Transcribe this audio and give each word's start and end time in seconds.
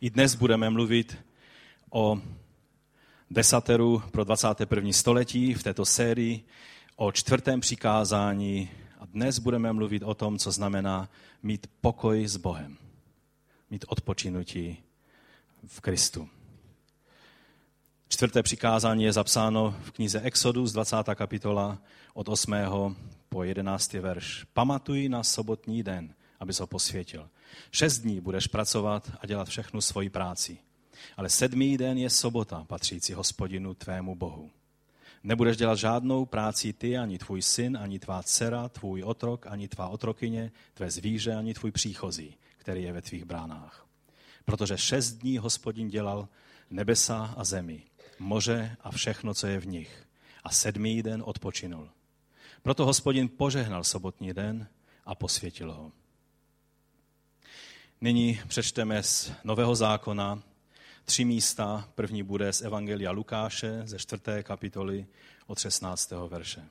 I 0.00 0.10
dnes 0.10 0.34
budeme 0.34 0.70
mluvit 0.70 1.16
o 1.90 2.20
desateru 3.30 4.02
pro 4.10 4.24
21. 4.24 4.92
století 4.92 5.54
v 5.54 5.62
této 5.62 5.84
sérii, 5.84 6.44
o 6.96 7.12
čtvrtém 7.12 7.60
přikázání 7.60 8.70
a 8.98 9.06
dnes 9.06 9.38
budeme 9.38 9.72
mluvit 9.72 10.02
o 10.02 10.14
tom, 10.14 10.38
co 10.38 10.52
znamená 10.52 11.08
mít 11.42 11.66
pokoj 11.80 12.28
s 12.28 12.36
Bohem, 12.36 12.76
mít 13.70 13.84
odpočinutí 13.88 14.76
v 15.66 15.80
Kristu. 15.80 16.28
Čtvrté 18.08 18.42
přikázání 18.42 19.04
je 19.04 19.12
zapsáno 19.12 19.76
v 19.82 19.90
knize 19.90 20.20
Exodus, 20.20 20.72
20. 20.72 20.96
kapitola, 21.14 21.78
od 22.14 22.28
8. 22.28 22.54
po 23.28 23.42
11. 23.42 23.92
verš. 23.92 24.44
Pamatuj 24.52 25.08
na 25.08 25.22
sobotní 25.22 25.82
den, 25.82 26.14
aby 26.40 26.52
ho 26.60 26.66
posvětil. 26.66 27.28
Šest 27.70 27.98
dní 27.98 28.20
budeš 28.20 28.46
pracovat 28.46 29.12
a 29.20 29.26
dělat 29.26 29.48
všechnu 29.48 29.80
svoji 29.80 30.10
práci. 30.10 30.58
Ale 31.16 31.30
sedmý 31.30 31.78
den 31.78 31.98
je 31.98 32.10
sobota, 32.10 32.64
patřící 32.64 33.12
hospodinu 33.12 33.74
tvému 33.74 34.14
Bohu. 34.14 34.50
Nebudeš 35.22 35.56
dělat 35.56 35.78
žádnou 35.78 36.26
práci 36.26 36.72
ty, 36.72 36.98
ani 36.98 37.18
tvůj 37.18 37.42
syn, 37.42 37.78
ani 37.80 37.98
tvá 37.98 38.22
dcera, 38.22 38.68
tvůj 38.68 39.02
otrok, 39.02 39.46
ani 39.46 39.68
tvá 39.68 39.88
otrokyně, 39.88 40.52
tvé 40.74 40.90
zvíře, 40.90 41.34
ani 41.34 41.54
tvůj 41.54 41.70
příchozí, 41.70 42.36
který 42.58 42.82
je 42.82 42.92
ve 42.92 43.02
tvých 43.02 43.24
bránách. 43.24 43.86
Protože 44.44 44.78
šest 44.78 45.12
dní 45.12 45.38
hospodin 45.38 45.88
dělal 45.88 46.28
nebesa 46.70 47.34
a 47.36 47.44
zemi, 47.44 47.82
moře 48.18 48.76
a 48.80 48.90
všechno, 48.90 49.34
co 49.34 49.46
je 49.46 49.60
v 49.60 49.66
nich. 49.66 50.06
A 50.44 50.50
sedmý 50.50 51.02
den 51.02 51.22
odpočinul. 51.26 51.90
Proto 52.62 52.86
hospodin 52.86 53.28
požehnal 53.28 53.84
sobotní 53.84 54.32
den 54.32 54.68
a 55.04 55.14
posvětil 55.14 55.72
ho. 55.72 55.92
Nyní 58.00 58.40
přečteme 58.48 59.02
z 59.02 59.32
Nového 59.44 59.74
zákona 59.74 60.42
tři 61.04 61.24
místa. 61.24 61.88
První 61.94 62.22
bude 62.22 62.52
z 62.52 62.62
Evangelia 62.62 63.10
Lukáše 63.10 63.82
ze 63.84 63.98
čtvrté 63.98 64.42
kapitoly 64.42 65.06
od 65.46 65.58
16. 65.58 66.12
verše. 66.28 66.64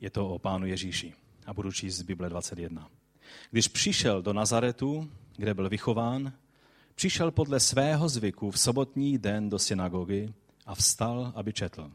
Je 0.00 0.10
to 0.10 0.28
o 0.28 0.38
pánu 0.38 0.66
Ježíši 0.66 1.14
a 1.46 1.54
budu 1.54 1.72
číst 1.72 1.96
z 1.96 2.02
Bible 2.02 2.28
21. 2.28 2.88
Když 3.50 3.68
přišel 3.68 4.22
do 4.22 4.32
Nazaretu, 4.32 5.10
kde 5.36 5.54
byl 5.54 5.68
vychován, 5.68 6.32
přišel 6.94 7.30
podle 7.30 7.60
svého 7.60 8.08
zvyku 8.08 8.50
v 8.50 8.58
sobotní 8.58 9.18
den 9.18 9.50
do 9.50 9.58
synagogy 9.58 10.32
a 10.66 10.74
vstal, 10.74 11.32
aby 11.34 11.52
četl. 11.52 11.90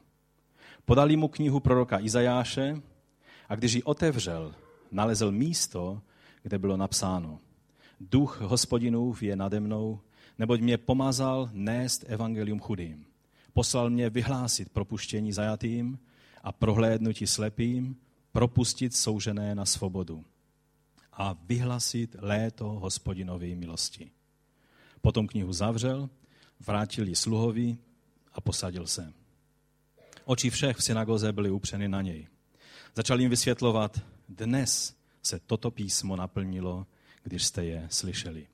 Podali 0.85 1.15
mu 1.15 1.27
knihu 1.27 1.59
proroka 1.59 1.99
Izajáše 1.99 2.81
a 3.49 3.55
když 3.55 3.73
ji 3.73 3.83
otevřel, 3.83 4.55
nalezl 4.91 5.31
místo, 5.31 6.01
kde 6.43 6.59
bylo 6.59 6.77
napsáno 6.77 7.39
Duch 7.99 8.41
hospodinův 8.41 9.23
je 9.23 9.35
nade 9.35 9.59
mnou, 9.59 9.99
neboť 10.39 10.61
mě 10.61 10.77
pomazal 10.77 11.49
nést 11.53 12.03
evangelium 12.07 12.59
chudým. 12.59 13.05
Poslal 13.53 13.89
mě 13.89 14.09
vyhlásit 14.09 14.69
propuštění 14.69 15.33
zajatým 15.33 15.99
a 16.43 16.51
prohlédnutí 16.51 17.27
slepým, 17.27 17.95
propustit 18.31 18.95
soužené 18.95 19.55
na 19.55 19.65
svobodu 19.65 20.25
a 21.13 21.37
vyhlasit 21.45 22.15
léto 22.19 22.65
hospodinovy 22.65 23.55
milosti. 23.55 24.11
Potom 25.01 25.27
knihu 25.27 25.53
zavřel, 25.53 26.09
vrátil 26.59 27.07
ji 27.07 27.15
sluhovi 27.15 27.77
a 28.33 28.41
posadil 28.41 28.87
se. 28.87 29.13
Oči 30.25 30.49
všech 30.49 30.77
v 30.77 30.83
synagoze 30.83 31.33
byly 31.33 31.49
upřeny 31.49 31.87
na 31.87 32.01
něj. 32.01 32.27
Začal 32.95 33.21
jim 33.21 33.29
vysvětlovat, 33.29 34.01
dnes 34.29 34.95
se 35.23 35.39
toto 35.39 35.71
písmo 35.71 36.15
naplnilo, 36.15 36.87
když 37.23 37.45
jste 37.45 37.65
je 37.65 37.87
slyšeli. 37.91 38.47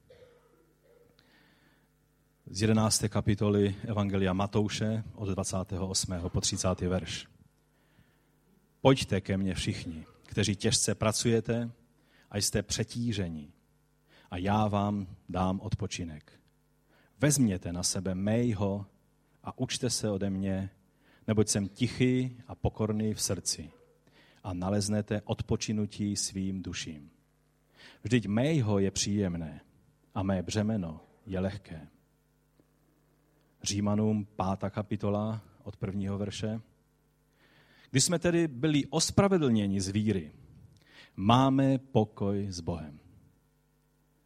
Z 2.45 2.61
11. 2.61 3.03
kapitoly 3.09 3.75
Evangelia 3.87 4.33
Matouše 4.33 5.03
od 5.15 5.29
28. 5.29 6.13
po 6.29 6.41
30. 6.41 6.81
verš. 6.81 7.27
Pojďte 8.81 9.21
ke 9.21 9.37
mně 9.37 9.55
všichni, 9.55 10.05
kteří 10.23 10.55
těžce 10.55 10.95
pracujete 10.95 11.71
a 12.31 12.37
jste 12.37 12.63
přetížení, 12.63 13.53
a 14.31 14.37
já 14.37 14.67
vám 14.67 15.07
dám 15.29 15.59
odpočinek. 15.59 16.39
Vezměte 17.19 17.73
na 17.73 17.83
sebe 17.83 18.15
mého 18.15 18.85
a 19.43 19.59
učte 19.59 19.89
se 19.89 20.09
ode 20.09 20.29
mě, 20.29 20.69
neboť 21.27 21.47
jsem 21.47 21.67
tichý 21.67 22.37
a 22.47 22.55
pokorný 22.55 23.13
v 23.13 23.21
srdci 23.21 23.71
a 24.43 24.53
naleznete 24.53 25.21
odpočinutí 25.25 26.15
svým 26.15 26.63
duším. 26.63 27.09
Vždyť 28.03 28.27
mého 28.27 28.79
je 28.79 28.91
příjemné 28.91 29.61
a 30.15 30.23
mé 30.23 30.41
břemeno 30.41 31.01
je 31.25 31.39
lehké. 31.39 31.87
Římanům 33.63 34.25
pátá 34.35 34.69
kapitola 34.69 35.41
od 35.63 35.77
prvního 35.77 36.17
verše. 36.17 36.61
Když 37.91 38.03
jsme 38.03 38.19
tedy 38.19 38.47
byli 38.47 38.85
ospravedlněni 38.85 39.81
z 39.81 39.87
víry, 39.89 40.31
máme 41.15 41.77
pokoj 41.77 42.47
s 42.49 42.59
Bohem. 42.59 42.99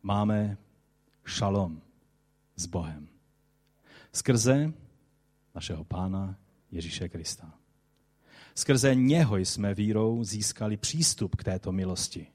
Máme 0.04 0.58
šalom 1.26 1.82
s 2.56 2.66
Bohem. 2.66 3.08
Skrze 4.12 4.74
našeho 5.56 5.84
Pána 5.84 6.38
Ježíše 6.72 7.10
Krista. 7.10 7.63
Skrze 8.56 8.96
něho 8.96 9.38
jsme 9.38 9.74
vírou 9.74 10.24
získali 10.24 10.78
přístup 10.78 11.36
k 11.36 11.44
této 11.44 11.72
milosti. 11.72 12.28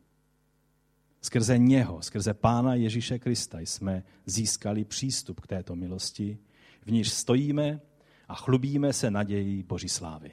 Skrze 1.20 1.58
něho, 1.58 2.02
skrze 2.02 2.34
Pána 2.34 2.74
Ježíše 2.74 3.18
Krista 3.18 3.60
jsme 3.60 4.04
získali 4.26 4.84
přístup 4.84 5.40
k 5.40 5.46
této 5.46 5.76
milosti, 5.76 6.38
v 6.86 6.90
níž 6.90 7.12
stojíme 7.12 7.80
a 8.28 8.34
chlubíme 8.34 8.92
se 8.92 9.10
nadějí 9.10 9.62
Boží 9.62 9.88
slávy. 9.88 10.30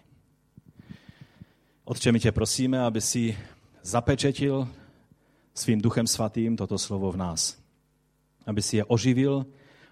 Otče, 1.84 2.12
my 2.12 2.19
tě 2.19 2.31
prosíme, 2.31 2.79
aby 2.79 3.02
si 3.02 3.38
zapečetil 3.81 4.67
svým 5.53 5.81
duchem 5.81 6.07
svatým 6.07 6.57
toto 6.57 6.78
slovo 6.78 7.12
v 7.12 7.17
nás. 7.17 7.57
Aby 8.46 8.62
si 8.62 8.78
je 8.78 8.85
oživil 8.85 9.46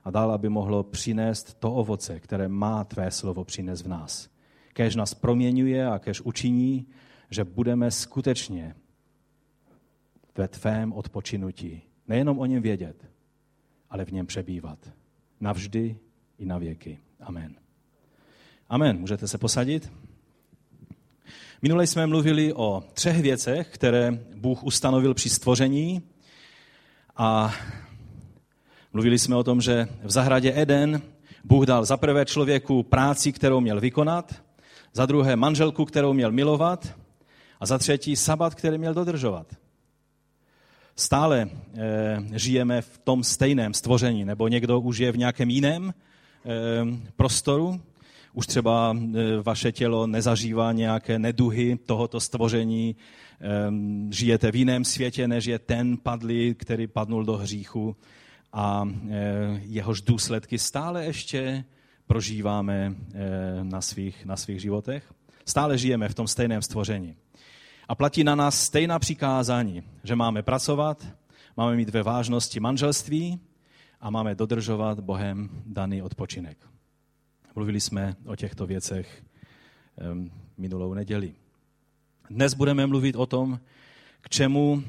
a 0.04 0.12
dal, 0.12 0.32
aby 0.32 0.50
mohlo 0.50 0.84
přinést 0.84 1.54
to 1.54 1.74
ovoce, 1.74 2.20
které 2.20 2.48
má 2.48 2.84
tvé 2.84 3.12
slovo 3.12 3.44
přinést 3.44 3.82
v 3.82 3.88
nás. 3.88 4.33
Kež 4.74 4.96
nás 4.96 5.14
proměňuje 5.14 5.88
a 5.88 6.00
kež 6.00 6.22
učiní, 6.22 6.88
že 7.30 7.44
budeme 7.44 7.92
skutečně 7.92 8.76
ve 10.38 10.48
tvém 10.48 10.94
odpočinutí. 10.94 11.82
Nejenom 12.08 12.40
o 12.40 12.46
něm 12.46 12.62
vědět, 12.62 13.06
ale 13.90 14.06
v 14.06 14.12
něm 14.12 14.26
přebývat. 14.26 14.94
Navždy 15.40 15.98
i 16.38 16.46
na 16.46 16.58
věky. 16.58 17.00
Amen. 17.20 17.56
Amen. 18.70 19.00
Můžete 19.00 19.28
se 19.28 19.38
posadit? 19.38 19.92
Minule 21.62 21.88
jsme 21.88 22.08
mluvili 22.08 22.54
o 22.54 22.84
třech 22.94 23.22
věcech, 23.22 23.68
které 23.68 24.12
Bůh 24.36 24.64
ustanovil 24.64 25.14
při 25.14 25.30
stvoření 25.30 26.02
a 27.16 27.54
mluvili 28.94 29.20
jsme 29.20 29.36
o 29.36 29.44
tom, 29.44 29.62
že 29.62 29.88
v 30.04 30.12
zahradě 30.12 30.54
Eden 30.56 31.02
Bůh 31.44 31.66
dal 31.66 31.86
za 31.86 31.98
prvé 31.98 32.26
člověku 32.26 32.84
práci, 32.84 33.32
kterou 33.32 33.60
měl 33.60 33.80
vykonat, 33.80 34.43
za 34.94 35.06
druhé 35.06 35.36
manželku, 35.36 35.86
kterou 35.86 36.14
měl 36.14 36.32
milovat 36.32 36.94
a 37.60 37.66
za 37.66 37.78
třetí 37.78 38.16
sabat, 38.16 38.56
který 38.56 38.78
měl 38.78 38.94
dodržovat. 38.94 39.48
Stále 40.96 41.42
e, 41.42 42.40
žijeme 42.40 42.82
v 42.82 42.98
tom 42.98 43.24
stejném 43.24 43.74
stvoření, 43.74 44.26
nebo 44.26 44.48
někdo 44.48 44.80
už 44.80 44.98
je 44.98 45.12
v 45.12 45.18
nějakém 45.18 45.50
jiném 45.50 45.90
e, 45.90 45.94
prostoru, 47.16 47.82
už 48.34 48.48
třeba 48.48 48.98
e, 48.98 49.42
vaše 49.42 49.72
tělo 49.72 50.08
nezažívá 50.08 50.72
nějaké 50.72 51.20
neduhy 51.20 51.78
tohoto 51.86 52.20
stvoření, 52.20 52.96
žijete 54.10 54.52
v 54.52 54.56
jiném 54.56 54.86
světě, 54.86 55.28
než 55.28 55.46
je 55.46 55.60
ten 55.60 55.98
padlý, 55.98 56.56
který 56.56 56.88
padnul 56.88 57.26
do 57.26 57.38
hříchu 57.38 57.96
a 58.54 58.90
jehož 59.62 60.02
důsledky 60.02 60.60
stále 60.60 61.06
ještě 61.06 61.64
prožíváme 62.14 62.96
na 63.64 63.82
svých, 63.82 64.26
na 64.26 64.38
svých 64.38 64.62
životech. 64.62 65.14
Stále 65.46 65.78
žijeme 65.78 66.10
v 66.10 66.14
tom 66.14 66.28
stejném 66.28 66.62
stvoření. 66.62 67.16
A 67.88 67.96
platí 67.96 68.24
na 68.24 68.36
nás 68.36 68.64
stejná 68.64 69.00
přikázání, 69.00 69.84
že 70.04 70.16
máme 70.16 70.44
pracovat, 70.44 71.08
máme 71.58 71.76
mít 71.76 71.90
ve 71.90 72.04
vážnosti 72.04 72.60
manželství 72.60 73.40
a 74.02 74.10
máme 74.10 74.36
dodržovat 74.36 75.00
Bohem 75.00 75.50
daný 75.66 76.02
odpočinek. 76.02 76.58
Mluvili 77.56 77.82
jsme 77.82 78.16
o 78.26 78.36
těchto 78.36 78.68
věcech 78.68 79.24
minulou 80.58 80.94
neděli. 80.94 81.34
Dnes 82.30 82.54
budeme 82.54 82.88
mluvit 82.88 83.16
o 83.16 83.26
tom, 83.26 83.60
k 84.22 84.30
čemu 84.30 84.84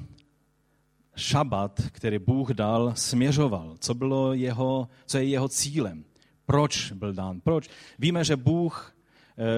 šabat, 1.17 1.81
který 1.93 2.19
Bůh 2.19 2.51
dal, 2.51 2.93
směřoval, 2.97 3.77
co, 3.79 3.95
bylo 3.95 4.33
jeho, 4.35 4.89
co 5.07 5.19
je 5.19 5.25
jeho 5.25 5.49
cílem, 5.49 6.05
proč 6.47 6.93
byl 6.93 7.13
dán, 7.13 7.41
proč. 7.41 7.69
Víme, 7.99 8.25
že 8.25 8.37
Bůh 8.37 8.91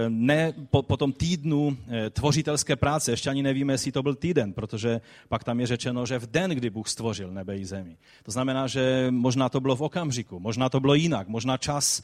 ne 0.08 0.52
po, 0.70 0.82
po 0.82 0.96
tom 0.96 1.12
týdnu 1.12 1.76
tvořitelské 2.10 2.76
práce, 2.76 3.12
ještě 3.12 3.30
ani 3.30 3.42
nevíme, 3.42 3.72
jestli 3.72 3.92
to 3.92 4.02
byl 4.02 4.14
týden, 4.14 4.52
protože 4.52 5.00
pak 5.28 5.44
tam 5.44 5.60
je 5.60 5.66
řečeno, 5.66 6.06
že 6.06 6.18
v 6.18 6.26
den, 6.26 6.50
kdy 6.50 6.70
Bůh 6.70 6.88
stvořil 6.88 7.32
nebe 7.32 7.56
i 7.56 7.64
zemi. 7.64 7.96
To 8.22 8.32
znamená, 8.32 8.66
že 8.66 9.06
možná 9.10 9.48
to 9.48 9.60
bylo 9.60 9.76
v 9.76 9.82
okamžiku, 9.82 10.40
možná 10.40 10.68
to 10.68 10.80
bylo 10.80 10.94
jinak, 10.94 11.28
možná 11.28 11.56
čas 11.56 12.02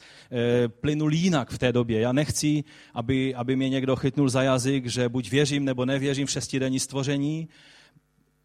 plynul 0.67 1.13
jinak 1.13 1.51
v 1.51 1.57
té 1.57 1.71
době. 1.71 1.99
Já 1.99 2.11
nechci, 2.11 2.63
aby, 2.93 3.35
aby 3.35 3.55
mě 3.55 3.69
někdo 3.69 3.95
chytnul 3.95 4.29
za 4.29 4.43
jazyk, 4.43 4.85
že 4.85 5.09
buď 5.09 5.31
věřím 5.31 5.65
nebo 5.65 5.85
nevěřím 5.85 6.27
v 6.27 6.31
šestidenní 6.31 6.79
stvoření, 6.79 7.49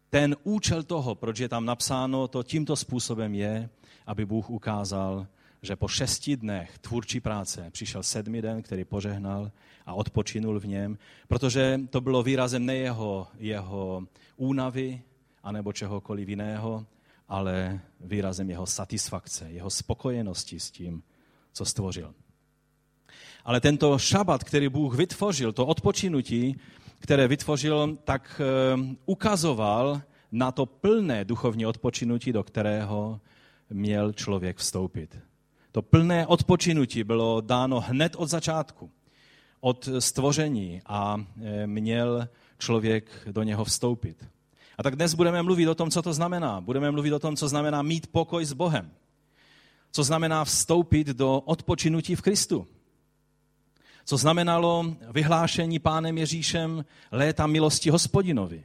ten 0.09 0.35
účel 0.43 0.83
toho, 0.83 1.15
proč 1.15 1.39
je 1.39 1.49
tam 1.49 1.65
napsáno, 1.65 2.27
to 2.27 2.43
tímto 2.43 2.75
způsobem 2.75 3.33
je, 3.33 3.69
aby 4.07 4.25
Bůh 4.25 4.49
ukázal, 4.49 5.27
že 5.61 5.75
po 5.75 5.87
šesti 5.87 6.37
dnech 6.37 6.77
tvůrčí 6.79 7.19
práce 7.19 7.69
přišel 7.71 8.03
sedmý 8.03 8.41
den, 8.41 8.61
který 8.61 8.85
požehnal 8.85 9.51
a 9.85 9.93
odpočinul 9.93 10.59
v 10.59 10.67
něm, 10.67 10.97
protože 11.27 11.79
to 11.89 12.01
bylo 12.01 12.23
výrazem 12.23 12.65
ne 12.65 12.75
jeho, 12.75 13.27
jeho 13.37 14.03
únavy 14.37 15.01
anebo 15.43 15.73
čehokoliv 15.73 16.29
jiného, 16.29 16.85
ale 17.27 17.79
výrazem 17.99 18.49
jeho 18.49 18.65
satisfakce, 18.65 19.51
jeho 19.51 19.69
spokojenosti 19.69 20.59
s 20.59 20.71
tím, 20.71 21.03
co 21.53 21.65
stvořil. 21.65 22.13
Ale 23.45 23.61
tento 23.61 23.97
šabat, 23.97 24.43
který 24.43 24.69
Bůh 24.69 24.95
vytvořil, 24.95 25.53
to 25.53 25.65
odpočinutí, 25.65 26.59
které 26.99 27.27
vytvořil, 27.27 27.97
tak 28.03 28.41
eh, 28.41 28.95
ukazoval 29.05 30.01
na 30.31 30.51
to 30.51 30.65
plné 30.65 31.25
duchovní 31.25 31.65
odpočinutí, 31.65 32.33
do 32.33 32.43
kterého 32.43 33.19
měl 33.69 34.13
člověk 34.13 34.57
vstoupit. 34.57 35.28
To 35.71 35.81
plné 35.81 36.27
odpočinutí 36.27 37.03
bylo 37.03 37.41
dáno 37.41 37.79
hned 37.79 38.15
od 38.15 38.29
začátku, 38.29 38.91
od 39.59 39.89
stvoření 39.99 40.81
a 40.85 41.25
eh, 41.41 41.67
měl 41.67 42.27
člověk 42.57 43.11
do 43.31 43.43
něho 43.43 43.65
vstoupit. 43.65 44.25
A 44.77 44.83
tak 44.83 44.95
dnes 44.95 45.13
budeme 45.13 45.43
mluvit 45.43 45.67
o 45.67 45.75
tom, 45.75 45.91
co 45.91 46.01
to 46.01 46.13
znamená. 46.13 46.61
Budeme 46.61 46.91
mluvit 46.91 47.13
o 47.13 47.19
tom, 47.19 47.35
co 47.35 47.47
znamená 47.47 47.81
mít 47.81 48.07
pokoj 48.07 48.45
s 48.45 48.53
Bohem. 48.53 48.91
Co 49.91 50.03
znamená 50.03 50.45
vstoupit 50.45 51.07
do 51.07 51.39
odpočinutí 51.39 52.15
v 52.15 52.21
Kristu 52.21 52.67
co 54.09 54.17
znamenalo 54.17 54.95
vyhlášení 55.13 55.79
pánem 55.79 56.17
Ježíšem 56.17 56.85
léta 57.11 57.47
milosti 57.47 57.89
hospodinovi. 57.89 58.63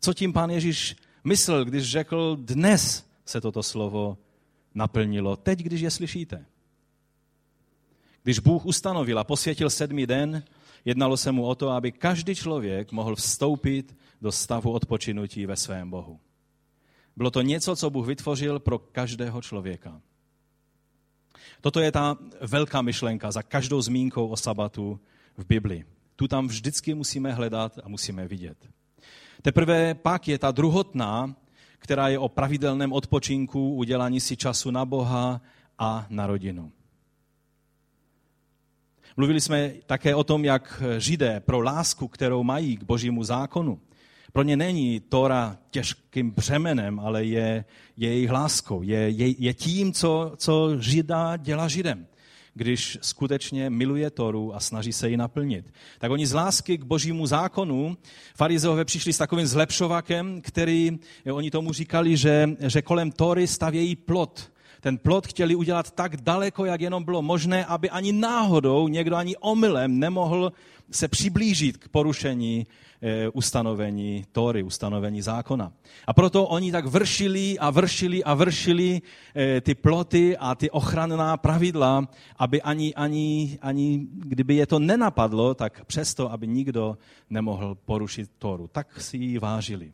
Co 0.00 0.14
tím 0.14 0.32
pán 0.32 0.50
Ježíš 0.50 0.96
myslel, 1.24 1.64
když 1.64 1.90
řekl, 1.90 2.36
dnes 2.40 3.04
se 3.24 3.40
toto 3.40 3.62
slovo 3.62 4.18
naplnilo, 4.76 5.36
teď, 5.36 5.58
když 5.58 5.80
je 5.80 5.90
slyšíte. 5.90 6.46
Když 8.22 8.38
Bůh 8.38 8.66
ustanovil 8.66 9.18
a 9.18 9.24
posvětil 9.24 9.70
sedmý 9.70 10.06
den, 10.06 10.42
jednalo 10.84 11.16
se 11.16 11.32
mu 11.32 11.46
o 11.46 11.54
to, 11.54 11.70
aby 11.70 11.92
každý 11.92 12.34
člověk 12.34 12.92
mohl 12.92 13.16
vstoupit 13.16 13.96
do 14.20 14.32
stavu 14.32 14.72
odpočinutí 14.72 15.46
ve 15.46 15.56
svém 15.56 15.90
Bohu. 15.90 16.20
Bylo 17.16 17.30
to 17.30 17.42
něco, 17.42 17.76
co 17.76 17.90
Bůh 17.90 18.06
vytvořil 18.06 18.58
pro 18.58 18.78
každého 18.78 19.42
člověka. 19.42 20.00
Toto 21.60 21.80
je 21.80 21.92
ta 21.92 22.16
velká 22.40 22.82
myšlenka 22.82 23.30
za 23.30 23.42
každou 23.42 23.82
zmínkou 23.82 24.28
o 24.28 24.36
sabatu 24.36 25.00
v 25.36 25.46
Bibli. 25.46 25.84
Tu 26.16 26.28
tam 26.28 26.48
vždycky 26.48 26.94
musíme 26.94 27.32
hledat 27.32 27.78
a 27.84 27.88
musíme 27.88 28.28
vidět. 28.28 28.68
Teprve 29.42 29.94
pak 29.94 30.28
je 30.28 30.38
ta 30.38 30.50
druhotná, 30.50 31.36
která 31.78 32.08
je 32.08 32.18
o 32.18 32.28
pravidelném 32.28 32.92
odpočinku, 32.92 33.74
udělání 33.74 34.20
si 34.20 34.36
času 34.36 34.70
na 34.70 34.84
Boha 34.84 35.40
a 35.78 36.06
na 36.10 36.26
rodinu. 36.26 36.72
Mluvili 39.16 39.40
jsme 39.40 39.72
také 39.86 40.14
o 40.14 40.24
tom, 40.24 40.44
jak 40.44 40.82
Židé 40.98 41.40
pro 41.40 41.60
lásku, 41.60 42.08
kterou 42.08 42.42
mají 42.42 42.76
k 42.76 42.82
božímu 42.82 43.24
zákonu, 43.24 43.80
pro 44.32 44.42
ně 44.42 44.56
není 44.56 45.00
Tora 45.00 45.56
těžkým 45.70 46.30
břemenem, 46.30 47.00
ale 47.00 47.24
je, 47.24 47.64
je 47.96 48.08
jejich 48.08 48.30
láskou, 48.30 48.82
je, 48.82 49.10
je, 49.10 49.42
je 49.42 49.54
tím, 49.54 49.92
co, 49.92 50.32
co 50.36 50.80
Žida 50.80 51.36
dělá 51.36 51.68
Židem 51.68 52.06
když 52.56 52.98
skutečně 53.02 53.70
miluje 53.70 54.10
Toru 54.10 54.54
a 54.54 54.60
snaží 54.60 54.92
se 54.92 55.08
ji 55.10 55.16
naplnit. 55.16 55.72
Tak 55.98 56.10
oni 56.10 56.26
z 56.26 56.32
lásky 56.32 56.78
k 56.78 56.84
božímu 56.84 57.26
zákonu, 57.26 57.96
farizeové 58.36 58.84
přišli 58.84 59.12
s 59.12 59.18
takovým 59.18 59.46
zlepšovakem, 59.46 60.40
který, 60.40 60.98
oni 61.32 61.50
tomu 61.50 61.72
říkali, 61.72 62.16
že, 62.16 62.48
že 62.66 62.82
kolem 62.82 63.12
Tory 63.12 63.46
stavějí 63.46 63.96
plot. 63.96 64.52
Ten 64.80 64.98
plot 64.98 65.26
chtěli 65.26 65.54
udělat 65.54 65.90
tak 65.90 66.16
daleko, 66.16 66.64
jak 66.64 66.80
jenom 66.80 67.04
bylo 67.04 67.22
možné, 67.22 67.64
aby 67.64 67.90
ani 67.90 68.12
náhodou 68.12 68.88
někdo 68.88 69.16
ani 69.16 69.36
omylem 69.36 69.98
nemohl 69.98 70.52
se 70.90 71.08
přiblížit 71.08 71.76
k 71.76 71.88
porušení 71.88 72.66
ustanovení 73.32 74.24
Tóry, 74.32 74.62
ustanovení 74.62 75.22
zákona. 75.22 75.72
A 76.06 76.12
proto 76.12 76.46
oni 76.46 76.72
tak 76.72 76.86
vršili 76.86 77.58
a 77.58 77.70
vršili 77.70 78.24
a 78.24 78.34
vršili 78.34 79.02
eh, 79.34 79.60
ty 79.60 79.74
ploty 79.74 80.36
a 80.36 80.54
ty 80.54 80.70
ochranná 80.70 81.36
pravidla, 81.36 82.08
aby 82.36 82.62
ani, 82.62 82.94
ani, 82.94 83.58
ani 83.62 84.06
kdyby 84.12 84.54
je 84.56 84.66
to 84.66 84.78
nenapadlo, 84.78 85.54
tak 85.54 85.84
přesto, 85.84 86.32
aby 86.32 86.46
nikdo 86.46 86.98
nemohl 87.30 87.74
porušit 87.74 88.30
Tóru. 88.38 88.68
Tak 88.72 89.00
si 89.00 89.16
ji 89.16 89.38
vážili. 89.38 89.92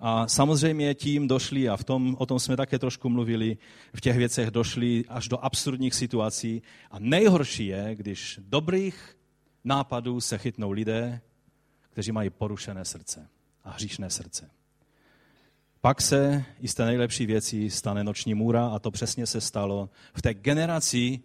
A 0.00 0.28
samozřejmě 0.28 0.94
tím 0.94 1.28
došli, 1.28 1.68
a 1.68 1.76
v 1.76 1.84
tom, 1.84 2.16
o 2.18 2.26
tom 2.26 2.38
jsme 2.38 2.56
také 2.56 2.78
trošku 2.78 3.08
mluvili, 3.08 3.56
v 3.94 4.00
těch 4.00 4.16
věcech 4.16 4.50
došli 4.50 5.04
až 5.08 5.28
do 5.28 5.44
absurdních 5.44 5.94
situací. 5.94 6.62
A 6.90 6.98
nejhorší 6.98 7.66
je, 7.66 7.94
když 7.94 8.40
dobrých 8.42 9.16
nápadů 9.64 10.20
se 10.20 10.38
chytnou 10.38 10.70
lidé, 10.70 11.20
kteří 11.90 12.12
mají 12.12 12.30
porušené 12.30 12.84
srdce 12.84 13.28
a 13.64 13.70
hříšné 13.70 14.10
srdce. 14.10 14.50
Pak 15.80 16.02
se 16.02 16.44
i 16.60 16.68
z 16.68 16.74
té 16.74 16.84
nejlepší 16.84 17.26
věcí 17.26 17.70
stane 17.70 18.04
noční 18.04 18.34
můra 18.34 18.66
a 18.66 18.78
to 18.78 18.90
přesně 18.90 19.26
se 19.26 19.40
stalo 19.40 19.90
v 20.14 20.22
té 20.22 20.34
generaci 20.34 21.20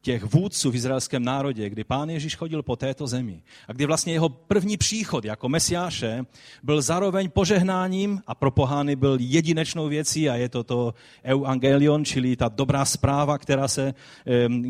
těch 0.00 0.24
vůdců 0.24 0.70
v 0.70 0.74
izraelském 0.74 1.24
národě, 1.24 1.70
kdy 1.70 1.84
pán 1.84 2.10
Ježíš 2.10 2.36
chodil 2.36 2.62
po 2.62 2.76
této 2.76 3.06
zemi 3.06 3.42
a 3.68 3.72
kdy 3.72 3.86
vlastně 3.86 4.12
jeho 4.12 4.28
první 4.28 4.76
příchod 4.76 5.24
jako 5.24 5.48
mesiáše 5.48 6.24
byl 6.62 6.82
zároveň 6.82 7.30
požehnáním 7.30 8.22
a 8.26 8.34
pro 8.34 8.50
pohány 8.50 8.96
byl 8.96 9.16
jedinečnou 9.20 9.88
věcí 9.88 10.30
a 10.30 10.34
je 10.34 10.48
to 10.48 10.64
to 10.64 10.94
evangelion, 11.22 12.04
čili 12.04 12.36
ta 12.36 12.48
dobrá 12.48 12.84
zpráva, 12.84 13.38
která, 13.38 13.68
se, 13.68 13.94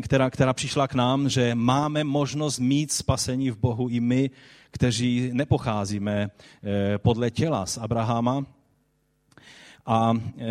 která, 0.03 0.29
která 0.29 0.53
přišla 0.53 0.87
k 0.87 0.93
nám, 0.93 1.29
že 1.29 1.55
máme 1.55 2.03
možnost 2.03 2.59
mít 2.59 2.91
spasení 2.91 3.51
v 3.51 3.57
Bohu 3.57 3.89
i 3.89 3.99
my, 3.99 4.29
kteří 4.71 5.29
nepocházíme 5.33 6.29
eh, 6.29 6.97
podle 6.97 7.31
těla 7.31 7.65
z 7.65 7.77
Abrahama. 7.77 8.45
A 9.85 10.13
eh, 10.37 10.47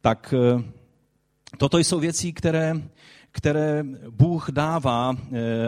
tak 0.00 0.34
eh, 0.36 0.62
toto 1.58 1.78
jsou 1.78 2.00
věci, 2.00 2.32
které, 2.32 2.74
které 3.32 3.84
Bůh 4.10 4.50
dává 4.50 5.16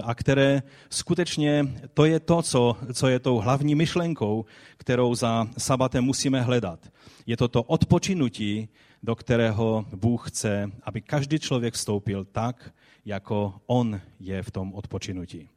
a 0.05 0.14
které 0.14 0.62
skutečně, 0.90 1.75
to 1.95 2.05
je 2.05 2.21
to, 2.21 2.43
co, 2.43 2.76
co 2.93 3.09
je 3.09 3.19
tou 3.19 3.37
hlavní 3.38 3.75
myšlenkou, 3.75 4.45
kterou 4.76 5.14
za 5.14 5.49
sabatem 5.59 6.05
musíme 6.05 6.40
hledat. 6.40 6.93
Je 7.26 7.37
to 7.37 7.49
to 7.49 7.62
odpočinutí, 7.62 8.69
do 9.02 9.14
kterého 9.14 9.87
Bůh 9.97 10.31
chce, 10.31 10.71
aby 10.83 11.00
každý 11.00 11.38
člověk 11.38 11.75
vstoupil 11.75 12.25
tak, 12.25 12.75
jako 13.05 13.55
on 13.66 14.00
je 14.21 14.43
v 14.43 14.50
tom 14.50 14.75
odpočinutí. 14.75 15.49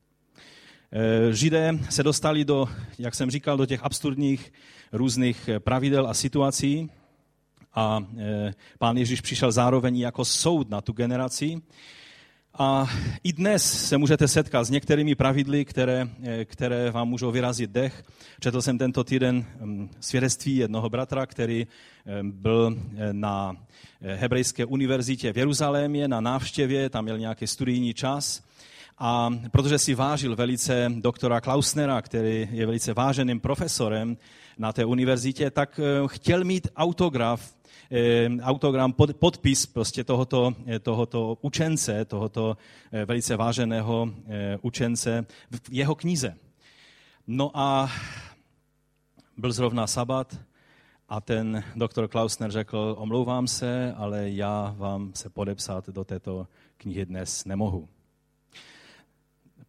Eh, 0.91 1.33
Židé 1.33 1.79
se 1.89 2.03
dostali 2.03 2.45
do, 2.45 2.67
jak 2.99 3.15
jsem 3.15 3.31
říkal, 3.31 3.57
do 3.57 3.65
těch 3.65 3.83
absurdních 3.83 4.53
různých 4.91 5.49
pravidel 5.59 6.07
a 6.07 6.13
situací 6.13 6.89
a 7.73 7.99
eh, 8.17 8.53
pán 8.79 8.97
Ježíš 8.97 9.21
přišel 9.21 9.51
zároveň 9.51 9.97
jako 9.97 10.25
soud 10.25 10.69
na 10.69 10.81
tu 10.81 10.93
generaci. 10.93 11.61
A 12.57 12.87
i 13.23 13.33
dnes 13.33 13.87
se 13.87 13.97
můžete 13.97 14.27
setkat 14.27 14.63
s 14.63 14.69
některými 14.69 15.15
pravidly, 15.15 15.65
které, 15.65 16.09
eh, 16.23 16.45
které 16.45 16.91
vám 16.91 17.09
můžou 17.09 17.31
vyrazit 17.31 17.71
dech. 17.71 18.03
Četl 18.39 18.61
jsem 18.61 18.77
tento 18.77 19.03
týden 19.03 19.45
mm, 19.59 19.89
svědectví 19.99 20.55
jednoho 20.55 20.89
bratra, 20.89 21.25
který 21.25 21.67
byl 22.21 22.77
na 23.11 23.55
Hebrejské 24.01 24.65
univerzitě 24.65 25.33
v 25.33 25.37
Jeruzalémě 25.37 26.07
na 26.07 26.21
návštěvě, 26.21 26.89
tam 26.89 27.03
měl 27.03 27.17
nějaký 27.17 27.47
studijní 27.47 27.93
čas 27.93 28.43
a 28.97 29.29
protože 29.51 29.79
si 29.79 29.95
vážil 29.95 30.35
velice 30.35 30.91
doktora 30.95 31.41
Klausnera, 31.41 32.01
který 32.01 32.47
je 32.51 32.65
velice 32.65 32.93
váženým 32.93 33.39
profesorem 33.39 34.17
na 34.57 34.73
té 34.73 34.85
univerzitě, 34.85 35.51
tak 35.51 35.79
eh, 35.79 36.07
chtěl 36.07 36.43
mít 36.43 36.67
autograf, 36.75 37.55
eh, 37.91 38.29
autogram, 38.41 38.93
podpis 39.19 39.65
prostě 39.65 40.03
tohoto, 40.03 40.53
eh, 40.67 40.79
tohoto 40.79 41.37
učence, 41.41 42.05
tohoto 42.05 42.57
velice 43.05 43.35
váženého 43.35 44.09
učence 44.61 45.25
v 45.51 45.59
jeho 45.71 45.95
knize. 45.95 46.35
No 47.27 47.51
a 47.53 47.89
byl 49.37 49.51
zrovna 49.51 49.87
sabat 49.87 50.37
a 51.09 51.21
ten 51.21 51.63
doktor 51.75 52.07
Klausner 52.07 52.51
řekl, 52.51 52.95
omlouvám 52.97 53.47
se, 53.47 53.93
ale 53.97 54.29
já 54.29 54.75
vám 54.77 55.11
se 55.13 55.29
podepsat 55.29 55.89
do 55.89 56.03
této 56.03 56.47
knihy 56.77 57.05
dnes 57.05 57.45
nemohu. 57.45 57.94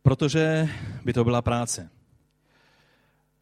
Protože 0.06 0.68
by 1.04 1.12
to 1.12 1.24
byla 1.24 1.42
práce. 1.42 1.90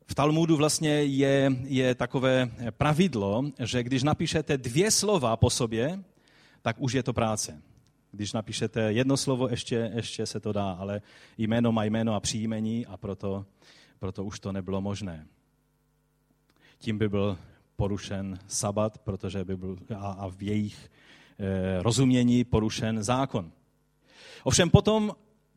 V 0.06 0.14
Talmudu 0.14 0.56
vlastně 0.56 0.90
je, 0.90 1.52
je 1.64 1.94
takové 1.94 2.50
pravidlo, 2.70 3.44
že 3.58 3.82
když 3.82 4.02
napíšete 4.02 4.58
dvě 4.58 4.90
slova 4.90 5.36
po 5.36 5.50
sobě, 5.50 6.04
tak 6.62 6.76
už 6.78 6.92
je 6.92 7.02
to 7.02 7.12
práce. 7.12 7.62
Když 8.12 8.32
napíšete 8.32 8.92
jedno 8.92 9.16
slovo, 9.16 9.48
ještě, 9.48 9.92
ještě 9.94 10.26
se 10.26 10.40
to 10.40 10.52
dá, 10.52 10.72
ale 10.72 11.02
jméno 11.38 11.72
má 11.72 11.84
jméno 11.84 12.14
a 12.14 12.20
příjmení 12.20 12.86
a 12.86 12.96
proto, 12.96 13.46
proto 13.98 14.24
už 14.24 14.40
to 14.40 14.52
nebylo 14.52 14.80
možné. 14.80 15.26
Tím 16.78 16.98
by 16.98 17.08
byl 17.08 17.38
porušen 17.76 18.38
sabat, 18.46 18.98
protože 18.98 19.44
by 19.44 19.56
byl 19.56 19.78
a, 19.98 20.12
a 20.12 20.28
v 20.28 20.42
jejich 20.42 20.90
e, 21.38 21.82
rozumění 21.82 22.44
porušen 22.44 23.02
zákon. 23.02 23.52
Ovšem 24.44 24.70
potom 24.70 25.12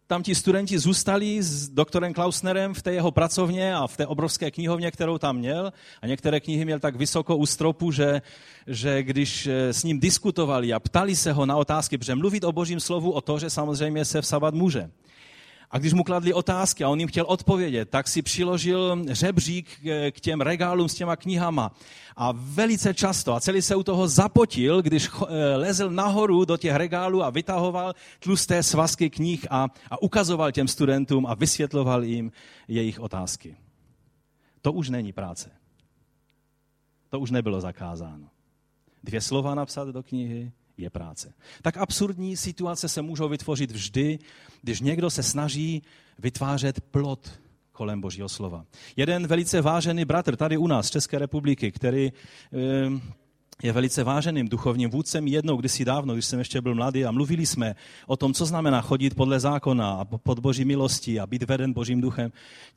tam 0.08 0.24
ti 0.24 0.36
studenti 0.36 0.80
zůstali 0.80 1.44
s 1.44 1.70
doktorem 1.70 2.14
Klausnerem 2.14 2.74
v 2.74 2.82
té 2.82 2.94
jeho 2.94 3.12
pracovně 3.12 3.76
a 3.76 3.88
v 3.88 3.98
té 3.98 4.08
obrovské 4.08 4.52
knihovně, 4.52 4.92
kterou 4.92 5.18
tam 5.18 5.38
měl. 5.38 5.74
A 6.02 6.08
některé 6.08 6.40
knihy 6.40 6.66
měl 6.66 6.80
tak 6.80 6.96
vysoko 6.96 7.38
u 7.38 7.46
stropu, 7.46 7.92
že, 7.92 8.22
že 8.68 9.04
když 9.04 9.48
eh, 9.48 9.74
s 9.74 9.84
ním 9.84 10.00
diskutovali 10.00 10.74
a 10.74 10.80
ptali 10.80 11.16
se 11.16 11.34
ho 11.34 11.46
na 11.46 11.56
otázky, 11.56 11.98
protože 11.98 12.16
mluvit 12.16 12.44
o 12.44 12.52
božím 12.52 12.80
slovu 12.80 13.12
o 13.12 13.22
to, 13.22 13.40
že 13.40 13.50
samozřejmě 13.50 14.06
se 14.06 14.22
v 14.22 14.26
sabat 14.26 14.54
může. 14.54 14.90
A 15.72 15.78
když 15.78 15.94
mu 15.94 16.04
kladli 16.04 16.34
otázky 16.34 16.84
a 16.84 16.90
on 16.90 17.00
jim 17.00 17.08
chtěl 17.08 17.26
odpovědět, 17.28 17.90
tak 17.90 18.08
si 18.08 18.22
přiložil 18.22 19.06
řebřík 19.10 19.82
k 20.12 20.20
těm 20.20 20.42
regálům 20.42 20.90
s 20.90 20.94
těma 20.94 21.16
knihama. 21.16 21.72
A 22.16 22.34
velice 22.36 22.94
často, 22.94 23.34
a 23.34 23.40
celý 23.40 23.62
se 23.62 23.76
u 23.76 23.84
toho 23.84 24.08
zapotil, 24.08 24.82
když 24.82 25.10
eh, 25.10 25.56
lezl 25.56 25.90
nahoru 25.90 26.46
do 26.46 26.58
těch 26.58 26.76
regálů 26.76 27.24
a 27.24 27.30
vytahoval 27.30 27.94
tlusté 28.20 28.64
svazky 28.64 29.10
knih 29.10 29.48
a, 29.50 29.68
a 29.92 30.02
ukazoval 30.02 30.52
těm 30.52 30.68
studentům 30.68 31.26
a 31.26 31.34
vysvětloval 31.34 32.04
jim 32.04 32.32
jejich 32.68 33.00
otázky. 33.00 33.58
To 34.62 34.72
už 34.72 34.90
není 34.90 35.14
práce. 35.14 35.52
To 37.10 37.20
už 37.20 37.32
nebylo 37.32 37.62
zakázáno. 37.62 38.30
Dvě 39.04 39.22
slova 39.22 39.56
napsat 39.56 39.88
do 39.88 40.04
knihy, 40.04 40.52
je 40.78 40.90
práce. 40.90 41.34
Tak 41.62 41.78
absurdní 41.78 42.38
situace 42.38 42.90
se 42.90 43.02
můžou 43.02 43.30
vytvořit 43.30 43.72
vždy, 43.72 44.20
když 44.62 44.82
někdo 44.82 45.10
se 45.10 45.24
snaží 45.24 45.84
vytvářet 46.20 46.82
plot 46.82 47.40
kolem 47.72 48.02
Božího 48.02 48.30
slova. 48.30 48.66
Jeden 48.96 49.28
velice 49.28 49.62
vážený 49.62 50.06
bratr 50.06 50.36
tady 50.36 50.58
u 50.58 50.68
nás, 50.68 50.88
z 50.88 50.90
České 50.92 51.20
republiky, 51.20 51.72
který 51.72 52.12
ehm, 52.52 53.02
je 53.64 53.72
velice 53.72 54.04
váženým 54.04 54.50
duchovním 54.50 54.90
vůdcem. 54.90 55.28
Jednou 55.28 55.58
kdysi 55.58 55.86
dávno, 55.86 56.14
když 56.14 56.26
jsem 56.26 56.40
ještě 56.40 56.62
byl 56.62 56.76
mladý 56.76 57.06
a 57.06 57.12
mluvili 57.12 57.46
jsme 57.46 57.76
o 58.08 58.18
tom, 58.18 58.34
co 58.34 58.46
znamená 58.46 58.82
chodit 58.82 59.16
podle 59.16 59.40
zákona 59.40 59.92
a 59.92 60.06
pod 60.06 60.40
boží 60.40 60.66
milostí 60.66 61.20
a 61.20 61.28
být 61.28 61.44
veden 61.44 61.74
božím 61.74 62.02
duchem, 62.02 62.32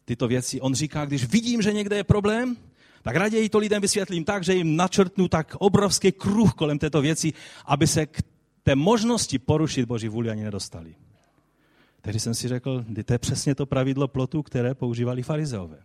tyto 0.04 0.28
věci. 0.28 0.60
On 0.60 0.74
říká, 0.74 1.04
když 1.04 1.24
vidím, 1.24 1.62
že 1.62 1.72
někde 1.72 1.96
je 1.96 2.04
problém, 2.04 2.56
tak 3.02 3.16
raději 3.16 3.48
to 3.48 3.58
lidem 3.58 3.82
vysvětlím 3.82 4.24
tak, 4.24 4.44
že 4.44 4.54
jim 4.54 4.76
načrtnu 4.76 5.28
tak 5.28 5.56
obrovský 5.58 6.12
kruh 6.12 6.54
kolem 6.54 6.78
této 6.78 7.02
věci, 7.02 7.32
aby 7.66 7.86
se 7.86 8.06
k 8.06 8.22
té 8.62 8.74
možnosti 8.76 9.38
porušit 9.38 9.86
Boží 9.86 10.08
vůli 10.08 10.30
ani 10.30 10.44
nedostali. 10.44 10.94
Tehdy 12.00 12.20
jsem 12.20 12.34
si 12.34 12.48
řekl, 12.48 12.84
to 13.04 13.12
je 13.12 13.18
přesně 13.18 13.54
to 13.54 13.66
pravidlo 13.66 14.08
plotu, 14.08 14.42
které 14.42 14.74
používali 14.74 15.22
farizeové. 15.22 15.78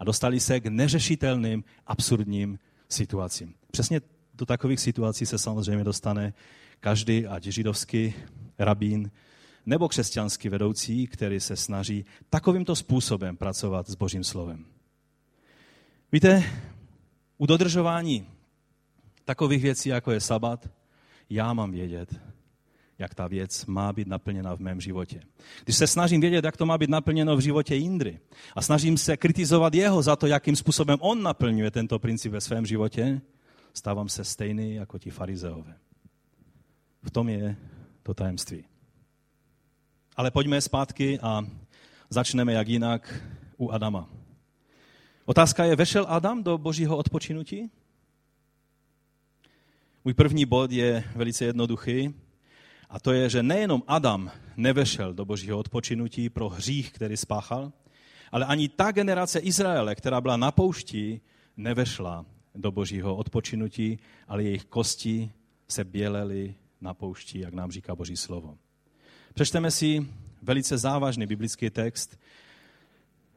A 0.00 0.04
dostali 0.04 0.40
se 0.40 0.60
k 0.60 0.66
neřešitelným, 0.66 1.64
absurdním 1.86 2.58
situacím. 2.88 3.54
Přesně 3.70 4.00
do 4.34 4.46
takových 4.46 4.80
situací 4.80 5.26
se 5.26 5.38
samozřejmě 5.38 5.84
dostane 5.84 6.34
každý, 6.80 7.26
ať 7.26 7.44
židovský 7.44 8.14
rabín, 8.58 9.10
nebo 9.66 9.88
křesťanský 9.88 10.48
vedoucí, 10.48 11.06
který 11.06 11.40
se 11.40 11.56
snaží 11.56 12.04
takovýmto 12.30 12.76
způsobem 12.76 13.36
pracovat 13.36 13.88
s 13.88 13.94
Božím 13.94 14.24
slovem. 14.24 14.75
Víte, 16.16 16.44
u 17.38 17.46
dodržování 17.46 18.26
takových 19.24 19.62
věcí, 19.62 19.88
jako 19.88 20.12
je 20.12 20.20
sabat, 20.20 20.70
já 21.30 21.52
mám 21.52 21.70
vědět, 21.70 22.20
jak 22.98 23.14
ta 23.14 23.26
věc 23.26 23.66
má 23.66 23.92
být 23.92 24.08
naplněna 24.08 24.56
v 24.56 24.60
mém 24.60 24.80
životě. 24.80 25.20
Když 25.64 25.76
se 25.76 25.86
snažím 25.86 26.20
vědět, 26.20 26.44
jak 26.44 26.56
to 26.56 26.66
má 26.66 26.78
být 26.78 26.90
naplněno 26.90 27.36
v 27.36 27.40
životě 27.40 27.76
Indry 27.76 28.20
a 28.54 28.62
snažím 28.62 28.98
se 28.98 29.16
kritizovat 29.16 29.74
jeho 29.74 30.02
za 30.02 30.16
to, 30.16 30.26
jakým 30.26 30.56
způsobem 30.56 30.98
on 31.00 31.22
naplňuje 31.22 31.70
tento 31.70 31.98
princip 31.98 32.32
ve 32.32 32.40
svém 32.40 32.66
životě, 32.66 33.20
stávám 33.74 34.08
se 34.08 34.24
stejný 34.24 34.74
jako 34.74 34.98
ti 34.98 35.10
farizeové. 35.10 35.74
V 37.02 37.10
tom 37.10 37.28
je 37.28 37.56
to 38.02 38.14
tajemství. 38.14 38.64
Ale 40.16 40.30
pojďme 40.30 40.60
zpátky 40.60 41.20
a 41.20 41.46
začneme 42.10 42.52
jak 42.52 42.68
jinak 42.68 43.22
u 43.56 43.70
Adama. 43.70 44.15
Otázka 45.28 45.64
je, 45.64 45.76
vešel 45.76 46.06
Adam 46.08 46.42
do 46.42 46.58
božího 46.58 46.96
odpočinutí? 46.96 47.70
Můj 50.04 50.14
první 50.14 50.46
bod 50.46 50.72
je 50.72 51.04
velice 51.16 51.44
jednoduchý 51.44 52.14
a 52.90 53.00
to 53.00 53.12
je, 53.12 53.30
že 53.30 53.42
nejenom 53.42 53.82
Adam 53.86 54.30
nevešel 54.56 55.14
do 55.14 55.24
božího 55.24 55.58
odpočinutí 55.58 56.30
pro 56.30 56.48
hřích, 56.48 56.92
který 56.92 57.16
spáchal, 57.16 57.72
ale 58.32 58.46
ani 58.46 58.68
ta 58.68 58.92
generace 58.92 59.38
Izraele, 59.38 59.94
která 59.94 60.20
byla 60.20 60.36
na 60.36 60.52
poušti, 60.52 61.20
nevešla 61.56 62.26
do 62.54 62.72
božího 62.72 63.16
odpočinutí, 63.16 63.98
ale 64.28 64.42
jejich 64.42 64.64
kosti 64.64 65.30
se 65.68 65.84
bělely 65.84 66.54
na 66.80 66.94
poušti, 66.94 67.40
jak 67.40 67.54
nám 67.54 67.70
říká 67.70 67.94
boží 67.94 68.16
slovo. 68.16 68.58
Přečteme 69.34 69.70
si 69.70 70.06
velice 70.42 70.78
závažný 70.78 71.26
biblický 71.26 71.70
text 71.70 72.18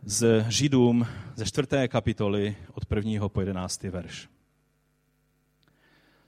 z 0.03 0.45
Židům 0.49 1.07
ze 1.35 1.45
čtvrté 1.45 1.87
kapitoly 1.87 2.55
od 2.73 2.85
prvního 2.85 3.29
po 3.29 3.39
jedenáctý 3.39 3.89
verš. 3.89 4.29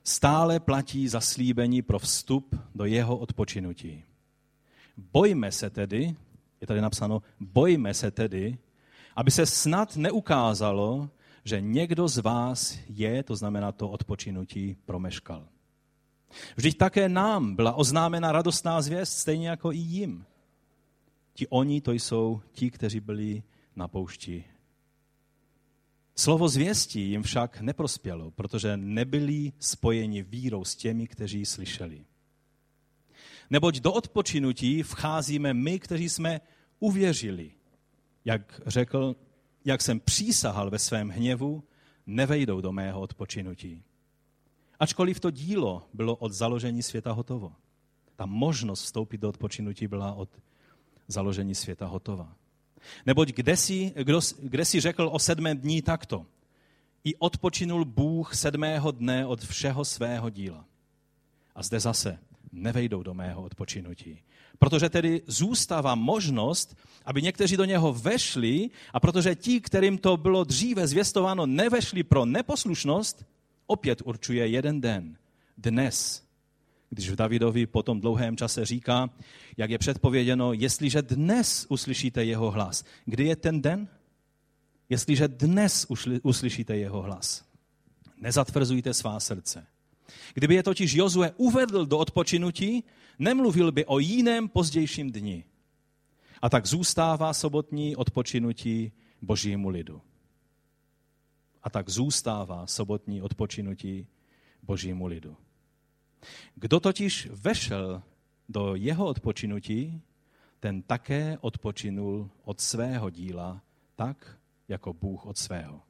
Stále 0.04 0.60
platí 0.60 1.08
zaslíbení 1.08 1.82
pro 1.82 2.00
vstup 2.00 2.56
do 2.76 2.86
jeho 2.86 3.18
odpočinutí. 3.18 4.04
Bojme 4.98 5.52
se 5.52 5.70
tedy, 5.70 6.16
je 6.62 6.68
tady 6.68 6.82
napsáno, 6.82 7.22
bojme 7.40 7.94
se 7.94 8.12
tedy, 8.12 8.58
aby 9.16 9.32
se 9.32 9.46
snad 9.46 9.96
neukázalo, 9.96 11.10
že 11.44 11.62
někdo 11.62 12.08
z 12.08 12.18
vás 12.18 12.78
je, 12.90 13.24
to 13.24 13.36
znamená 13.36 13.72
to 13.72 13.90
odpočinutí, 13.90 14.78
promeškal. 14.86 15.48
Vždyť 16.56 16.78
také 16.78 17.10
nám 17.10 17.56
byla 17.56 17.74
oznámena 17.74 18.32
radostná 18.32 18.82
zvěst, 18.82 19.18
stejně 19.18 19.50
jako 19.50 19.72
i 19.72 19.78
jim. 19.78 20.26
Ti 21.34 21.48
oni 21.48 21.82
to 21.82 21.92
jsou 21.92 22.42
ti, 22.52 22.72
kteří 22.72 23.00
byli 23.00 23.44
na 23.76 23.88
poušti. 23.88 24.44
Slovo 26.16 26.50
zvěstí 26.50 27.10
jim 27.10 27.24
však 27.24 27.62
neprospělo, 27.62 28.32
protože 28.32 28.78
nebyli 28.78 29.54
spojeni 29.60 30.24
vírou 30.24 30.66
s 30.66 30.76
těmi, 30.76 31.08
kteří 31.08 31.46
slyšeli. 31.46 32.06
Neboť 33.50 33.80
do 33.80 33.94
odpočinutí 33.94 34.84
vcházíme 34.84 35.54
my, 35.54 35.80
kteří 35.80 36.10
jsme 36.10 36.42
uvěřili. 36.80 37.52
Jak 38.26 38.62
řekl, 38.66 39.16
jak 39.66 39.82
jsem 39.82 40.00
přísahal 40.00 40.70
ve 40.70 40.80
svém 40.80 41.10
hněvu, 41.10 41.64
nevejdou 42.06 42.62
do 42.62 42.72
mého 42.72 43.02
odpočinutí. 43.02 43.84
Ačkoliv 44.80 45.20
to 45.20 45.32
dílo 45.32 45.90
bylo 45.94 46.16
od 46.16 46.34
založení 46.34 46.84
světa 46.84 47.12
hotovo. 47.12 47.56
Ta 48.16 48.26
možnost 48.26 48.84
vstoupit 48.84 49.22
do 49.22 49.30
odpočinutí 49.30 49.88
byla 49.88 50.14
od 50.14 50.30
založení 51.08 51.56
světa 51.56 51.86
hotová. 51.86 52.36
Neboť 53.06 53.30
kde 53.30 53.58
si, 53.58 53.94
kdo, 54.04 54.20
kde 54.40 54.66
si 54.66 54.80
řekl 54.80 55.10
o 55.12 55.20
sedmém 55.20 55.58
dní 55.58 55.82
takto? 55.82 56.26
I 57.04 57.16
odpočinul 57.16 57.86
Bůh 57.86 58.36
sedmého 58.36 58.92
dne 58.92 59.26
od 59.26 59.44
všeho 59.44 59.86
svého 59.86 60.30
díla. 60.30 60.66
A 61.56 61.64
zde 61.64 61.80
zase 61.80 62.20
nevejdou 62.52 63.04
do 63.04 63.14
mého 63.14 63.44
odpočinutí. 63.44 64.20
Protože 64.60 64.90
tedy 64.90 65.22
zůstává 65.28 65.96
možnost, 65.96 66.78
aby 67.06 67.22
někteří 67.22 67.58
do 67.58 67.66
něho 67.66 67.94
vešli 67.94 68.70
a 68.94 69.00
protože 69.00 69.36
ti, 69.36 69.62
kterým 69.62 69.98
to 69.98 70.18
bylo 70.18 70.44
dříve 70.44 70.88
zvěstováno, 70.88 71.46
nevešli 71.46 72.04
pro 72.04 72.26
neposlušnost, 72.26 73.26
opět 73.68 74.02
určuje 74.06 74.48
jeden 74.48 74.82
den, 74.82 75.18
dnes, 75.58 76.24
když 76.94 77.10
v 77.10 77.16
Davidovi 77.16 77.66
po 77.66 77.84
tom 77.84 78.02
dlouhém 78.02 78.38
čase 78.38 78.66
říká, 78.66 79.10
jak 79.58 79.70
je 79.70 79.78
předpověděno, 79.78 80.54
jestliže 80.54 81.02
dnes 81.02 81.66
uslyšíte 81.70 82.26
jeho 82.26 82.52
hlas. 82.52 82.84
Kdy 83.06 83.26
je 83.26 83.36
ten 83.36 83.62
den? 83.62 83.88
Jestliže 84.90 85.28
dnes 85.28 85.88
uslyšíte 86.24 86.78
jeho 86.78 87.02
hlas. 87.02 87.46
Nezatvrzujte 88.18 88.94
svá 88.94 89.20
srdce. 89.20 89.68
Kdyby 90.34 90.56
je 90.56 90.64
totiž 90.64 90.94
Jozue 90.94 91.32
uvedl 91.38 91.86
do 91.86 91.98
odpočinutí, 91.98 92.84
nemluvil 93.20 93.72
by 93.72 93.86
o 93.86 94.00
jiném 94.00 94.50
pozdějším 94.50 95.12
dni. 95.12 95.44
A 96.42 96.50
tak 96.50 96.66
zůstává 96.66 97.34
sobotní 97.34 97.96
odpočinutí 97.96 98.92
božímu 99.22 99.70
lidu. 99.70 100.02
A 101.64 101.70
tak 101.70 101.90
zůstává 101.90 102.68
sobotní 102.68 103.22
odpočinutí 103.22 104.08
božímu 104.64 105.06
lidu. 105.06 105.38
Kdo 106.56 106.80
totiž 106.80 107.30
vešel 107.32 108.04
do 108.50 108.76
jeho 108.76 109.06
odpočinutí, 109.06 110.02
ten 110.60 110.82
také 110.82 111.38
odpočinul 111.42 112.30
od 112.44 112.62
svého 112.62 113.10
díla, 113.10 113.62
tak 113.96 114.38
jako 114.68 114.94
Bůh 114.94 115.26
od 115.26 115.38
svého. 115.38 115.82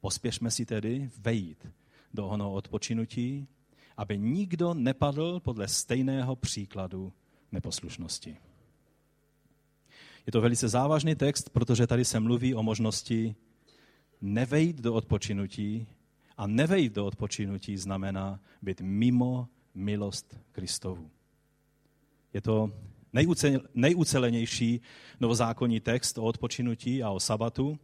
Pospěšme 0.00 0.50
si 0.50 0.66
tedy 0.66 1.10
vejít 1.18 1.66
do 2.14 2.28
onoho 2.28 2.52
odpočinutí, 2.52 3.48
aby 3.96 4.18
nikdo 4.18 4.74
nepadl 4.74 5.40
podle 5.40 5.68
stejného 5.68 6.36
příkladu 6.36 7.12
neposlušnosti. 7.52 8.36
Je 10.26 10.32
to 10.32 10.40
velice 10.40 10.68
závažný 10.68 11.14
text, 11.14 11.50
protože 11.50 11.86
tady 11.86 12.04
se 12.04 12.20
mluví 12.20 12.54
o 12.54 12.62
možnosti 12.62 13.34
nevejít 14.20 14.80
do 14.80 14.94
odpočinutí 14.94 15.86
a 16.40 16.46
nevejít 16.46 16.92
do 16.92 17.06
odpočinutí 17.06 17.76
znamená 17.76 18.40
být 18.62 18.80
mimo 18.80 19.48
milost 19.74 20.36
Kristovu. 20.52 21.10
Je 22.34 22.40
to 22.40 22.72
nejucelenější 23.74 24.80
novozákonní 25.20 25.80
text 25.80 26.18
o 26.18 26.22
odpočinutí 26.22 27.02
a 27.02 27.10
o 27.10 27.20
sabatu. 27.20 27.78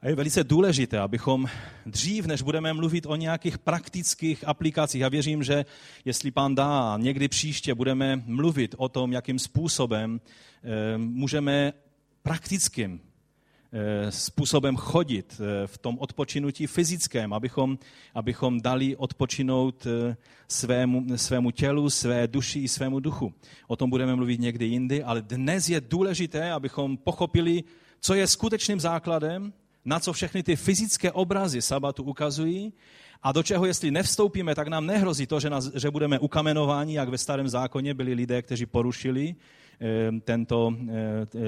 A 0.00 0.08
je 0.08 0.14
velice 0.14 0.44
důležité, 0.44 0.98
abychom 0.98 1.46
dřív, 1.86 2.26
než 2.26 2.42
budeme 2.42 2.72
mluvit 2.72 3.06
o 3.06 3.16
nějakých 3.16 3.58
praktických 3.58 4.48
aplikacích, 4.48 5.02
a 5.02 5.08
věřím, 5.08 5.42
že 5.42 5.64
jestli 6.04 6.30
pán 6.30 6.54
dá, 6.54 6.96
někdy 6.96 7.28
příště 7.28 7.74
budeme 7.74 8.22
mluvit 8.26 8.74
o 8.78 8.88
tom, 8.88 9.12
jakým 9.12 9.38
způsobem 9.38 10.20
eh, 10.64 10.98
můžeme 10.98 11.72
praktickým 12.22 13.00
způsobem 14.10 14.76
chodit 14.76 15.40
eh, 15.40 15.66
v 15.66 15.78
tom 15.78 15.98
odpočinutí 15.98 16.66
fyzickém, 16.66 17.32
abychom, 17.32 17.78
abychom 18.14 18.60
dali 18.60 18.96
odpočinout 18.96 19.86
eh, 19.86 20.16
svému, 20.48 21.04
svému 21.16 21.50
tělu, 21.50 21.90
své 21.90 22.28
duši 22.28 22.60
i 22.60 22.68
svému 22.68 23.00
duchu. 23.00 23.34
O 23.66 23.76
tom 23.76 23.90
budeme 23.90 24.16
mluvit 24.16 24.40
někdy 24.40 24.64
jindy, 24.64 25.02
ale 25.02 25.22
dnes 25.22 25.68
je 25.68 25.80
důležité, 25.80 26.52
abychom 26.52 26.96
pochopili, 26.96 27.64
co 28.00 28.14
je 28.14 28.26
skutečným 28.26 28.80
základem, 28.80 29.52
na 29.84 30.00
co 30.00 30.12
všechny 30.12 30.42
ty 30.42 30.56
fyzické 30.56 31.12
obrazy 31.12 31.62
sabatu 31.62 32.02
ukazují 32.02 32.72
a 33.22 33.32
do 33.32 33.42
čeho, 33.42 33.66
jestli 33.66 33.90
nevstoupíme, 33.90 34.54
tak 34.54 34.68
nám 34.68 34.86
nehrozí 34.86 35.26
to, 35.26 35.40
že, 35.40 35.50
nás, 35.50 35.70
že 35.74 35.90
budeme 35.90 36.18
ukamenováni, 36.18 36.94
jak 36.94 37.08
ve 37.08 37.18
starém 37.18 37.48
zákoně 37.48 37.94
byli 37.94 38.14
lidé, 38.14 38.42
kteří 38.42 38.66
porušili 38.66 39.34
tento, 40.24 40.74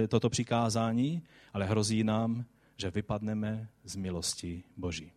toto 0.09 0.31
přikázání, 0.31 1.23
ale 1.53 1.67
hrozí 1.67 2.05
nám, 2.05 2.45
že 2.77 2.91
vypadneme 2.91 3.69
z 3.85 3.97
milosti 3.97 4.63
Boží. 4.77 5.13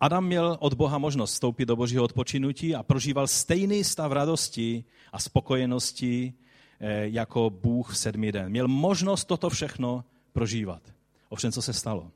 Adam 0.00 0.26
měl 0.26 0.56
od 0.60 0.74
Boha 0.74 0.98
možnost 0.98 1.32
vstoupit 1.32 1.66
do 1.66 1.76
Božího 1.76 2.04
odpočinutí 2.04 2.74
a 2.74 2.82
prožíval 2.82 3.26
stejný 3.26 3.84
stav 3.84 4.12
radosti 4.12 4.84
a 5.12 5.18
spokojenosti 5.18 6.34
eh, 6.80 7.08
jako 7.08 7.50
Bůh 7.50 7.92
v 7.92 7.98
sedmý 7.98 8.32
den. 8.32 8.48
Měl 8.48 8.68
možnost 8.68 9.24
toto 9.24 9.50
všechno 9.50 10.04
prožívat. 10.32 10.82
Ovšem, 11.28 11.52
co 11.52 11.62
se 11.62 11.72
stalo? 11.72 12.10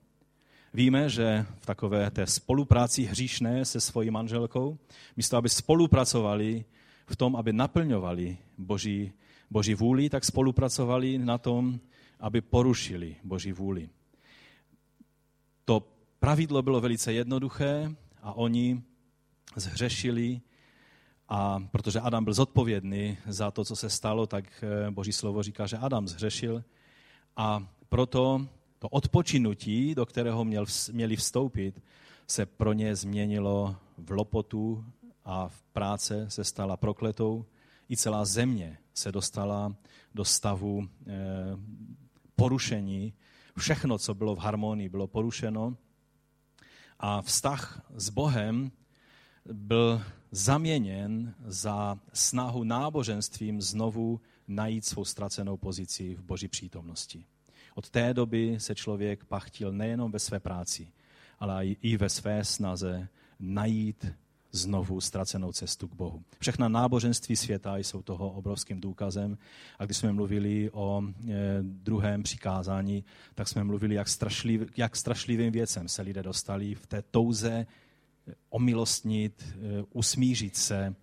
Víme, 0.75 1.09
že 1.09 1.47
v 1.61 1.67
takové 1.67 2.11
té 2.11 2.27
spolupráci 2.27 3.03
hříšné 3.03 3.65
se 3.65 3.81
svojí 3.81 4.11
manželkou, 4.11 4.79
místo 5.17 5.37
aby 5.37 5.49
spolupracovali 5.49 6.65
v 7.07 7.17
tom, 7.17 7.37
aby 7.37 7.53
naplňovali 7.53 8.39
Boží 8.59 9.13
Boží 9.53 9.75
vůli, 9.75 10.11
tak 10.11 10.25
spolupracovali 10.25 11.19
na 11.19 11.39
tom, 11.39 11.81
aby 12.21 12.41
porušili 12.41 13.17
Boží 13.25 13.53
vůli. 13.53 13.89
To 15.65 15.85
pravidlo 16.19 16.63
bylo 16.63 16.81
velice 16.81 17.13
jednoduché 17.13 17.93
a 18.23 18.33
oni 18.33 18.83
zhřešili 19.57 20.41
a 21.29 21.61
protože 21.73 22.01
Adam 22.01 22.25
byl 22.25 22.35
zodpovědný 22.35 23.19
za 23.27 23.51
to, 23.51 23.65
co 23.65 23.77
se 23.77 23.91
stalo, 23.91 24.27
tak 24.27 24.65
eh, 24.65 24.91
Boží 24.91 25.13
slovo 25.13 25.43
říká, 25.43 25.67
že 25.67 25.77
Adam 25.77 26.09
zhřešil 26.09 26.65
a 27.37 27.69
proto 27.89 28.49
to 28.83 28.89
odpočinutí, 28.89 29.95
do 29.95 30.07
kterého 30.07 30.45
měl, 30.45 30.65
měli 30.93 31.17
vstoupit, 31.17 31.83
se 32.27 32.47
pro 32.47 32.73
ně 32.73 32.97
změnilo 32.97 33.77
v 33.99 34.11
lopotu 34.11 34.85
a 35.25 35.49
v 35.49 35.63
práce 35.63 36.31
se 36.31 36.45
stala 36.45 36.77
prokletou 36.77 37.45
i 37.91 37.97
celá 37.97 38.25
země 38.25 38.79
se 38.95 39.13
dostala 39.13 39.77
do 40.15 40.25
stavu 40.25 40.89
eh, 41.07 41.13
porušení. 42.37 43.15
Všechno, 43.59 43.99
co 43.99 44.15
bylo 44.15 44.35
v 44.35 44.39
harmonii, 44.39 44.89
bylo 44.89 45.07
porušeno. 45.07 45.77
A 46.99 47.23
vztah 47.23 47.87
s 47.95 48.11
Bohem 48.11 48.73
byl 49.53 50.03
zaměněn 50.31 51.35
za 51.45 51.99
snahu 52.13 52.65
náboženstvím 52.65 53.63
znovu 53.63 54.21
najít 54.49 54.85
svou 54.85 55.05
ztracenou 55.05 55.57
pozici 55.57 56.15
v 56.15 56.23
boží 56.23 56.49
přítomnosti. 56.49 57.25
Od 57.75 57.91
té 57.91 58.15
doby 58.15 58.57
se 58.59 58.75
člověk 58.75 59.25
pachtil 59.25 59.73
nejenom 59.73 60.13
ve 60.13 60.19
své 60.19 60.41
práci, 60.41 60.89
ale 61.39 61.67
i 61.67 61.97
ve 61.97 62.09
své 62.09 62.45
snaze 62.45 63.09
najít 63.41 64.13
znovu 64.53 65.01
ztracenou 65.01 65.53
cestu 65.53 65.89
k 65.89 65.95
Bohu. 65.95 66.23
Všechna 66.41 66.69
náboženství 66.69 67.37
světa 67.37 67.77
jsou 67.77 68.03
toho 68.03 68.31
obrovským 68.31 68.81
důkazem. 68.81 69.39
A 69.79 69.85
když 69.85 69.97
jsme 69.97 70.13
mluvili 70.13 70.71
o 70.71 71.03
e, 71.03 71.33
druhém 71.63 72.23
přikázání, 72.23 73.05
tak 73.35 73.49
jsme 73.49 73.65
mluvili, 73.65 73.95
jak, 73.95 74.09
strašliv, 74.09 74.63
jak 74.77 74.97
strašlivým 74.97 75.53
věcem 75.53 75.89
se 75.89 76.03
lidé 76.03 76.23
dostali 76.23 76.75
v 76.75 76.87
té 76.87 77.03
touze 77.03 77.53
e, 77.53 77.67
omilostnit, 78.51 79.43
e, 79.43 79.85
usmířit 79.93 80.57
se 80.57 80.95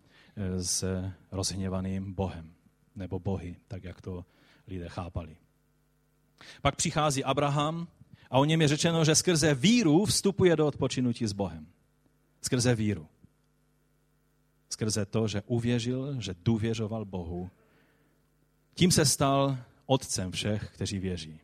s 0.58 1.03
rozhněvaným 1.32 2.13
Bohem, 2.13 2.51
nebo 2.95 3.19
bohy, 3.19 3.55
tak 3.67 3.84
jak 3.84 4.01
to 4.01 4.25
lidé 4.67 4.89
chápali. 4.89 5.38
Pak 6.62 6.75
přichází 6.75 7.23
Abraham 7.23 7.88
a 8.32 8.39
o 8.39 8.45
něm 8.45 8.62
je 8.62 8.67
řečeno, 8.67 9.06
že 9.06 9.15
skrze 9.15 9.54
víru 9.56 10.06
vstupuje 10.06 10.56
do 10.56 10.67
odpočinutí 10.67 11.28
s 11.28 11.34
Bohem. 11.34 11.67
Skrze 12.41 12.75
víru 12.75 13.08
skrze 14.69 15.06
to, 15.06 15.28
že 15.28 15.43
uvěřil, 15.47 16.21
že 16.21 16.36
důvěřoval 16.45 17.06
Bohu. 17.06 17.49
Tím 18.73 18.91
se 18.91 19.06
stal 19.06 19.58
otcem 19.86 20.32
všech, 20.32 20.71
kteří 20.73 20.99
věří. 20.99 21.39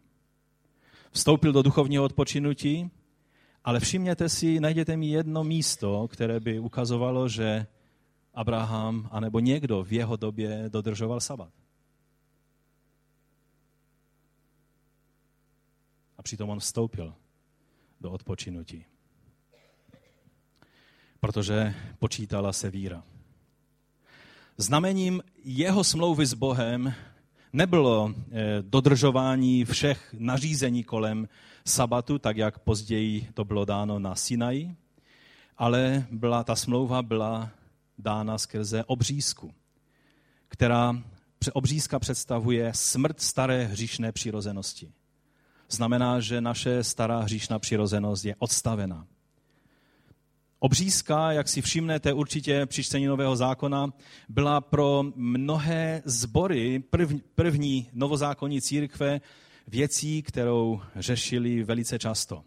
Vstoupil 1.12 1.52
do 1.52 1.62
duchovního 1.62 2.04
odpočinutí, 2.04 2.92
ale 3.64 3.80
všimněte 3.80 4.30
si, 4.30 4.60
najděte 4.60 4.98
mi 4.98 5.08
jedno 5.08 5.44
místo, 5.44 6.08
které 6.08 6.40
by 6.40 6.60
ukazovalo, 6.60 7.30
že 7.30 7.68
Abraham 8.34 9.10
anebo 9.12 9.40
někdo 9.40 9.84
v 9.84 9.94
jeho 9.94 10.16
době 10.16 10.66
dodržoval 10.70 11.20
sabat. 11.20 11.54
A 16.18 16.24
přitom 16.24 16.50
on 16.50 16.60
vstoupil 16.60 17.14
do 18.02 18.12
odpočinutí. 18.12 18.86
Protože 21.20 21.76
počítala 22.00 22.54
se 22.54 22.70
víra. 22.70 23.04
Znamením 24.58 25.22
jeho 25.44 25.84
smlouvy 25.84 26.26
s 26.26 26.34
Bohem 26.34 26.94
nebylo 27.54 28.14
eh, 28.16 28.34
dodržování 28.62 29.66
všech 29.66 30.16
nařízení 30.20 30.84
kolem 30.84 31.28
sabatu, 31.66 32.20
tak 32.20 32.38
jak 32.38 32.60
později 32.60 33.30
to 33.34 33.46
bylo 33.46 33.66
dáno 33.66 34.00
na 34.00 34.16
Sinaji, 34.16 34.76
ale 35.58 36.06
byla, 36.12 36.44
ta 36.44 36.56
smlouva 36.56 37.02
byla 37.04 37.50
dána 37.98 38.38
skrze 38.38 38.84
obřízku, 38.84 39.54
která 40.48 41.04
obřízka 41.54 42.00
představuje 42.00 42.72
smrt 42.74 43.22
staré 43.22 43.66
hříšné 43.66 44.12
přirozenosti. 44.12 44.92
Znamená, 45.70 46.20
že 46.20 46.42
naše 46.42 46.84
stará 46.84 47.20
hříšná 47.20 47.60
přirozenost 47.60 48.26
je 48.26 48.36
odstavena. 48.40 49.08
Obřízka, 50.60 51.32
jak 51.32 51.50
si 51.50 51.62
všimnete 51.62 52.14
určitě 52.14 52.66
při 52.66 52.84
čtení 52.84 53.06
Nového 53.06 53.36
zákona, 53.36 53.94
byla 54.30 54.62
pro 54.62 55.04
mnohé 55.16 56.02
zbory 56.06 56.84
první, 57.36 57.90
novozákonní 57.94 58.62
církve 58.62 59.22
věcí, 59.68 60.22
kterou 60.22 60.82
řešili 60.96 61.64
velice 61.64 62.00
často. 62.00 62.44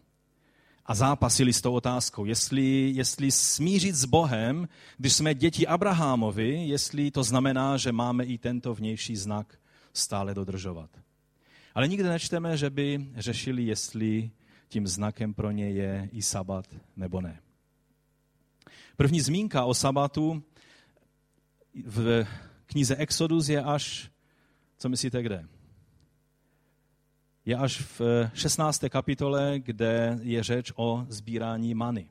A 0.85 0.95
zápasili 0.95 1.53
s 1.53 1.61
tou 1.61 1.73
otázkou, 1.73 2.25
jestli, 2.25 2.91
jestli 2.95 3.31
smířit 3.31 3.95
s 3.95 4.05
Bohem, 4.05 4.67
když 4.97 5.13
jsme 5.13 5.33
děti 5.33 5.67
Abrahamovi, 5.67 6.67
jestli 6.67 7.11
to 7.11 7.23
znamená, 7.23 7.77
že 7.77 7.91
máme 7.91 8.23
i 8.25 8.37
tento 8.37 8.73
vnější 8.73 9.15
znak 9.15 9.59
stále 9.93 10.33
dodržovat. 10.33 10.89
Ale 11.75 11.87
nikde 11.87 12.09
nečteme, 12.09 12.57
že 12.57 12.69
by 12.69 13.07
řešili, 13.15 13.63
jestli 13.63 14.31
tím 14.67 14.87
znakem 14.87 15.33
pro 15.33 15.51
ně 15.51 15.69
je 15.69 16.09
i 16.11 16.21
sabat 16.21 16.65
nebo 16.95 17.21
ne. 17.21 17.39
První 18.97 19.21
zmínka 19.21 19.65
o 19.65 19.73
sabatu 19.73 20.43
v 21.85 22.27
knize 22.65 22.95
Exodus 22.95 23.49
je 23.49 23.63
až, 23.63 24.11
co 24.77 24.89
myslíte, 24.89 25.23
kde? 25.23 25.47
Je 27.45 27.55
až 27.55 27.81
v 27.99 28.29
16. 28.33 28.83
kapitole, 28.89 29.59
kde 29.59 30.19
je 30.21 30.43
řeč 30.43 30.71
o 30.75 31.05
sbírání 31.09 31.73
many. 31.73 32.09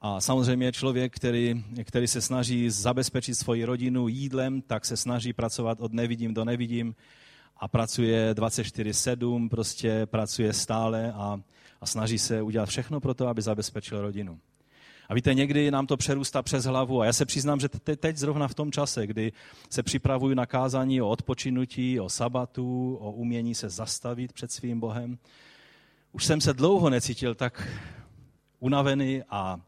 A 0.00 0.20
samozřejmě 0.20 0.72
člověk, 0.72 1.14
který, 1.14 1.64
který 1.84 2.06
se 2.06 2.20
snaží 2.20 2.70
zabezpečit 2.70 3.34
svoji 3.34 3.64
rodinu 3.64 4.08
jídlem, 4.08 4.62
tak 4.62 4.84
se 4.84 4.96
snaží 4.96 5.32
pracovat 5.32 5.80
od 5.80 5.92
nevidím 5.92 6.34
do 6.34 6.44
nevidím 6.44 6.94
a 7.58 7.68
pracuje 7.68 8.34
24-7, 8.34 9.48
prostě 9.48 10.06
pracuje 10.06 10.52
stále 10.52 11.12
a, 11.12 11.40
a 11.80 11.86
snaží 11.86 12.18
se 12.18 12.42
udělat 12.42 12.68
všechno 12.68 13.00
pro 13.00 13.14
to, 13.14 13.28
aby 13.28 13.42
zabezpečil 13.42 14.02
rodinu. 14.02 14.38
A 15.08 15.14
víte, 15.14 15.34
někdy 15.34 15.70
nám 15.70 15.86
to 15.86 15.96
přerůstá 15.96 16.42
přes 16.42 16.64
hlavu. 16.64 17.00
A 17.00 17.04
já 17.04 17.12
se 17.12 17.26
přiznám, 17.26 17.60
že 17.60 17.68
teď 17.68 18.16
zrovna 18.16 18.48
v 18.48 18.54
tom 18.54 18.72
čase, 18.72 19.06
kdy 19.06 19.32
se 19.70 19.82
připravuju 19.82 20.34
na 20.34 20.46
kázání 20.46 21.02
o 21.02 21.08
odpočinutí, 21.08 22.00
o 22.00 22.08
sabatu, 22.08 22.96
o 23.00 23.12
umění 23.12 23.54
se 23.54 23.68
zastavit 23.68 24.32
před 24.32 24.52
svým 24.52 24.80
Bohem, 24.80 25.18
už 26.12 26.24
jsem 26.24 26.40
se 26.40 26.52
dlouho 26.52 26.90
necítil 26.90 27.34
tak 27.34 27.68
unavený 28.58 29.22
a, 29.30 29.60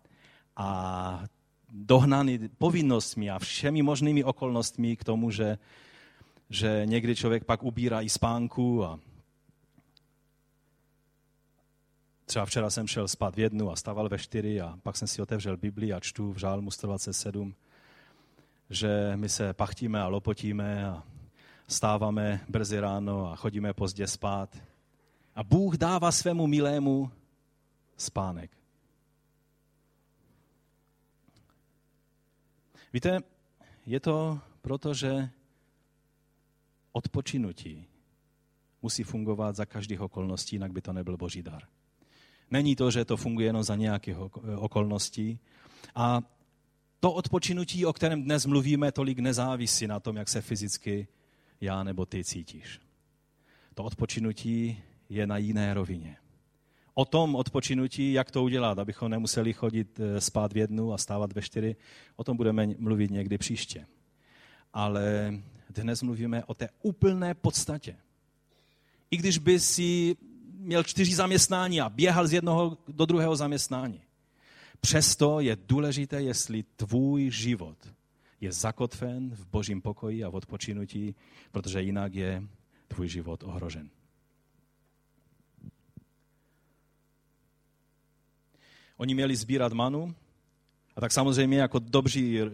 a 0.57 1.25
dohnaný 1.73 2.39
povinnostmi 2.59 3.31
a 3.31 3.39
všemi 3.39 3.83
možnými 3.83 4.25
okolnostmi 4.25 4.97
k 4.97 5.05
tomu, 5.05 5.31
že, 5.31 5.59
že 6.51 6.83
někdy 6.85 7.17
člověk 7.17 7.45
pak 7.45 7.63
ubírá 7.63 8.01
i 8.01 8.09
spánku 8.09 8.85
a 8.85 9.01
Třeba 12.31 12.47
včera 12.47 12.71
jsem 12.71 12.87
šel 12.87 13.09
spát 13.09 13.37
v 13.37 13.39
jednu 13.39 13.71
a 13.71 13.77
stával 13.77 14.09
ve 14.09 14.19
čtyři 14.19 14.61
a 14.61 14.79
pak 14.83 14.97
jsem 14.97 15.09
si 15.09 15.23
otevřel 15.23 15.57
Bibli 15.57 15.93
a 15.93 16.01
čtu 16.01 16.33
v 16.33 16.39
Žálmu 16.39 16.71
127, 16.71 17.55
že 18.71 19.13
my 19.17 19.29
se 19.29 19.53
pachtíme 19.53 20.03
a 20.03 20.09
lopotíme 20.09 20.87
a 20.87 21.03
stáváme 21.69 22.41
brzy 22.49 22.81
ráno 22.81 23.33
a 23.33 23.37
chodíme 23.37 23.73
pozdě 23.73 24.07
spát. 24.07 24.57
A 25.35 25.45
Bůh 25.45 25.77
dává 25.77 26.13
svému 26.13 26.47
milému 26.47 27.11
spánek. 27.97 28.51
Víte, 32.93 33.19
je 33.87 34.01
to 34.01 34.41
proto, 34.63 34.95
že 34.95 35.31
odpočinutí 37.01 37.85
musí 38.83 39.03
fungovat 39.03 39.57
za 39.57 39.65
každých 39.65 40.01
okolností, 40.01 40.57
jinak 40.57 40.73
by 40.73 40.81
to 40.81 40.93
nebyl 40.93 41.17
boží 41.17 41.43
dar. 41.43 41.63
Není 42.51 42.77
to, 42.77 42.91
že 42.91 43.05
to 43.05 43.17
funguje 43.17 43.47
jenom 43.47 43.63
za 43.63 43.77
nějakých 43.77 44.17
okolností. 44.57 45.39
A 45.95 46.21
to 47.01 47.13
odpočinutí, 47.13 47.87
o 47.87 47.93
kterém 47.93 48.23
dnes 48.23 48.47
mluvíme, 48.47 48.93
tolik 48.93 49.19
nezávisí 49.19 49.87
na 49.87 50.01
tom, 50.01 50.17
jak 50.17 50.29
se 50.29 50.41
fyzicky 50.41 51.09
já 51.61 51.85
nebo 51.85 52.07
ty 52.07 52.25
cítíš. 52.25 52.81
To 53.75 53.85
odpočinutí 53.85 54.83
je 55.09 55.27
na 55.27 55.37
jiné 55.37 55.75
rovině. 55.75 56.17
O 56.95 57.05
tom 57.05 57.35
odpočinutí, 57.35 58.13
jak 58.13 58.31
to 58.31 58.43
udělat, 58.43 58.79
abychom 58.79 59.11
nemuseli 59.11 59.53
chodit 59.53 60.01
eh, 60.01 60.21
spát 60.21 60.53
v 60.53 60.57
jednu 60.57 60.93
a 60.93 60.99
stávat 60.99 61.33
ve 61.33 61.43
čtyři, 61.43 61.77
o 62.17 62.25
tom 62.25 62.37
budeme 62.37 62.67
mluvit 62.79 63.11
někdy 63.11 63.39
příště. 63.39 63.87
Ale 64.73 65.33
dnes 65.71 66.03
mluvíme 66.03 66.45
o 66.45 66.55
té 66.55 66.69
úplné 66.83 67.35
podstatě. 67.35 67.97
I 69.11 69.17
když 69.17 69.39
by 69.39 69.61
si 69.61 70.17
měl 70.59 70.83
čtyři 70.83 71.15
zaměstnání 71.15 71.81
a 71.81 71.89
běhal 71.89 72.27
z 72.27 72.33
jednoho 72.33 72.79
do 72.89 73.07
druhého 73.07 73.37
zaměstnání. 73.37 74.01
Přesto 74.81 75.41
je 75.41 75.57
důležité, 75.67 76.23
jestli 76.23 76.65
tvůj 76.77 77.31
život 77.31 77.79
je 78.41 78.53
zakotven 78.53 79.31
v 79.31 79.47
božím 79.47 79.83
pokoji 79.83 80.25
a 80.25 80.31
v 80.31 80.35
odpočinutí, 80.35 81.15
protože 81.53 81.83
jinak 81.83 82.15
je 82.15 82.43
tvůj 82.89 83.09
život 83.09 83.43
ohrožen. 83.43 83.91
Oni 88.97 89.15
měli 89.15 89.37
sbírat 89.37 89.73
manu 89.73 90.15
tak 91.01 91.13
samozřejmě 91.13 91.59
jako 91.59 91.79
dobří 91.79 92.41
eh, 92.41 92.47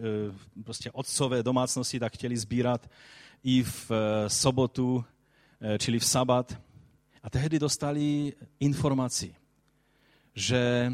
prostě 0.63 0.91
otcové 0.91 1.43
domácnosti 1.43 1.99
tak 1.99 2.13
chtěli 2.13 2.37
sbírat 2.37 2.89
i 3.43 3.63
v 3.63 3.91
eh, 3.91 4.29
sobotu, 4.29 5.05
eh, 5.61 5.77
čili 5.79 5.99
v 5.99 6.05
sabat. 6.05 6.61
A 7.23 7.29
tehdy 7.29 7.59
dostali 7.59 8.33
informaci, 8.59 9.35
že 10.35 10.93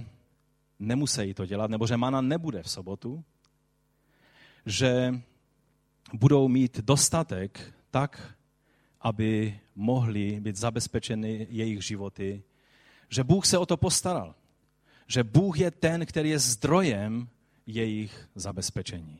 nemusí 0.79 1.33
to 1.33 1.45
dělat, 1.45 1.71
nebo 1.71 1.87
že 1.87 1.97
mana 1.97 2.21
nebude 2.21 2.63
v 2.63 2.69
sobotu, 2.69 3.23
že 4.65 5.21
budou 6.13 6.47
mít 6.47 6.79
dostatek 6.79 7.73
tak, 7.91 8.35
aby 9.01 9.59
mohli 9.75 10.39
být 10.39 10.55
zabezpečeny 10.55 11.47
jejich 11.49 11.85
životy, 11.85 12.43
že 13.09 13.23
Bůh 13.23 13.45
se 13.45 13.57
o 13.57 13.65
to 13.65 13.77
postaral, 13.77 14.35
že 15.07 15.23
Bůh 15.23 15.59
je 15.59 15.71
ten, 15.71 16.05
který 16.05 16.29
je 16.29 16.39
zdrojem 16.39 17.27
jejich 17.65 18.29
zabezpečení. 18.35 19.19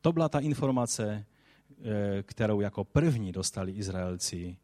To 0.00 0.12
byla 0.12 0.28
ta 0.28 0.38
informace, 0.38 1.26
eh, 1.70 2.22
kterou 2.22 2.60
jako 2.60 2.84
první 2.84 3.32
dostali 3.32 3.72
Izraelci 3.72 4.56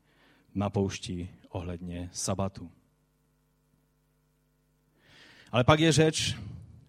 na 0.54 0.70
poušti 0.70 1.28
ohledně 1.48 2.10
sabatu. 2.12 2.70
Ale 5.52 5.64
pak 5.64 5.80
je 5.80 5.92
řeč 5.92 6.36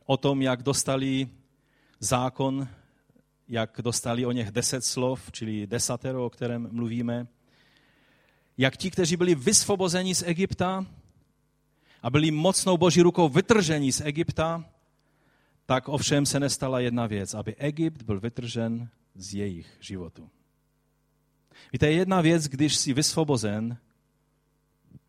o 0.05 0.17
tom, 0.17 0.41
jak 0.41 0.63
dostali 0.63 1.29
zákon, 1.99 2.67
jak 3.47 3.79
dostali 3.83 4.25
o 4.25 4.31
něch 4.31 4.51
deset 4.51 4.85
slov, 4.85 5.31
čili 5.31 5.67
desatero, 5.67 6.25
o 6.25 6.29
kterém 6.29 6.69
mluvíme, 6.71 7.27
jak 8.57 8.77
ti, 8.77 8.91
kteří 8.91 9.17
byli 9.17 9.35
vysvobozeni 9.35 10.15
z 10.15 10.23
Egypta 10.23 10.85
a 12.03 12.09
byli 12.09 12.31
mocnou 12.31 12.77
boží 12.77 13.01
rukou 13.01 13.29
vytrženi 13.29 13.91
z 13.91 14.01
Egypta, 14.01 14.65
tak 15.65 15.89
ovšem 15.89 16.25
se 16.25 16.39
nestala 16.39 16.79
jedna 16.79 17.07
věc, 17.07 17.33
aby 17.33 17.55
Egypt 17.55 18.01
byl 18.01 18.19
vytržen 18.19 18.89
z 19.15 19.33
jejich 19.33 19.77
životu. 19.79 20.29
Víte, 21.73 21.87
je 21.87 21.93
jedna 21.93 22.21
věc, 22.21 22.47
když 22.47 22.75
jsi 22.75 22.93
vysvobozen 22.93 23.77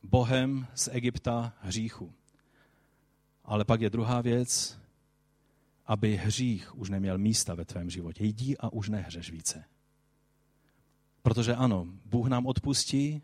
Bohem 0.02 0.66
z 0.74 0.88
Egypta 0.92 1.52
hříchu. 1.60 2.12
Ale 3.44 3.64
pak 3.64 3.80
je 3.80 3.90
druhá 3.90 4.20
věc, 4.20 4.78
aby 5.86 6.16
hřích 6.16 6.78
už 6.78 6.90
neměl 6.90 7.18
místa 7.18 7.54
ve 7.54 7.64
tvém 7.64 7.90
životě. 7.90 8.24
Jdi 8.24 8.56
a 8.56 8.72
už 8.72 8.88
nehřeš 8.88 9.30
více. 9.30 9.64
Protože 11.22 11.54
ano, 11.54 11.86
Bůh 12.04 12.28
nám 12.28 12.46
odpustí, 12.46 13.22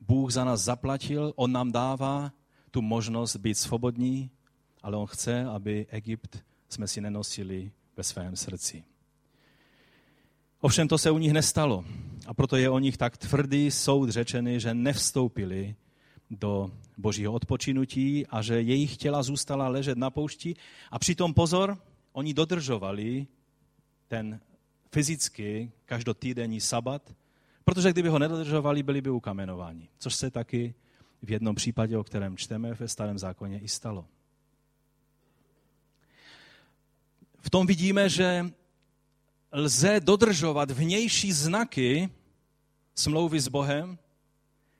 Bůh 0.00 0.30
za 0.30 0.44
nás 0.44 0.60
zaplatil, 0.60 1.32
On 1.36 1.52
nám 1.52 1.72
dává 1.72 2.32
tu 2.70 2.82
možnost 2.82 3.36
být 3.36 3.54
svobodní, 3.54 4.30
ale 4.82 4.96
On 4.96 5.06
chce, 5.06 5.44
aby 5.44 5.86
Egypt 5.90 6.44
jsme 6.68 6.88
si 6.88 7.00
nenosili 7.00 7.70
ve 7.96 8.02
svém 8.02 8.36
srdci. 8.36 8.84
Ovšem 10.60 10.88
to 10.88 10.98
se 10.98 11.10
u 11.10 11.18
nich 11.18 11.32
nestalo. 11.32 11.84
A 12.26 12.34
proto 12.34 12.56
je 12.56 12.70
o 12.70 12.78
nich 12.78 12.96
tak 12.96 13.16
tvrdý 13.16 13.70
soud 13.70 14.10
řečený, 14.10 14.60
že 14.60 14.74
nevstoupili 14.74 15.74
do 16.30 16.70
božího 16.96 17.32
odpočinutí 17.32 18.26
a 18.26 18.42
že 18.42 18.62
jejich 18.62 18.96
těla 18.96 19.22
zůstala 19.22 19.68
ležet 19.68 19.98
na 19.98 20.10
poušti. 20.10 20.56
A 20.90 20.98
přitom 20.98 21.34
pozor, 21.34 21.78
oni 22.12 22.34
dodržovali 22.34 23.26
ten 24.08 24.40
fyzicky 24.92 25.72
každotýdenní 25.84 26.60
sabat, 26.60 27.14
protože 27.64 27.92
kdyby 27.92 28.08
ho 28.08 28.18
nedodržovali, 28.18 28.82
byli 28.82 29.00
by 29.00 29.10
ukamenováni. 29.10 29.88
Což 29.98 30.14
se 30.14 30.30
taky 30.30 30.74
v 31.22 31.30
jednom 31.30 31.54
případě, 31.54 31.98
o 31.98 32.04
kterém 32.04 32.36
čteme 32.36 32.74
ve 32.74 32.88
starém 32.88 33.18
zákoně, 33.18 33.60
i 33.60 33.68
stalo. 33.68 34.06
V 37.46 37.50
tom 37.50 37.66
vidíme, 37.66 38.08
že 38.08 38.46
lze 39.52 40.00
dodržovat 40.00 40.70
vnější 40.70 41.32
znaky 41.32 42.10
smlouvy 42.94 43.40
s 43.40 43.48
Bohem, 43.48 43.98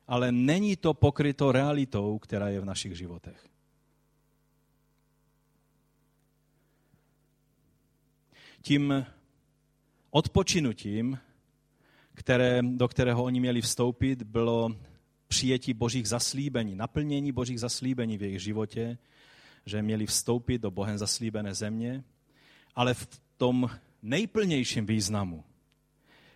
ale 0.07 0.33
není 0.33 0.77
to 0.77 0.95
pokryto 0.95 1.53
realitou, 1.53 2.19
která 2.19 2.49
je 2.49 2.61
v 2.61 2.65
našich 2.65 2.97
životech. 2.97 3.49
Tím 8.63 9.07
odpočinutím, 10.11 11.19
které, 12.15 12.63
do 12.63 12.89
kterého 12.89 13.25
oni 13.25 13.41
měli 13.41 13.61
vstoupit, 13.61 14.23
bylo 14.23 14.77
přijetí 15.29 15.75
božích 15.75 16.09
zaslíbení, 16.09 16.75
naplnění 16.75 17.33
božích 17.33 17.61
zaslíbení 17.61 18.19
v 18.19 18.23
jejich 18.23 18.43
životě, 18.43 18.99
že 19.67 19.83
měli 19.83 20.07
vstoupit 20.07 20.59
do 20.59 20.71
Bohem 20.71 20.99
zaslíbené 20.99 21.55
země, 21.55 22.05
ale 22.77 22.95
v 22.95 23.09
tom 23.37 23.71
nejplnějším 24.03 24.87
významu 24.87 25.45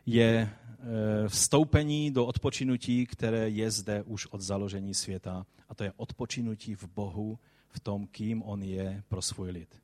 je 0.07 0.51
Eh, 0.83 1.29
vstoupení 1.29 2.11
do 2.11 2.27
odpočinutí, 2.27 3.07
které 3.07 3.49
je 3.49 3.71
zde 3.71 4.03
už 4.03 4.27
od 4.27 4.41
založení 4.41 4.95
světa. 4.95 5.47
A 5.69 5.75
to 5.75 5.85
je 5.85 5.93
odpočinutí 5.97 6.75
v 6.75 6.85
Bohu, 6.85 7.39
v 7.69 7.81
tom, 7.81 8.07
kým 8.07 8.43
On 8.43 8.63
je 8.63 9.03
pro 9.09 9.23
svůj 9.23 9.51
lid. 9.51 9.77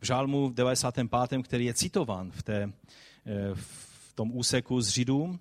V 0.00 0.06
žálmu 0.06 0.48
v 0.48 0.54
95., 0.54 1.42
který 1.42 1.64
je 1.64 1.74
citován 1.74 2.30
v, 2.30 2.42
té, 2.42 2.62
eh, 2.62 3.54
v 3.54 4.12
tom 4.14 4.36
úseku 4.36 4.80
z 4.80 4.88
Židů, 4.88 5.38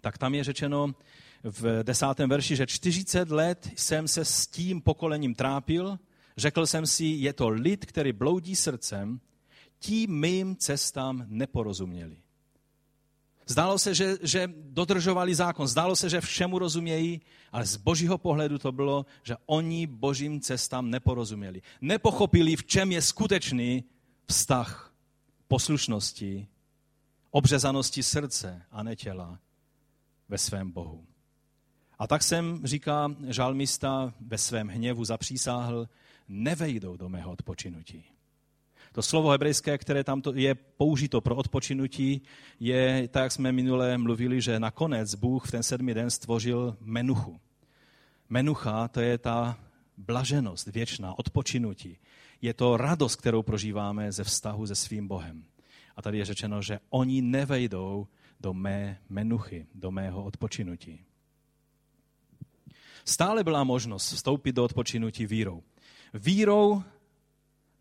tak 0.00 0.18
tam 0.18 0.34
je 0.34 0.44
řečeno 0.44 0.94
v 1.42 1.82
desátém 1.82 2.28
verši, 2.28 2.56
že 2.56 2.66
40 2.66 3.30
let 3.30 3.70
jsem 3.76 4.08
se 4.08 4.24
s 4.24 4.46
tím 4.46 4.80
pokolením 4.80 5.34
trápil, 5.34 5.98
Řekl 6.36 6.66
jsem 6.66 6.86
si, 6.86 7.04
je 7.04 7.32
to 7.32 7.48
lid, 7.48 7.86
který 7.86 8.12
bloudí 8.12 8.56
srdcem, 8.56 9.20
tím 9.78 10.20
mým 10.20 10.56
cestám 10.56 11.24
neporozuměli. 11.28 12.16
Zdálo 13.46 13.78
se, 13.78 13.94
že, 13.94 14.16
že 14.22 14.50
dodržovali 14.54 15.34
zákon, 15.34 15.66
zdálo 15.66 15.96
se, 15.96 16.10
že 16.10 16.20
všemu 16.20 16.58
rozumějí, 16.58 17.20
ale 17.52 17.66
z 17.66 17.76
božího 17.76 18.18
pohledu 18.18 18.58
to 18.58 18.72
bylo, 18.72 19.06
že 19.22 19.36
oni 19.46 19.86
božím 19.86 20.40
cestám 20.40 20.90
neporozuměli. 20.90 21.62
Nepochopili, 21.80 22.56
v 22.56 22.64
čem 22.64 22.92
je 22.92 23.02
skutečný 23.02 23.84
vztah 24.26 24.94
poslušnosti, 25.48 26.46
obřezanosti 27.30 28.02
srdce 28.02 28.62
a 28.70 28.82
ne 28.82 28.96
těla 28.96 29.38
ve 30.28 30.38
svém 30.38 30.70
Bohu. 30.70 31.06
A 31.98 32.06
tak 32.06 32.22
jsem, 32.22 32.60
říká 32.64 33.14
žalmista, 33.28 34.14
ve 34.20 34.38
svém 34.38 34.68
hněvu 34.68 35.04
zapřísáhl, 35.04 35.88
nevejdou 36.28 36.96
do 36.96 37.08
mého 37.08 37.32
odpočinutí. 37.32 38.04
To 38.92 39.02
slovo 39.02 39.30
hebrejské, 39.30 39.78
které 39.78 40.04
tam 40.04 40.22
je 40.34 40.54
použito 40.54 41.20
pro 41.20 41.36
odpočinutí, 41.36 42.22
je, 42.60 43.08
tak 43.08 43.22
jak 43.22 43.32
jsme 43.32 43.52
minule 43.52 43.98
mluvili, 43.98 44.40
že 44.40 44.60
nakonec 44.60 45.14
Bůh 45.14 45.46
v 45.46 45.50
ten 45.50 45.62
sedmý 45.62 45.94
den 45.94 46.10
stvořil 46.10 46.76
menuchu. 46.80 47.40
Menucha 48.28 48.88
to 48.88 49.00
je 49.00 49.18
ta 49.18 49.58
blaženost 49.96 50.66
věčná, 50.66 51.18
odpočinutí. 51.18 51.98
Je 52.42 52.54
to 52.54 52.76
radost, 52.76 53.16
kterou 53.16 53.42
prožíváme 53.42 54.12
ze 54.12 54.24
vztahu 54.24 54.66
se 54.66 54.74
svým 54.74 55.08
Bohem. 55.08 55.44
A 55.96 56.02
tady 56.02 56.18
je 56.18 56.24
řečeno, 56.24 56.62
že 56.62 56.80
oni 56.90 57.22
nevejdou 57.22 58.06
do 58.40 58.54
mé 58.54 58.98
menuchy, 59.08 59.66
do 59.74 59.90
mého 59.90 60.24
odpočinutí. 60.24 61.00
Stále 63.04 63.44
byla 63.44 63.64
možnost 63.64 64.12
vstoupit 64.12 64.52
do 64.52 64.64
odpočinutí 64.64 65.26
vírou. 65.26 65.62
Vírou 66.14 66.82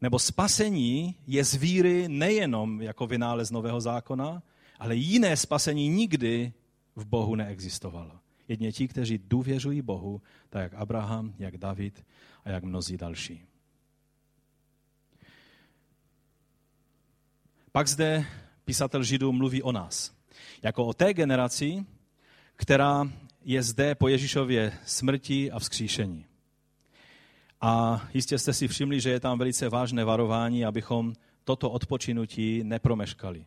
nebo 0.02 0.20
spasení 0.20 1.16
je 1.28 1.46
z 1.46 1.54
víry 1.56 2.08
nejenom 2.08 2.82
jako 2.82 3.08
vynález 3.08 3.52
Nového 3.52 3.82
zákona, 3.82 4.44
ale 4.80 4.96
jiné 4.96 5.38
spasení 5.38 5.90
nikdy 5.90 6.54
v 6.96 7.06
Bohu 7.06 7.36
neexistovalo. 7.36 8.12
Jedně 8.48 8.72
ti, 8.72 8.88
kteří 8.88 9.18
důvěřují 9.18 9.82
Bohu, 9.82 10.22
tak 10.50 10.64
jak 10.64 10.74
Abraham, 10.74 11.34
jak 11.40 11.58
David 11.58 12.06
a 12.46 12.50
jak 12.50 12.64
mnozí 12.64 12.98
další. 12.98 13.46
Pak 17.72 17.88
zde 17.88 18.26
písatel 18.66 19.04
Židů 19.04 19.32
mluví 19.32 19.64
o 19.64 19.72
nás. 19.72 20.16
Jako 20.64 20.86
o 20.86 20.94
té 20.94 21.14
generaci, 21.14 21.86
která 22.56 23.12
je 23.46 23.64
zde 23.64 23.96
po 23.96 24.08
Ježíšově 24.08 24.78
smrti 24.86 25.52
a 25.52 25.60
vzkříšení. 25.60 26.26
A 27.68 28.02
jistě 28.14 28.40
jste 28.40 28.54
si 28.54 28.68
všimli, 28.68 29.02
že 29.02 29.10
je 29.10 29.20
tam 29.20 29.38
velice 29.38 29.70
vážné 29.70 30.06
varování, 30.06 30.66
abychom 30.66 31.14
toto 31.44 31.70
odpočinutí 31.70 32.64
nepromeškali. 32.64 33.46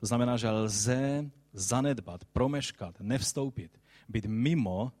To 0.00 0.06
znamená, 0.06 0.36
že 0.36 0.50
lze 0.50 1.30
zanedbat, 1.52 2.24
promeškat, 2.24 3.00
nevstoupit, 3.00 3.80
být 4.08 4.24
mimo. 4.26 4.92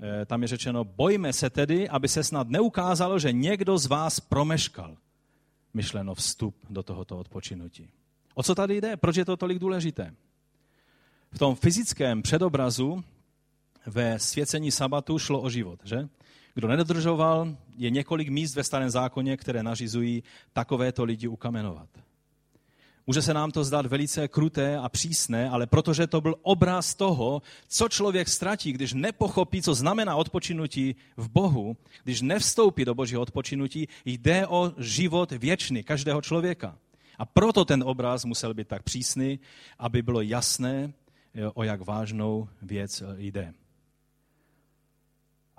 Eh, 0.00 0.26
tam 0.26 0.42
je 0.42 0.48
řečeno, 0.48 0.84
bojme 0.84 1.32
se 1.32 1.50
tedy, 1.50 1.88
aby 1.88 2.08
se 2.08 2.24
snad 2.24 2.48
neukázalo, 2.48 3.18
že 3.18 3.32
někdo 3.32 3.78
z 3.78 3.86
vás 3.86 4.20
promeškal 4.20 4.96
myšleno 5.74 6.14
vstup 6.14 6.56
do 6.70 6.82
tohoto 6.82 7.18
odpočinutí. 7.18 7.90
O 8.34 8.42
co 8.42 8.54
tady 8.54 8.80
jde? 8.80 8.96
Proč 8.96 9.16
je 9.16 9.24
to 9.24 9.36
tolik 9.36 9.58
důležité? 9.58 10.14
V 11.32 11.38
tom 11.38 11.54
fyzickém 11.54 12.22
předobrazu 12.22 13.04
ve 13.86 14.18
svěcení 14.18 14.70
sabatu 14.70 15.18
šlo 15.18 15.40
o 15.40 15.50
život, 15.50 15.80
že? 15.84 16.08
Kdo 16.54 16.68
nedodržoval, 16.68 17.56
je 17.76 17.90
několik 17.90 18.28
míst 18.28 18.54
ve 18.54 18.64
starém 18.64 18.90
zákoně, 18.90 19.36
které 19.36 19.62
nařizují 19.62 20.22
takovéto 20.52 21.04
lidi 21.04 21.28
ukamenovat. 21.28 21.88
Může 23.06 23.22
se 23.22 23.34
nám 23.34 23.50
to 23.50 23.64
zdát 23.64 23.86
velice 23.86 24.28
kruté 24.28 24.76
a 24.76 24.88
přísné, 24.88 25.50
ale 25.50 25.66
protože 25.66 26.06
to 26.06 26.20
byl 26.20 26.34
obraz 26.42 26.94
toho, 26.94 27.42
co 27.68 27.88
člověk 27.88 28.28
ztratí, 28.28 28.72
když 28.72 28.92
nepochopí, 28.92 29.62
co 29.62 29.74
znamená 29.74 30.16
odpočinutí 30.16 30.94
v 31.16 31.28
Bohu, 31.28 31.76
když 32.04 32.20
nevstoupí 32.20 32.84
do 32.84 32.94
božího 32.94 33.22
odpočinutí, 33.22 33.88
jde 34.04 34.46
o 34.46 34.72
život 34.78 35.32
věčný 35.32 35.82
každého 35.82 36.22
člověka. 36.22 36.78
A 37.18 37.24
proto 37.24 37.64
ten 37.64 37.82
obraz 37.82 38.24
musel 38.24 38.54
být 38.54 38.68
tak 38.68 38.82
přísný, 38.82 39.40
aby 39.78 40.02
bylo 40.02 40.20
jasné, 40.20 40.92
o 41.54 41.62
jak 41.62 41.86
vážnou 41.86 42.48
věc 42.62 43.02
jde. 43.16 43.54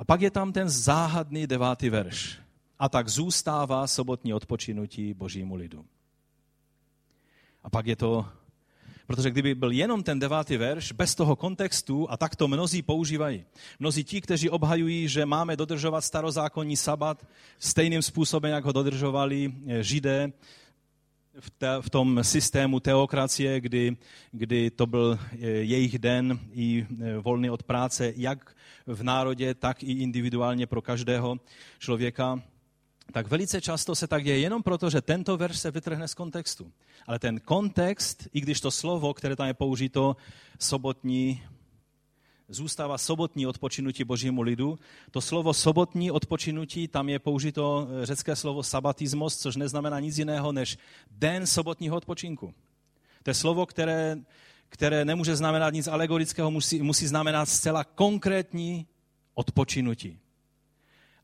A 0.04 0.06
pak 0.06 0.22
je 0.22 0.32
tam 0.32 0.52
ten 0.52 0.70
záhadný 0.70 1.48
devátý 1.48 1.90
verš. 1.90 2.40
A 2.80 2.90
tak 2.90 3.10
zůstává 3.10 3.88
sobotní 3.88 4.34
odpočinutí 4.34 5.14
božímu 5.14 5.56
lidu. 5.56 5.86
A 7.64 7.70
pak 7.70 7.88
je 7.88 7.96
to, 7.96 8.26
protože 9.08 9.32
kdyby 9.32 9.56
byl 9.56 9.72
jenom 9.72 10.04
ten 10.04 10.20
devátý 10.20 10.58
verš, 10.58 10.92
bez 10.92 11.16
toho 11.16 11.36
kontextu, 11.36 12.12
a 12.12 12.18
tak 12.18 12.36
to 12.36 12.48
mnozí 12.48 12.82
používají. 12.82 13.46
Mnozí 13.80 14.04
ti, 14.04 14.22
kteří 14.22 14.50
obhajují, 14.50 15.08
že 15.08 15.26
máme 15.26 15.56
dodržovat 15.56 16.02
starozákonní 16.02 16.78
sabat 16.78 17.28
stejným 17.60 18.02
způsobem, 18.02 18.52
jak 18.52 18.66
ho 18.66 18.72
dodržovali 18.72 19.54
eh, 19.68 19.84
židé, 19.84 20.32
v, 21.40 21.50
te, 21.50 21.68
v 21.82 21.90
tom 21.90 22.20
systému 22.24 22.80
teokracie, 22.80 23.62
kdy, 23.62 23.98
kdy 24.32 24.72
to 24.72 24.86
byl 24.86 25.20
eh, 25.32 25.48
jejich 25.48 26.00
den 26.00 26.40
i 26.54 26.86
eh, 27.02 27.18
volný 27.18 27.50
od 27.50 27.64
práce, 27.64 28.14
jak 28.16 28.56
v 28.88 29.04
národě, 29.04 29.54
tak 29.54 29.84
i 29.84 29.92
individuálně 29.92 30.68
pro 30.68 30.82
každého 30.82 31.38
člověka, 31.80 32.42
tak 33.12 33.28
velice 33.28 33.62
často 33.62 33.96
se 33.96 34.08
tak 34.08 34.24
děje 34.24 34.40
jenom 34.40 34.64
proto, 34.64 34.90
že 34.90 35.02
tento 35.02 35.38
verš 35.38 35.60
se 35.60 35.72
vytrhne 35.72 36.08
z 36.08 36.14
kontextu. 36.14 36.72
Ale 37.08 37.20
ten 37.20 37.40
kontext, 37.40 38.28
i 38.34 38.42
když 38.42 38.62
to 38.62 38.72
slovo, 38.72 39.14
které 39.14 39.36
tam 39.36 39.48
je 39.48 39.54
použito, 39.54 40.16
sobotní, 40.60 41.44
zůstává 42.54 42.98
sobotní 42.98 43.48
odpočinutí 43.48 44.04
božímu 44.04 44.42
lidu. 44.42 44.80
To 45.12 45.22
slovo 45.22 45.54
sobotní 45.54 46.12
odpočinutí, 46.12 46.88
tam 46.88 47.10
je 47.10 47.20
použito 47.20 47.88
eh, 47.90 48.06
řecké 48.06 48.36
slovo 48.36 48.64
sabatismos, 48.64 49.38
což 49.38 49.56
neznamená 49.56 50.00
nic 50.00 50.18
jiného 50.18 50.52
než 50.52 50.78
den 51.12 51.48
sobotního 51.48 51.98
odpočinku. 51.98 52.54
To 53.24 53.30
je 53.30 53.34
slovo, 53.34 53.66
které, 53.66 54.18
které 54.70 55.06
nemůže 55.06 55.36
znamenat 55.36 55.74
nic 55.74 55.88
alegorického, 55.88 56.52
musí, 56.52 56.82
musí 56.82 57.08
znamenat 57.08 57.50
zcela 57.50 57.84
konkrétní 57.84 58.88
odpočinutí. 59.34 60.20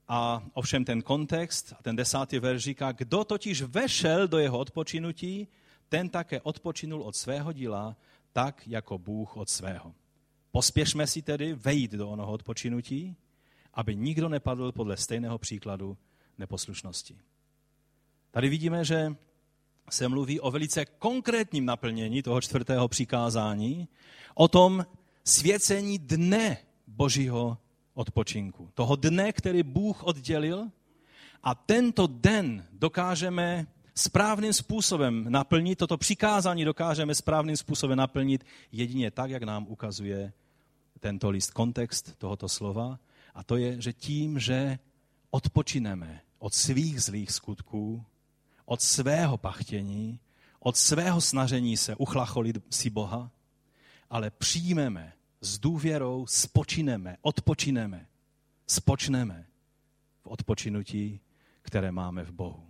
A 0.08 0.44
ovšem 0.54 0.86
ten 0.86 1.02
kontext 1.02 1.74
ten 1.82 1.96
desátý 1.96 2.40
verš 2.40 2.64
říká, 2.64 2.92
kdo 2.92 3.24
totiž 3.24 3.62
vešel 3.62 4.28
do 4.28 4.38
jeho 4.38 4.60
odpočinutí, 4.60 5.48
ten 5.90 6.10
také 6.10 6.42
odpočinul 6.42 7.02
od 7.02 7.16
svého 7.16 7.54
díla, 7.54 7.96
tak 8.34 8.68
jako 8.68 8.98
Bůh 8.98 9.38
od 9.38 9.50
svého. 9.50 9.94
Pospěšme 10.52 11.08
si 11.08 11.22
tedy 11.22 11.54
vejít 11.54 11.92
do 11.92 12.10
onoho 12.10 12.32
odpočinutí, 12.32 13.16
aby 13.74 13.96
nikdo 13.96 14.30
nepadl 14.30 14.72
podle 14.72 14.98
stejného 14.98 15.38
příkladu 15.38 15.98
neposlušnosti. 16.38 17.18
Tady 18.32 18.50
vidíme, 18.50 18.86
že 18.86 19.16
se 19.90 20.08
mluví 20.08 20.40
o 20.40 20.52
velice 20.52 20.86
konkrétním 20.86 21.66
naplnění 21.66 22.24
toho 22.24 22.42
čtvrtého 22.42 22.88
přikázání, 22.88 23.88
o 24.36 24.48
tom 24.48 24.86
svěcení 25.24 26.00
dne 26.00 26.58
božího 26.88 27.58
odpočinku. 27.94 28.70
Toho 28.74 28.96
dne, 28.96 29.34
který 29.34 29.64
Bůh 29.64 30.04
oddělil 30.04 30.68
a 31.44 31.56
tento 31.56 32.08
den 32.08 32.66
dokážeme 32.72 33.68
správným 33.96 34.54
způsobem 34.54 35.26
naplnit, 35.30 35.76
toto 35.76 35.98
přikázání 35.98 36.66
dokážeme 36.66 37.16
správným 37.16 37.58
způsobem 37.58 37.98
naplnit 37.98 38.46
jedině 38.72 39.12
tak, 39.12 39.30
jak 39.30 39.44
nám 39.44 39.66
ukazuje 39.68 40.34
tento 41.00 41.30
list 41.30 41.52
kontext 41.52 42.16
tohoto 42.18 42.50
slova. 42.50 43.00
A 43.36 43.44
to 43.44 43.58
je, 43.58 43.82
že 43.82 43.94
tím, 43.94 44.40
že 44.40 44.80
odpočineme 45.32 46.22
od 46.40 46.54
svých 46.54 47.02
zlých 47.02 47.32
skutků, 47.32 48.06
od 48.66 48.82
svého 48.82 49.38
pachtění, 49.38 50.20
od 50.60 50.78
svého 50.78 51.22
snažení 51.22 51.78
se 51.78 51.96
uchlacholit 51.96 52.58
si 52.70 52.90
Boha, 52.90 53.32
ale 54.10 54.30
přijmeme 54.30 55.14
s 55.42 55.60
důvěrou, 55.60 56.26
spočineme, 56.28 57.18
odpočineme, 57.22 58.08
spočneme 58.68 59.46
v 60.22 60.28
odpočinutí, 60.28 61.20
které 61.62 61.92
máme 61.92 62.24
v 62.24 62.32
Bohu. 62.32 62.70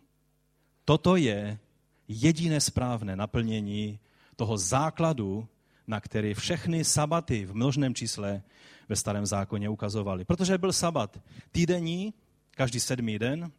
Toto 0.86 1.15
je 1.15 1.60
jediné 2.08 2.62
správné 2.62 3.15
naplnění 3.15 4.00
toho 4.36 4.58
základu, 4.58 5.48
na 5.89 5.99
který 5.99 6.34
všechny 6.34 6.84
sabaty 6.86 7.45
v 7.45 7.56
množném 7.56 7.95
čísle 7.95 8.41
ve 8.89 8.95
starém 8.95 9.25
zákoně 9.25 9.69
ukazovaly. 9.69 10.25
Protože 10.25 10.58
byl 10.58 10.73
sabat 10.73 11.21
týdenní, 11.52 12.13
každý 12.52 12.80
sedmý 12.80 13.19
den, 13.19 13.52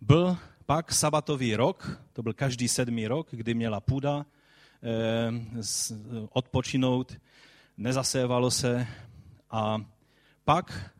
byl 0.00 0.36
pak 0.66 0.92
sabatový 0.92 1.56
rok, 1.56 2.00
to 2.12 2.22
byl 2.22 2.32
každý 2.32 2.68
sedmý 2.68 3.06
rok, 3.06 3.28
kdy 3.30 3.54
měla 3.54 3.80
půda 3.80 4.26
eh, 4.82 5.32
odpočinout, 6.32 7.16
nezasévalo 7.76 8.50
se 8.50 8.86
a 9.50 9.84
pak 10.44 10.90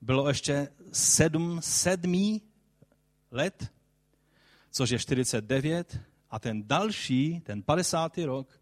bylo 0.00 0.28
ještě 0.28 0.68
sedm, 0.92 1.60
sedmý 1.62 2.42
let, 3.30 3.72
což 4.70 4.90
je 4.90 4.98
49, 4.98 6.00
a 6.30 6.38
ten 6.38 6.68
další, 6.68 7.40
ten 7.40 7.62
50. 7.62 8.18
rok, 8.18 8.61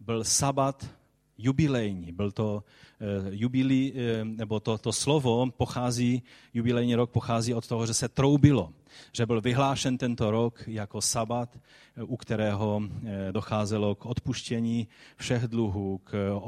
byl 0.00 0.24
sabat 0.24 0.90
jubilejní. 1.38 2.12
Byl 2.12 2.30
to 2.30 2.54
uh, 2.54 3.28
jubilí, 3.30 3.92
uh, 3.92 3.98
nebo 4.24 4.60
to, 4.60 4.78
to 4.78 4.92
slovo 4.92 5.50
pochází, 5.50 6.22
jubilejní 6.54 6.94
rok 6.94 7.10
pochází 7.10 7.54
od 7.54 7.66
toho, 7.66 7.86
že 7.86 7.94
se 7.94 8.08
troubilo. 8.08 8.72
Že 9.12 9.26
byl 9.26 9.40
vyhlášen 9.40 9.98
tento 9.98 10.30
rok 10.30 10.62
jako 10.66 11.00
sabat, 11.00 11.58
u 12.02 12.16
kterého 12.16 12.82
docházelo 13.30 13.94
k 13.94 14.06
odpuštění 14.06 14.88
všech 15.16 15.42
dluhů, 15.42 15.98
k, 16.04 16.40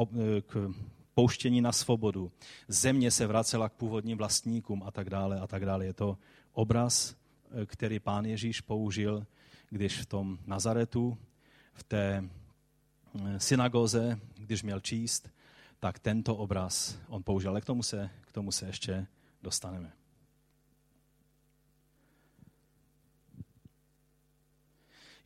k 0.46 0.70
pouštění 1.14 1.60
na 1.60 1.72
svobodu. 1.72 2.32
Země 2.68 3.10
se 3.10 3.26
vracela 3.26 3.68
k 3.68 3.72
původním 3.72 4.18
vlastníkům 4.18 4.82
a 4.86 4.90
tak 4.90 5.10
dále 5.10 5.40
a 5.40 5.46
tak 5.46 5.66
dále. 5.66 5.86
Je 5.86 5.92
to 5.92 6.18
obraz, 6.52 7.14
který 7.66 8.00
pán 8.00 8.24
Ježíš 8.24 8.60
použil, 8.60 9.26
když 9.70 9.98
v 9.98 10.06
tom 10.06 10.38
Nazaretu, 10.46 11.18
v 11.72 11.82
té 11.82 12.28
synagoze, 13.38 14.20
když 14.36 14.62
měl 14.62 14.80
číst, 14.80 15.30
tak 15.80 15.98
tento 15.98 16.36
obraz 16.36 16.98
on 17.08 17.22
použil. 17.22 17.50
Ale 17.50 17.60
k 17.60 17.64
tomu 17.64 17.82
se, 17.82 18.10
k 18.20 18.32
tomu 18.32 18.52
se 18.52 18.66
ještě 18.66 19.06
dostaneme. 19.42 19.92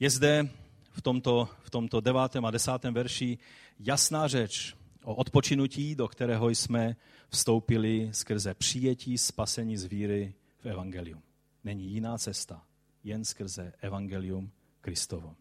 Je 0.00 0.10
zde 0.10 0.48
v 0.90 1.02
tomto, 1.02 1.48
v 1.62 1.70
tomto 1.70 2.00
devátém 2.00 2.44
a 2.44 2.50
desátém 2.50 2.94
verši 2.94 3.38
jasná 3.80 4.28
řeč 4.28 4.74
o 5.04 5.14
odpočinutí, 5.14 5.94
do 5.94 6.08
kterého 6.08 6.48
jsme 6.48 6.96
vstoupili 7.28 8.08
skrze 8.12 8.54
přijetí 8.54 9.18
spasení 9.18 9.76
z 9.76 9.84
víry 9.84 10.34
v 10.58 10.66
Evangelium. 10.66 11.22
Není 11.64 11.84
jiná 11.84 12.18
cesta, 12.18 12.62
jen 13.04 13.24
skrze 13.24 13.72
Evangelium 13.80 14.50
Kristovo. 14.80 15.36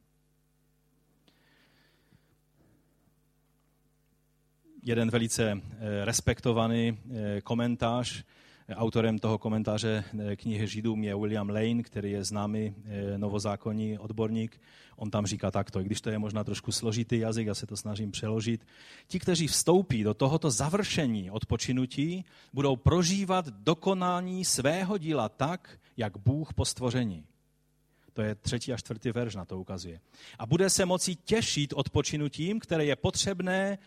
Jeden 4.84 5.10
velice 5.10 5.52
eh, 5.52 6.06
respektovaný 6.06 6.98
eh, 7.12 7.42
komentář. 7.42 8.24
Autorem 8.76 9.20
toho 9.20 9.38
komentáře 9.38 10.04
eh, 10.20 10.36
knihy 10.36 10.68
Židům 10.68 11.04
je 11.04 11.16
William 11.16 11.50
Lane, 11.50 11.84
který 11.84 12.12
je 12.12 12.24
známý 12.24 12.76
novozákonní 13.18 13.98
odborník. 13.98 14.62
On 14.96 15.12
tam 15.12 15.26
říká 15.26 15.52
takto, 15.52 15.80
i 15.80 15.84
když 15.84 16.02
to 16.02 16.10
je 16.10 16.20
možná 16.20 16.44
trošku 16.44 16.72
složitý 16.72 17.20
jazyk, 17.20 17.48
já 17.48 17.56
se 17.56 17.68
to 17.68 17.78
snažím 17.78 18.12
přeložit. 18.12 18.66
Ti, 19.08 19.20
kteří 19.20 19.48
vstoupí 19.48 20.04
do 20.04 20.14
tohoto 20.14 20.52
završení 20.52 21.32
odpočinutí, 21.32 22.26
budou 22.54 22.76
prožívat 22.76 23.48
dokonání 23.48 24.46
svého 24.46 24.98
díla 24.98 25.30
tak, 25.30 25.80
jak 25.98 26.18
Bůh 26.18 26.54
po 26.54 26.66
stvoření. 26.66 27.26
To 28.14 28.22
je 28.22 28.36
třetí 28.36 28.74
a 28.74 28.78
čtvrtý 28.78 29.12
verš 29.12 29.36
na 29.36 29.46
to 29.46 29.60
ukazuje. 29.60 30.00
A 30.40 30.46
bude 30.46 30.70
se 30.70 30.86
moci 30.86 31.16
těšit 31.16 31.74
odpočinutím, 31.74 32.60
které 32.60 32.86
je 32.86 32.96
potřebné 32.96 33.78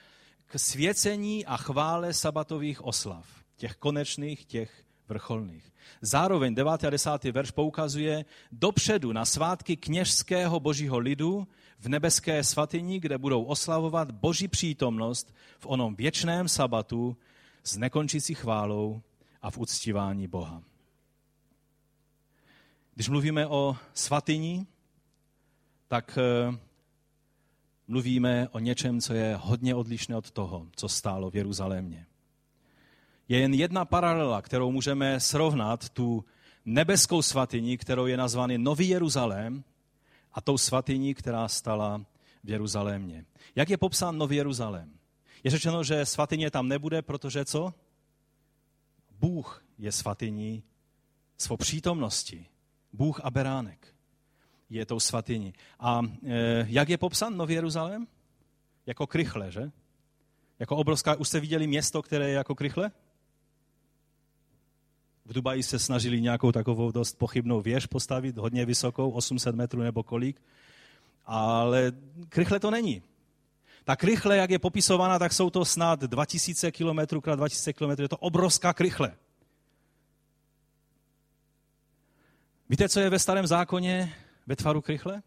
k 0.46 0.58
svěcení 0.58 1.46
a 1.46 1.56
chvále 1.56 2.14
sabatových 2.14 2.84
oslav, 2.84 3.26
těch 3.56 3.76
konečných, 3.76 4.44
těch 4.44 4.84
vrcholných. 5.08 5.72
Zároveň 6.00 6.54
9. 6.54 6.84
a 6.84 6.90
10. 6.90 7.24
verš 7.24 7.50
poukazuje 7.50 8.24
dopředu 8.52 9.12
na 9.12 9.24
svátky 9.24 9.76
kněžského 9.76 10.60
božího 10.60 10.98
lidu 10.98 11.48
v 11.78 11.88
nebeské 11.88 12.44
svatyni, 12.44 13.00
kde 13.00 13.18
budou 13.18 13.44
oslavovat 13.44 14.10
boží 14.10 14.48
přítomnost 14.48 15.34
v 15.58 15.66
onom 15.66 15.94
věčném 15.94 16.48
sabatu 16.48 17.16
s 17.64 17.76
nekončící 17.76 18.34
chválou 18.34 19.02
a 19.42 19.50
v 19.50 19.58
uctívání 19.58 20.28
Boha. 20.28 20.62
Když 22.94 23.08
mluvíme 23.08 23.46
o 23.46 23.76
svatyni, 23.94 24.66
tak 25.88 26.18
eh, 26.18 26.58
mluvíme 27.88 28.48
o 28.48 28.58
něčem, 28.58 29.00
co 29.00 29.14
je 29.14 29.38
hodně 29.40 29.74
odlišné 29.74 30.16
od 30.16 30.30
toho, 30.30 30.66
co 30.76 30.88
stálo 30.88 31.30
v 31.30 31.36
Jeruzalémě. 31.36 32.06
Je 33.28 33.38
jen 33.38 33.54
jedna 33.54 33.84
paralela, 33.84 34.42
kterou 34.42 34.70
můžeme 34.72 35.20
srovnat 35.20 35.88
tu 35.88 36.24
nebeskou 36.64 37.22
svatyni, 37.22 37.78
kterou 37.78 38.06
je 38.06 38.16
nazvaný 38.16 38.58
Nový 38.58 38.88
Jeruzalém, 38.88 39.64
a 40.32 40.40
tou 40.40 40.58
svatyní, 40.58 41.14
která 41.14 41.48
stala 41.48 42.06
v 42.44 42.50
Jeruzalémě. 42.50 43.24
Jak 43.54 43.70
je 43.70 43.76
popsán 43.76 44.18
Nový 44.18 44.36
Jeruzalém? 44.36 44.98
Je 45.44 45.50
řečeno, 45.50 45.84
že 45.84 46.06
svatyně 46.06 46.50
tam 46.50 46.68
nebude, 46.68 47.02
protože 47.02 47.44
co? 47.44 47.74
Bůh 49.10 49.64
je 49.78 49.92
svatyní 49.92 50.62
svou 51.38 51.56
přítomnosti. 51.56 52.46
Bůh 52.92 53.20
a 53.24 53.30
beránek 53.30 53.95
je 54.70 54.86
tou 54.86 55.00
svatyní. 55.00 55.54
A 55.80 56.02
e, 56.24 56.66
jak 56.68 56.88
je 56.88 56.98
popsán 56.98 57.36
Nový 57.36 57.54
Jeruzalém? 57.54 58.06
Jako 58.86 59.06
krychle, 59.06 59.50
že? 59.50 59.70
Jako 60.58 60.76
obrovská, 60.76 61.14
už 61.14 61.28
jste 61.28 61.40
viděli 61.40 61.66
město, 61.66 62.02
které 62.02 62.28
je 62.28 62.34
jako 62.34 62.54
krychle? 62.54 62.90
V 65.24 65.32
Dubaji 65.32 65.62
se 65.62 65.78
snažili 65.78 66.20
nějakou 66.20 66.52
takovou 66.52 66.90
dost 66.90 67.18
pochybnou 67.18 67.60
věž 67.60 67.86
postavit, 67.86 68.36
hodně 68.36 68.66
vysokou, 68.66 69.10
800 69.10 69.54
metrů 69.54 69.82
nebo 69.82 70.02
kolik. 70.02 70.42
Ale 71.26 71.92
krychle 72.28 72.60
to 72.60 72.70
není. 72.70 73.02
Tak 73.84 74.04
rychle, 74.04 74.36
jak 74.36 74.50
je 74.50 74.58
popisována, 74.58 75.18
tak 75.18 75.32
jsou 75.32 75.50
to 75.50 75.64
snad 75.64 76.00
2000 76.00 76.72
km 76.72 77.20
krát 77.20 77.36
2000 77.36 77.72
km. 77.72 78.02
Je 78.02 78.08
to 78.08 78.16
obrovská 78.16 78.72
krychle. 78.72 79.12
Víte, 82.68 82.88
co 82.88 83.00
je 83.00 83.10
ve 83.10 83.18
starém 83.18 83.46
zákoně 83.46 84.14
ve 84.46 84.56
tvaru 84.56 84.82
krychle? 84.82 85.22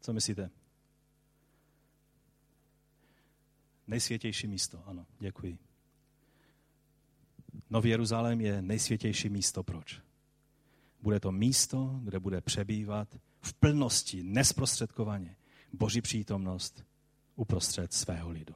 Co 0.00 0.12
myslíte? 0.12 0.50
Nejsvětější 3.86 4.46
místo, 4.46 4.82
ano, 4.86 5.06
děkuji. 5.18 5.58
Nový 7.70 7.90
Jeruzalém 7.90 8.40
je 8.40 8.62
nejsvětější 8.62 9.28
místo. 9.28 9.62
Proč? 9.62 10.00
Bude 11.02 11.20
to 11.20 11.32
místo, 11.32 12.00
kde 12.02 12.18
bude 12.18 12.40
přebývat 12.40 13.18
v 13.40 13.54
plnosti, 13.54 14.22
nesprostředkovaně, 14.22 15.36
Boží 15.72 16.00
přítomnost 16.00 16.84
uprostřed 17.36 17.92
svého 17.92 18.30
lidu. 18.30 18.54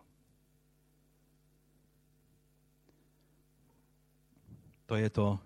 To 4.86 4.96
je 4.96 5.10
to 5.10 5.40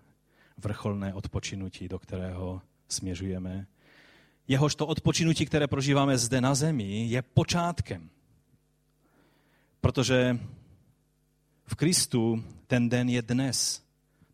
vrcholné 0.57 1.13
odpočinutí, 1.13 1.87
do 1.87 1.99
kterého 1.99 2.61
směřujeme 2.87 3.67
jehož 4.47 4.75
to 4.75 4.87
odpočinutí, 4.87 5.45
které 5.45 5.67
prožíváme 5.67 6.17
zde 6.17 6.41
na 6.41 6.55
zemi, 6.55 7.07
je 7.07 7.21
počátkem. 7.21 8.09
Protože 9.81 10.39
v 11.65 11.75
Kristu 11.75 12.43
ten 12.67 12.89
den 12.89 13.09
je 13.09 13.21
dnes, 13.21 13.83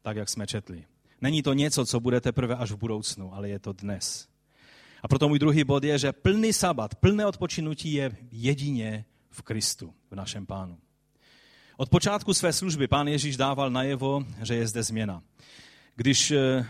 tak 0.02 0.18
jak 0.18 0.30
jsme 0.30 0.48
četli. 0.48 0.86
Není 1.22 1.44
to 1.44 1.54
něco, 1.54 1.86
co 1.86 2.00
bude 2.00 2.22
teprve 2.22 2.56
až 2.56 2.72
v 2.72 2.78
budoucnu, 2.78 3.34
ale 3.34 3.50
je 3.50 3.60
to 3.60 3.74
dnes. 3.74 4.28
A 5.04 5.08
proto 5.08 5.28
můj 5.30 5.40
druhý 5.40 5.64
bod 5.64 5.84
je, 5.84 6.00
že 6.00 6.12
plný 6.12 6.54
sabat, 6.54 6.96
plné 6.96 7.26
odpočinutí 7.26 7.94
je 7.94 8.18
jedině 8.32 9.06
v 9.30 9.42
Kristu, 9.42 9.94
v 10.12 10.16
našem 10.16 10.46
pánu. 10.46 10.78
Od 11.78 11.90
počátku 11.90 12.34
své 12.34 12.54
služby 12.54 12.88
pán 12.88 13.08
Ježíš 13.08 13.38
dával 13.38 13.70
najevo, 13.70 14.26
že 14.42 14.56
je 14.56 14.68
zde 14.68 14.84
změna. 14.84 15.24
Když 15.96 16.32
eh, 16.32 16.66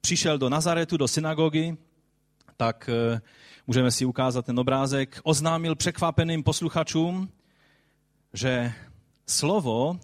přišel 0.00 0.38
do 0.38 0.48
Nazaretu, 0.48 0.96
do 0.96 1.08
synagogy, 1.08 1.76
tak 2.60 2.88
eh, 2.88 3.20
můžeme 3.66 3.90
si 3.90 4.04
ukázat 4.04 4.46
ten 4.46 4.58
obrázek, 4.58 5.20
oznámil 5.22 5.74
překvapeným 5.74 6.42
posluchačům, 6.42 7.32
že 8.32 8.72
slovo 9.26 10.00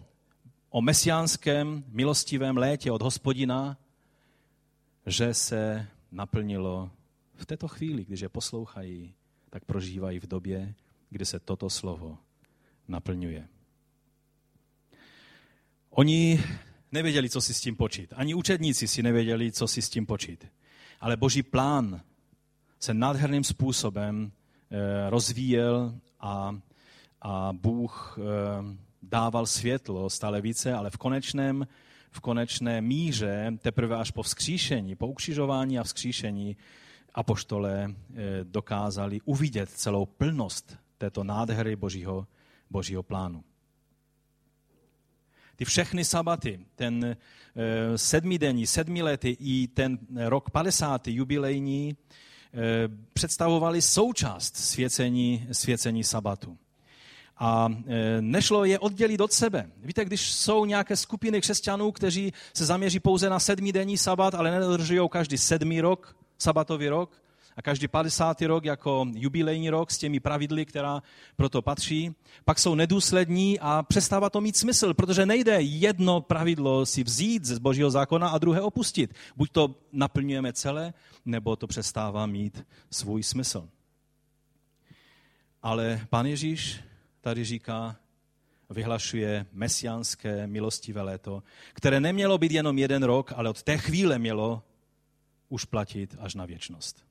o 0.69 0.81
mesiánském 0.81 1.83
milostivém 1.87 2.57
létě 2.57 2.91
od 2.91 3.01
hospodina, 3.01 3.77
že 5.05 5.33
se 5.33 5.87
naplnilo 6.11 6.89
v 7.35 7.45
této 7.45 7.67
chvíli, 7.67 8.05
když 8.05 8.19
je 8.19 8.29
poslouchají, 8.29 9.13
tak 9.49 9.65
prožívají 9.65 10.19
v 10.19 10.27
době, 10.27 10.73
kdy 11.09 11.25
se 11.25 11.39
toto 11.39 11.69
slovo 11.69 12.17
naplňuje. 12.87 13.47
Oni 15.89 16.43
nevěděli, 16.91 17.29
co 17.29 17.41
si 17.41 17.53
s 17.53 17.61
tím 17.61 17.75
počít. 17.75 18.13
Ani 18.15 18.33
učedníci 18.33 18.87
si 18.87 19.03
nevěděli, 19.03 19.51
co 19.51 19.67
si 19.67 19.81
s 19.81 19.89
tím 19.89 20.05
počít. 20.05 20.47
Ale 20.99 21.17
boží 21.17 21.43
plán 21.43 22.01
se 22.79 22.93
nádherným 22.93 23.43
způsobem 23.43 24.31
eh, 24.71 25.09
rozvíjel 25.09 25.95
a, 26.19 26.59
a 27.21 27.49
Bůh 27.53 28.19
eh, 28.19 28.23
dával 29.01 29.45
světlo 29.45 30.09
stále 30.09 30.41
více, 30.41 30.73
ale 30.73 30.89
v 30.89 30.97
konečném, 30.97 31.67
v 32.11 32.19
konečné 32.19 32.81
míře 32.81 33.51
teprve 33.61 33.95
až 33.95 34.11
po 34.11 34.23
vzkříšení, 34.23 34.95
po 34.95 35.07
ukřižování 35.07 35.79
a 35.79 35.83
vzkříšení 35.83 36.57
apoštole 37.13 37.87
eh, 37.89 38.23
dokázali 38.43 39.21
uvidět 39.25 39.69
celou 39.69 40.05
plnost 40.05 40.77
této 40.97 41.23
nádhery 41.23 41.75
božího, 41.75 42.27
božího 42.69 43.03
plánu. 43.03 43.43
ty 45.55 45.65
všechny 45.65 46.05
sabaty, 46.05 46.59
ten 46.75 47.17
sedmidenní, 47.95 48.67
sedmiletý 48.67 49.29
i 49.39 49.67
ten 49.67 49.99
rok 50.15 50.49
50. 50.49 51.07
jubilejní 51.07 51.97
e, 52.57 52.89
představovali 53.13 53.81
součást 53.81 54.57
svěcení, 54.57 55.47
svěcení 55.51 56.03
sabatu. 56.03 56.57
A 57.37 57.69
e, 57.87 58.21
nešlo 58.21 58.65
je 58.65 58.79
oddělit 58.79 59.21
od 59.21 59.33
sebe. 59.33 59.69
Víte, 59.83 60.05
když 60.05 60.31
jsou 60.31 60.65
nějaké 60.65 60.95
skupiny 60.95 61.41
křesťanů, 61.41 61.91
kteří 61.91 62.33
se 62.53 62.65
zaměří 62.65 62.99
pouze 62.99 63.29
na 63.29 63.39
sedmidenní 63.39 63.97
sabat, 63.97 64.35
ale 64.35 64.51
nedodržují 64.51 65.09
každý 65.09 65.37
sedmý 65.37 65.81
rok, 65.81 66.15
sabatový 66.37 66.89
rok, 66.89 67.21
a 67.57 67.61
každý 67.61 67.87
50. 67.87 68.41
rok 68.41 68.65
jako 68.65 69.05
jubilejní 69.13 69.69
rok 69.69 69.91
s 69.91 69.97
těmi 69.97 70.19
pravidly, 70.19 70.65
která 70.65 71.03
proto 71.35 71.61
patří, 71.61 72.15
pak 72.45 72.59
jsou 72.59 72.75
nedůslední 72.75 73.59
a 73.59 73.83
přestává 73.83 74.29
to 74.29 74.41
mít 74.41 74.57
smysl, 74.57 74.93
protože 74.93 75.25
nejde 75.25 75.61
jedno 75.61 76.21
pravidlo 76.21 76.85
si 76.85 77.03
vzít 77.03 77.45
z 77.45 77.57
božího 77.57 77.91
zákona 77.91 78.29
a 78.29 78.37
druhé 78.37 78.61
opustit. 78.61 79.13
Buď 79.35 79.51
to 79.51 79.75
naplňujeme 79.91 80.53
celé, 80.53 80.93
nebo 81.25 81.55
to 81.55 81.67
přestává 81.67 82.25
mít 82.25 82.65
svůj 82.91 83.23
smysl. 83.23 83.69
Ale 85.61 86.01
pan 86.09 86.25
Ježíš 86.25 86.79
tady 87.21 87.45
říká, 87.45 87.95
vyhlašuje 88.69 89.45
mesiánské 89.51 90.47
milostivé 90.47 91.01
léto, 91.01 91.43
které 91.73 91.99
nemělo 91.99 92.37
být 92.37 92.51
jenom 92.51 92.77
jeden 92.77 93.03
rok, 93.03 93.33
ale 93.35 93.49
od 93.49 93.63
té 93.63 93.77
chvíle 93.77 94.19
mělo 94.19 94.63
už 95.49 95.65
platit 95.65 96.15
až 96.19 96.35
na 96.35 96.45
věčnost. 96.45 97.06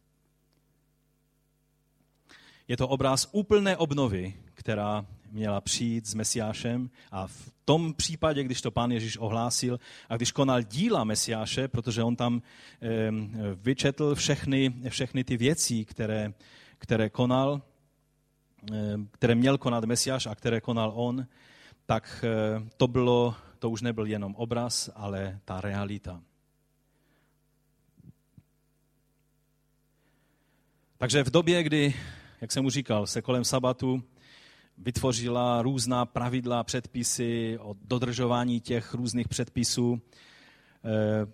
Je 2.68 2.76
to 2.76 2.88
obraz 2.88 3.28
úplné 3.32 3.76
obnovy, 3.76 4.34
která 4.54 5.06
měla 5.30 5.60
přijít 5.60 6.06
s 6.06 6.14
Mesiášem 6.14 6.90
a 7.10 7.26
v 7.26 7.52
tom 7.64 7.94
případě, 7.94 8.44
když 8.44 8.62
to 8.62 8.70
pán 8.70 8.92
Ježíš 8.92 9.16
ohlásil 9.16 9.80
a 10.08 10.16
když 10.16 10.32
konal 10.32 10.62
díla 10.62 11.04
Mesiáše, 11.04 11.68
protože 11.68 12.02
on 12.02 12.16
tam 12.16 12.42
vyčetl 13.54 14.14
všechny, 14.14 14.74
všechny 14.88 15.24
ty 15.24 15.36
věci, 15.36 15.84
které, 15.84 16.32
které 16.78 17.10
konal, 17.10 17.62
které 19.10 19.34
měl 19.34 19.58
konat 19.58 19.84
Mesiáš 19.84 20.26
a 20.26 20.34
které 20.34 20.60
konal 20.60 20.92
on, 20.94 21.26
tak 21.86 22.24
to, 22.76 22.88
bylo, 22.88 23.34
to 23.58 23.70
už 23.70 23.82
nebyl 23.82 24.06
jenom 24.06 24.34
obraz, 24.34 24.90
ale 24.94 25.40
ta 25.44 25.60
realita. 25.60 26.22
Takže 30.98 31.24
v 31.24 31.30
době, 31.30 31.62
kdy 31.62 31.94
jak 32.41 32.53
jsem 32.53 32.66
už 32.66 32.72
říkal, 32.72 33.07
se 33.07 33.22
kolem 33.22 33.45
sabatu 33.45 34.03
vytvořila 34.78 35.62
různá 35.62 36.07
pravidla, 36.07 36.64
předpisy 36.64 37.59
o 37.61 37.74
dodržování 37.84 38.61
těch 38.61 38.95
různých 38.95 39.28
předpisů. 39.28 40.01
Eh, 40.84 41.26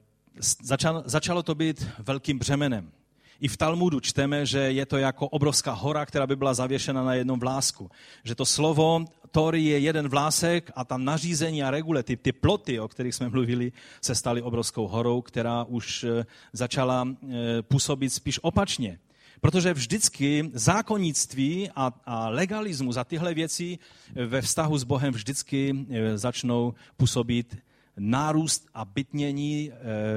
začalo 1.05 1.43
to 1.43 1.55
být 1.55 1.87
velkým 1.99 2.39
břemenem. 2.39 2.93
I 3.41 3.49
v 3.49 3.57
Talmudu 3.57 4.01
čteme, 4.01 4.47
že 4.47 4.59
je 4.59 4.87
to 4.87 4.97
jako 4.97 5.29
obrovská 5.29 5.73
hora, 5.73 6.07
která 6.07 6.27
by 6.27 6.37
byla 6.37 6.55
zavěšena 6.55 7.05
na 7.05 7.15
jednom 7.15 7.41
vlásku. 7.41 7.91
Že 8.25 8.35
to 8.35 8.47
slovo 8.47 9.05
Tori 9.31 9.65
je 9.65 9.79
jeden 9.79 10.09
vlásek 10.09 10.71
a 10.75 10.85
tam 10.85 11.05
nařízení 11.05 11.63
a 11.63 11.71
regule, 11.71 12.03
ty, 12.03 12.17
ty 12.17 12.33
ploty, 12.33 12.81
o 12.81 12.89
kterých 12.89 13.15
jsme 13.15 13.29
mluvili, 13.35 13.73
se 14.01 14.15
staly 14.15 14.43
obrovskou 14.43 14.87
horou, 14.89 15.23
která 15.23 15.65
už 15.65 16.05
eh, 16.05 16.27
začala 16.53 17.09
eh, 17.09 17.63
působit 17.63 18.11
spíš 18.11 18.39
opačně. 18.43 18.99
Protože 19.43 19.75
vždycky 19.75 20.51
zákonnictví 20.53 21.71
a, 21.71 21.93
a 22.05 22.29
legalismus 22.29 22.97
a 22.97 23.05
tyhle 23.05 23.35
věci 23.35 23.79
ve 24.15 24.43
vztahu 24.43 24.79
s 24.79 24.85
Bohem 24.85 25.15
vždycky 25.15 25.87
e, 25.91 26.19
začnou 26.19 26.75
působit 26.97 27.59
nárůst 27.97 28.67
a 28.75 28.85
bytnění 28.85 29.71
e, 29.71 29.75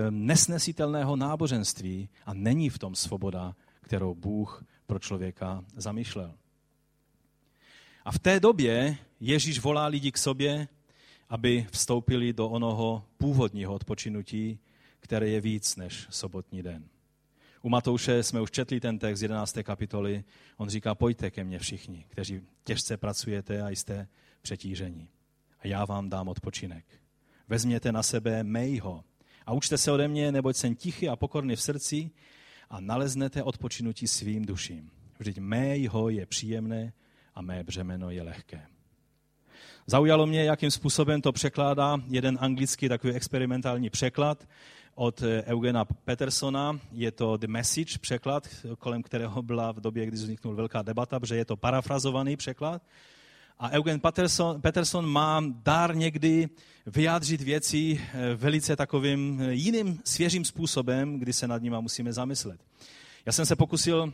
nesnesitelného 0.10 1.16
náboženství 1.16 2.10
a 2.26 2.34
není 2.34 2.70
v 2.70 2.78
tom 2.78 2.96
svoboda, 2.96 3.56
kterou 3.82 4.16
Bůh 4.16 4.66
pro 4.86 5.00
člověka 5.00 5.66
zamýšlel. 5.76 6.34
A 8.06 8.12
v 8.12 8.20
té 8.20 8.40
době 8.40 8.98
Ježíš 9.20 9.60
volá 9.60 9.86
lidi 9.88 10.12
k 10.12 10.18
sobě, 10.18 10.68
aby 11.30 11.68
vstoupili 11.72 12.34
do 12.34 12.50
onoho 12.50 13.06
původního 13.18 13.74
odpočinutí, 13.74 14.60
které 15.00 15.30
je 15.30 15.42
víc 15.42 15.76
než 15.76 16.08
sobotní 16.10 16.64
den. 16.64 16.84
U 17.66 17.70
Matouše 17.70 18.24
jsme 18.24 18.42
už 18.42 18.52
četli 18.52 18.80
ten 18.80 19.00
text 19.00 19.20
z 19.20 19.22
11. 19.22 19.58
kapitoly. 19.64 20.24
On 20.58 20.70
říká, 20.70 20.96
pojďte 20.96 21.32
ke 21.32 21.44
mně 21.44 21.60
všichni, 21.60 22.06
kteří 22.10 22.42
těžce 22.64 22.98
pracujete 22.98 23.62
a 23.62 23.70
jste 23.70 24.08
přetížení. 24.42 25.10
A 25.60 25.68
já 25.68 25.86
vám 25.86 26.10
dám 26.10 26.28
odpočinek. 26.28 26.86
Vezměte 27.48 27.92
na 27.92 28.04
sebe 28.04 28.44
mého 28.44 29.04
a 29.46 29.54
učte 29.54 29.78
se 29.78 29.92
ode 29.92 30.08
mě, 30.08 30.32
neboť 30.32 30.56
jsem 30.56 30.76
tichý 30.76 31.10
a 31.10 31.16
pokorný 31.16 31.56
v 31.56 31.62
srdci 31.62 32.12
a 32.70 32.80
naleznete 32.80 33.44
odpočinutí 33.44 34.08
svým 34.08 34.46
duším. 34.46 34.92
Vždyť 35.20 35.38
mého 35.38 36.10
je 36.10 36.26
příjemné 36.26 36.94
a 37.36 37.42
mé 37.42 37.64
břemeno 37.64 38.10
je 38.10 38.22
lehké. 38.22 38.68
Zaujalo 39.88 40.26
mě, 40.26 40.44
jakým 40.44 40.72
způsobem 40.72 41.22
to 41.22 41.32
překládá 41.32 41.98
jeden 42.08 42.38
anglický 42.42 42.90
takový 42.90 43.14
experimentální 43.14 43.90
překlad 43.90 44.48
od 44.96 45.22
eh, 45.22 45.44
Eugena 45.44 45.86
Petersona. 45.86 46.80
Je 46.92 47.12
to 47.12 47.38
The 47.38 47.48
Message 47.48 47.98
překlad, 48.02 48.48
kolem 48.80 49.04
kterého 49.04 49.42
byla 49.42 49.72
v 49.72 49.80
době, 49.80 50.06
kdy 50.06 50.16
vzniknul 50.16 50.56
velká 50.56 50.82
debata, 50.82 51.20
protože 51.20 51.36
je 51.36 51.46
to 51.46 51.58
parafrazovaný 51.58 52.38
překlad. 52.38 52.82
A 53.60 53.72
Eugen 53.72 54.00
Peterson, 54.00 54.62
Peterson 54.62 55.06
má 55.06 55.44
dar 55.64 55.96
někdy 55.96 56.50
vyjádřit 56.86 57.42
věci 57.42 58.02
eh, 58.02 58.36
velice 58.36 58.76
takovým 58.76 59.42
eh, 59.42 59.54
jiným, 59.54 60.00
svěžím 60.04 60.46
způsobem, 60.46 61.20
kdy 61.20 61.34
se 61.34 61.48
nad 61.48 61.62
nimi 61.62 61.78
musíme 61.80 62.14
zamyslet. 62.14 62.62
Já 63.26 63.32
jsem 63.32 63.46
se 63.46 63.56
pokusil 63.56 64.14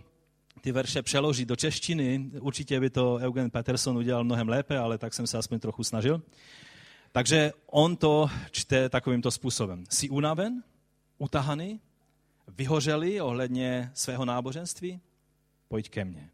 ty 0.61 0.71
verše 0.71 1.01
přeložit 1.01 1.47
do 1.47 1.55
češtiny. 1.55 2.31
Určitě 2.39 2.79
by 2.79 2.89
to 2.89 3.15
Eugen 3.15 3.49
Peterson 3.49 3.97
udělal 3.97 4.23
mnohem 4.23 4.49
lépe, 4.49 4.77
ale 4.77 4.97
tak 4.97 5.13
jsem 5.13 5.27
se 5.27 5.37
aspoň 5.37 5.59
trochu 5.59 5.83
snažil. 5.83 6.21
Takže 7.11 7.51
on 7.65 7.95
to 7.95 8.29
čte 8.51 8.89
takovýmto 8.89 9.31
způsobem. 9.31 9.83
Jsi 9.89 10.09
unaven? 10.09 10.63
utahaný, 11.21 11.79
vyhořeli 12.47 13.21
ohledně 13.21 13.91
svého 13.93 14.25
náboženství, 14.25 15.01
pojď 15.67 15.89
ke 15.89 16.05
mně. 16.05 16.29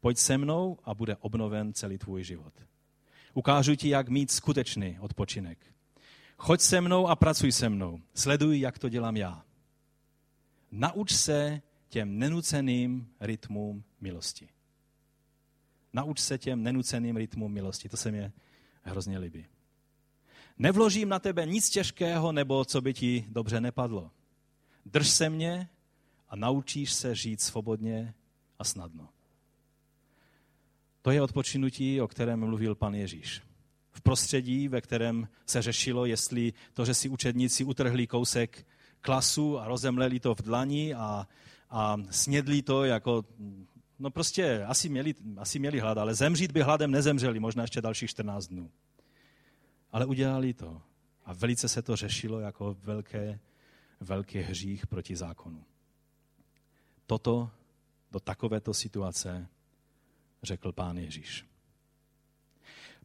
Pojď 0.00 0.18
se 0.18 0.38
mnou 0.38 0.78
a 0.84 0.94
bude 0.94 1.16
obnoven 1.16 1.72
celý 1.72 1.98
tvůj 1.98 2.24
život. 2.24 2.52
Ukážu 3.34 3.74
ti, 3.74 3.88
jak 3.88 4.08
mít 4.08 4.30
skutečný 4.30 4.98
odpočinek. 5.00 5.58
Choď 6.36 6.60
se 6.60 6.80
mnou 6.80 7.08
a 7.08 7.16
pracuj 7.16 7.52
se 7.52 7.68
mnou. 7.68 8.00
Sleduj, 8.14 8.60
jak 8.60 8.78
to 8.78 8.88
dělám 8.88 9.16
já. 9.16 9.44
Nauč 10.70 11.12
se 11.12 11.62
těm 11.90 12.18
nenuceným 12.18 13.08
rytmům 13.20 13.84
milosti. 14.00 14.48
Nauč 15.92 16.18
se 16.18 16.38
těm 16.38 16.62
nenuceným 16.62 17.16
rytmům 17.16 17.52
milosti. 17.52 17.88
To 17.88 17.96
se 17.96 18.10
mě 18.10 18.32
hrozně 18.82 19.18
líbí. 19.18 19.46
Nevložím 20.58 21.08
na 21.08 21.18
tebe 21.18 21.46
nic 21.46 21.70
těžkého, 21.70 22.32
nebo 22.32 22.64
co 22.64 22.80
by 22.80 22.94
ti 22.94 23.24
dobře 23.28 23.60
nepadlo. 23.60 24.10
Drž 24.86 25.08
se 25.08 25.30
mě 25.30 25.68
a 26.28 26.36
naučíš 26.36 26.92
se 26.92 27.14
žít 27.14 27.40
svobodně 27.40 28.14
a 28.58 28.64
snadno. 28.64 29.08
To 31.02 31.10
je 31.10 31.22
odpočinutí, 31.22 32.00
o 32.00 32.08
kterém 32.08 32.40
mluvil 32.40 32.74
pan 32.74 32.94
Ježíš. 32.94 33.42
V 33.90 34.00
prostředí, 34.00 34.68
ve 34.68 34.80
kterém 34.80 35.28
se 35.46 35.62
řešilo, 35.62 36.06
jestli 36.06 36.52
to, 36.74 36.84
že 36.84 36.94
si 36.94 37.08
učedníci 37.08 37.64
utrhli 37.64 38.06
kousek 38.06 38.66
klasu 39.00 39.58
a 39.58 39.68
rozemleli 39.68 40.20
to 40.20 40.34
v 40.34 40.42
dlani 40.42 40.94
a, 40.94 41.28
a 41.70 41.96
snědli 42.10 42.62
to 42.62 42.84
jako, 42.84 43.24
no 43.98 44.10
prostě 44.10 44.64
asi 44.64 44.88
měli, 44.88 45.14
asi 45.36 45.58
měli 45.58 45.80
hlad, 45.80 45.98
ale 45.98 46.14
zemřít 46.14 46.52
by 46.52 46.62
hladem 46.62 46.90
nezemřeli, 46.90 47.40
možná 47.40 47.62
ještě 47.62 47.80
dalších 47.80 48.10
14 48.10 48.46
dnů. 48.46 48.70
Ale 49.92 50.06
udělali 50.06 50.54
to. 50.54 50.82
A 51.24 51.32
velice 51.32 51.68
se 51.68 51.82
to 51.82 51.96
řešilo 51.96 52.40
jako 52.40 52.76
velké, 52.82 53.38
velký 54.00 54.38
hřích 54.38 54.86
proti 54.86 55.16
zákonu. 55.16 55.64
Toto 57.06 57.50
do 58.10 58.20
takovéto 58.20 58.74
situace 58.74 59.48
řekl 60.42 60.72
pán 60.72 60.98
Ježíš. 60.98 61.46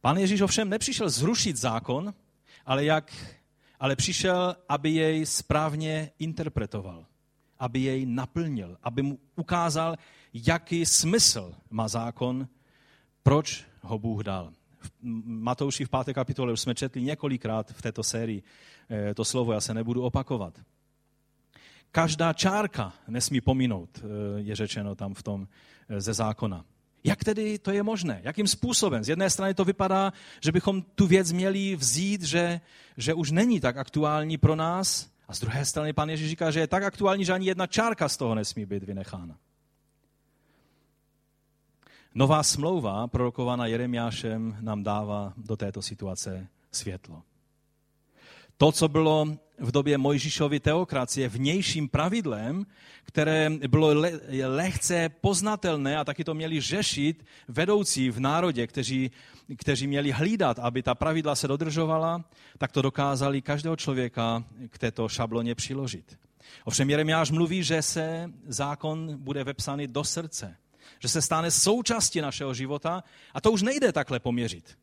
Pán 0.02 0.18
Ježíš 0.18 0.42
ovšem 0.42 0.70
nepřišel 0.70 1.10
zrušit 1.10 1.58
zákon, 1.58 2.14
ale, 2.66 2.86
jak, 2.86 3.36
ale 3.80 3.96
přišel, 3.96 4.56
aby 4.70 4.90
jej 4.90 5.26
správně 5.26 6.12
interpretoval, 6.20 7.06
aby 7.60 7.80
jej 7.80 8.06
naplnil, 8.06 8.78
aby 8.84 9.02
mu 9.02 9.20
ukázal, 9.36 9.96
jaký 10.34 10.86
smysl 10.86 11.54
má 11.70 11.88
zákon, 11.88 12.48
proč 13.24 13.66
ho 13.82 14.00
Bůh 14.00 14.24
dal. 14.24 14.54
Matouši 15.26 15.86
v 15.86 15.90
páté 15.90 16.14
kapitole 16.14 16.54
už 16.54 16.60
jsme 16.60 16.76
četli 16.76 17.02
několikrát 17.02 17.72
v 17.72 17.82
této 17.82 18.04
sérii 18.04 18.44
eh, 18.90 19.14
to 19.14 19.26
slovo, 19.26 19.54
já 19.54 19.62
se 19.62 19.74
nebudu 19.74 20.04
opakovat. 20.04 20.62
Každá 21.92 22.34
čárka 22.34 22.94
nesmí 23.08 23.42
pominout, 23.42 23.90
eh, 23.98 24.08
je 24.38 24.56
řečeno 24.56 24.96
tam 24.96 25.14
v 25.14 25.24
tom 25.24 25.48
eh, 25.90 26.02
ze 26.02 26.14
zákona. 26.14 26.66
Jak 27.04 27.24
tedy 27.24 27.60
to 27.60 27.72
je 27.72 27.84
možné? 27.84 28.22
Jakým 28.24 28.48
způsobem? 28.48 29.04
Z 29.04 29.10
jedné 29.10 29.30
strany 29.30 29.54
to 29.54 29.66
vypadá, 29.66 30.14
že 30.42 30.52
bychom 30.52 30.82
tu 30.82 31.08
věc 31.08 31.32
měli 31.32 31.76
vzít, 31.76 32.22
že, 32.22 32.62
že 32.98 33.14
už 33.14 33.32
není 33.32 33.60
tak 33.60 33.78
aktuální 33.78 34.38
pro 34.38 34.56
nás, 34.56 35.10
a 35.28 35.34
z 35.34 35.40
druhé 35.40 35.66
strany 35.66 35.94
pan 35.94 36.10
Ježíš 36.10 36.30
říká, 36.30 36.52
že 36.52 36.60
je 36.60 36.68
tak 36.68 36.84
aktuální, 36.84 37.26
že 37.26 37.34
ani 37.34 37.48
jedna 37.48 37.68
čárka 37.68 38.10
z 38.10 38.18
toho 38.18 38.36
nesmí 38.36 38.66
být 38.66 38.84
vynechána. 38.84 39.38
Nová 42.16 42.44
smlouva, 42.44 43.08
prorokovaná 43.08 43.66
Jeremiášem, 43.66 44.58
nám 44.62 44.84
dává 44.84 45.34
do 45.38 45.58
této 45.58 45.82
situace 45.82 46.48
světlo. 46.72 47.24
To, 48.58 48.72
co 48.72 48.88
bylo 48.88 49.28
v 49.60 49.72
době 49.72 49.98
Mojžíšovy 49.98 50.60
teokracie 50.60 51.30
vnějším 51.30 51.90
pravidlem, 51.90 52.66
které 53.04 53.50
bylo 53.68 53.88
le- 53.88 54.20
lehce 54.46 55.10
poznatelné 55.10 55.98
a 55.98 56.04
taky 56.04 56.24
to 56.24 56.34
měli 56.34 56.62
řešit 56.62 57.26
vedoucí 57.48 58.10
v 58.10 58.20
národě, 58.20 58.68
kteří, 58.68 59.12
kteří 59.58 59.88
měli 59.88 60.12
hlídat, 60.12 60.60
aby 60.60 60.84
ta 60.84 60.96
pravidla 60.96 61.36
se 61.36 61.48
dodržovala, 61.48 62.26
tak 62.58 62.72
to 62.72 62.82
dokázali 62.82 63.42
každého 63.42 63.76
člověka 63.76 64.44
k 64.70 64.78
této 64.78 65.10
šabloně 65.10 65.56
přiložit. 65.56 66.18
Ovšem 66.64 66.90
Jeremiáš 66.90 67.32
mluví, 67.32 67.64
že 67.64 67.82
se 67.82 68.32
zákon 68.48 69.18
bude 69.18 69.44
vepsaný 69.44 69.88
do 69.88 70.04
srdce, 70.04 70.58
že 71.00 71.08
se 71.08 71.22
stane 71.22 71.52
součástí 71.52 72.22
našeho 72.22 72.54
života 72.54 73.04
a 73.34 73.42
to 73.42 73.52
už 73.52 73.62
nejde 73.62 73.92
takhle 73.92 74.20
poměřit. 74.20 74.78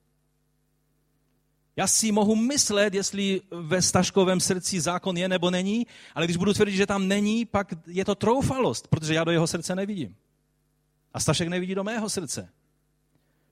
Já 1.77 1.87
si 1.87 2.13
mohu 2.13 2.37
myslet, 2.37 2.95
jestli 2.95 3.41
ve 3.51 3.83
stažkovém 3.83 4.41
srdci 4.41 4.81
zákon 4.81 5.17
je 5.17 5.29
nebo 5.29 5.51
není, 5.51 5.87
ale 6.15 6.27
když 6.27 6.37
budu 6.37 6.53
tvrdit, 6.53 6.77
že 6.77 6.87
tam 6.87 7.09
není, 7.09 7.45
pak 7.45 7.75
je 7.87 8.05
to 8.05 8.15
troufalost, 8.15 8.89
protože 8.89 9.15
já 9.15 9.25
do 9.25 9.31
jeho 9.31 9.47
srdce 9.47 9.75
nevidím. 9.75 10.17
A 11.13 11.21
Stašek 11.21 11.49
nevidí 11.49 11.75
do 11.75 11.85
mého 11.85 12.11
srdce. 12.11 12.49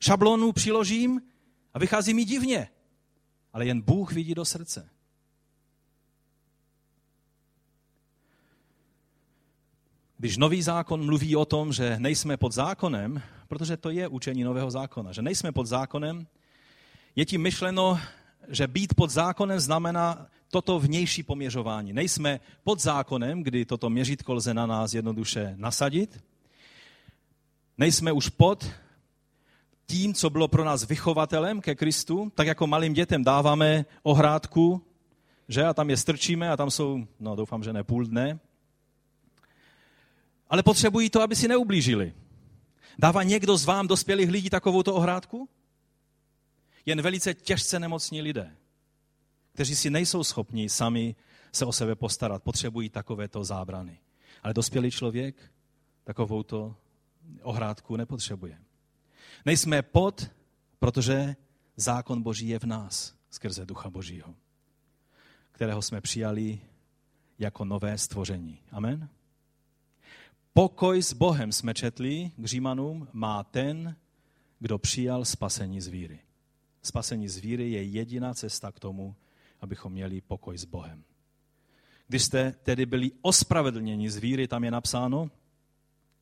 Šablonu 0.00 0.52
přiložím 0.52 1.22
a 1.74 1.78
vychází 1.78 2.14
mi 2.14 2.24
divně, 2.24 2.68
ale 3.52 3.66
jen 3.66 3.80
Bůh 3.80 4.12
vidí 4.12 4.34
do 4.34 4.44
srdce. 4.44 4.88
Když 10.18 10.36
nový 10.36 10.62
zákon 10.62 11.06
mluví 11.06 11.36
o 11.36 11.44
tom, 11.44 11.72
že 11.72 11.96
nejsme 11.98 12.36
pod 12.36 12.52
zákonem, 12.52 13.22
protože 13.48 13.76
to 13.76 13.90
je 13.90 14.08
učení 14.08 14.44
nového 14.44 14.70
zákona, 14.70 15.12
že 15.12 15.22
nejsme 15.22 15.52
pod 15.52 15.66
zákonem, 15.66 16.26
je 17.16 17.24
tím 17.24 17.42
myšleno, 17.42 18.00
že 18.48 18.66
být 18.66 18.94
pod 18.94 19.10
zákonem 19.10 19.60
znamená 19.60 20.26
toto 20.50 20.80
vnější 20.80 21.22
poměřování. 21.22 21.92
Nejsme 21.92 22.40
pod 22.64 22.80
zákonem, 22.80 23.42
kdy 23.42 23.64
toto 23.64 23.90
měřítko 23.90 24.34
lze 24.34 24.54
na 24.54 24.66
nás 24.66 24.94
jednoduše 24.94 25.54
nasadit. 25.56 26.24
Nejsme 27.78 28.12
už 28.12 28.28
pod 28.28 28.70
tím, 29.86 30.14
co 30.14 30.30
bylo 30.30 30.48
pro 30.48 30.64
nás 30.64 30.88
vychovatelem 30.88 31.60
ke 31.60 31.74
Kristu, 31.74 32.32
tak 32.34 32.46
jako 32.46 32.66
malým 32.66 32.92
dětem 32.92 33.24
dáváme 33.24 33.84
ohrádku, 34.02 34.82
že 35.48 35.64
a 35.64 35.74
tam 35.74 35.90
je 35.90 35.96
strčíme 35.96 36.50
a 36.50 36.56
tam 36.56 36.70
jsou, 36.70 37.06
no 37.20 37.36
doufám, 37.36 37.62
že 37.62 37.72
ne 37.72 37.84
půl 37.84 38.06
dne, 38.06 38.38
ale 40.50 40.62
potřebují 40.62 41.10
to, 41.10 41.22
aby 41.22 41.36
si 41.36 41.48
neublížili. 41.48 42.14
Dává 42.98 43.22
někdo 43.22 43.56
z 43.56 43.64
vám 43.64 43.86
dospělých 43.86 44.30
lidí 44.30 44.50
takovouto 44.50 44.94
ohrádku? 44.94 45.48
Jen 46.86 47.02
velice 47.02 47.34
těžce 47.34 47.78
nemocní 47.78 48.22
lidé, 48.22 48.56
kteří 49.52 49.76
si 49.76 49.90
nejsou 49.90 50.24
schopni 50.24 50.68
sami 50.68 51.14
se 51.52 51.64
o 51.64 51.72
sebe 51.72 51.94
postarat, 51.94 52.42
potřebují 52.42 52.88
takovéto 52.88 53.44
zábrany. 53.44 53.98
Ale 54.42 54.54
dospělý 54.54 54.90
člověk 54.90 55.52
takovouto 56.04 56.76
ohrádku 57.42 57.96
nepotřebuje. 57.96 58.58
Nejsme 59.46 59.82
pod, 59.82 60.30
protože 60.78 61.36
zákon 61.76 62.22
Boží 62.22 62.48
je 62.48 62.58
v 62.58 62.64
nás 62.64 63.14
skrze 63.30 63.66
Ducha 63.66 63.90
Božího, 63.90 64.34
kterého 65.52 65.82
jsme 65.82 66.00
přijali 66.00 66.60
jako 67.38 67.64
nové 67.64 67.98
stvoření. 67.98 68.58
Amen? 68.70 69.08
Pokoj 70.52 71.02
s 71.02 71.12
Bohem 71.12 71.52
jsme 71.52 71.74
četli 71.74 72.30
k 72.36 72.44
Římanům, 72.44 73.08
má 73.12 73.44
ten, 73.44 73.96
kdo 74.58 74.78
přijal 74.78 75.24
spasení 75.24 75.80
z 75.80 75.86
víry. 75.86 76.20
Spasení 76.82 77.28
z 77.28 77.36
víry 77.36 77.70
je 77.70 77.82
jediná 77.82 78.34
cesta 78.34 78.72
k 78.72 78.80
tomu, 78.80 79.16
abychom 79.60 79.92
měli 79.92 80.20
pokoj 80.20 80.58
s 80.58 80.64
Bohem. 80.64 81.04
Když 82.08 82.24
jste 82.24 82.52
tedy 82.62 82.86
byli 82.86 83.10
ospravedlněni 83.22 84.10
z 84.10 84.16
víry, 84.16 84.48
tam 84.48 84.64
je 84.64 84.70
napsáno, 84.70 85.30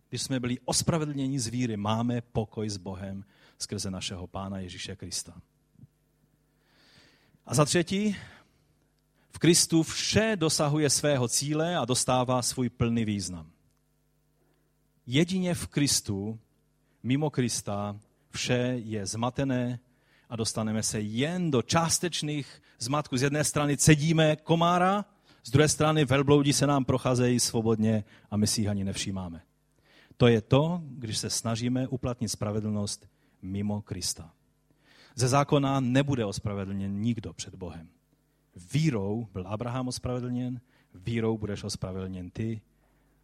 když 0.09 0.23
jsme 0.23 0.41
byli 0.41 0.59
ospravedlněni 0.65 1.41
z 1.41 1.47
víry, 1.47 1.77
máme 1.77 2.21
pokoj 2.21 2.71
s 2.71 2.77
Bohem 2.77 3.25
skrze 3.59 3.91
našeho 3.91 4.27
Pána 4.27 4.59
Ježíše 4.59 4.97
Krista. 4.97 5.41
A 7.47 7.55
za 7.55 7.65
třetí, 7.65 8.17
v 9.31 9.39
Kristu 9.39 9.83
vše 9.83 10.33
dosahuje 10.37 10.91
svého 10.91 11.29
cíle 11.29 11.77
a 11.77 11.85
dostává 11.85 12.43
svůj 12.43 12.69
plný 12.69 13.05
význam. 13.05 13.51
Jedině 15.07 15.55
v 15.55 15.67
Kristu, 15.67 16.39
mimo 17.03 17.31
Krista, 17.31 18.01
vše 18.31 18.75
je 18.77 19.07
zmatené, 19.07 19.79
a 20.29 20.37
dostaneme 20.37 20.83
se 20.83 21.01
jen 21.01 21.51
do 21.51 21.63
částečných 21.63 22.63
zmatků. 22.79 23.17
Z 23.17 23.23
jedné 23.23 23.45
strany 23.45 23.77
cedíme 23.77 24.37
komára, 24.37 25.05
z 25.45 25.51
druhé 25.51 25.69
strany 25.69 26.05
velbloudi 26.05 26.53
se 26.53 26.67
nám 26.67 26.85
procházejí 26.85 27.41
svobodně 27.41 28.05
a 28.31 28.37
my 28.37 28.47
si 28.47 28.69
ani 28.69 28.85
nevšímáme. 28.85 29.43
To 30.17 30.27
je 30.27 30.41
to, 30.41 30.83
když 30.85 31.19
se 31.19 31.31
snažíme 31.31 31.89
uplatnit 31.89 32.29
spravedlnost 32.29 33.09
mimo 33.43 33.83
Krista. 33.83 34.33
Ze 35.15 35.29
zákona 35.29 35.81
nebude 35.81 36.25
ospravedlněn 36.25 37.01
nikdo 37.01 37.33
před 37.33 37.55
Bohem. 37.55 37.89
Vírou 38.73 39.29
byl 39.33 39.49
Abraham 39.49 39.89
ospravedlněn, 39.89 40.61
vírou 40.95 41.39
budeš 41.39 41.65
ospravedlněn 41.65 42.31
ty 42.31 42.61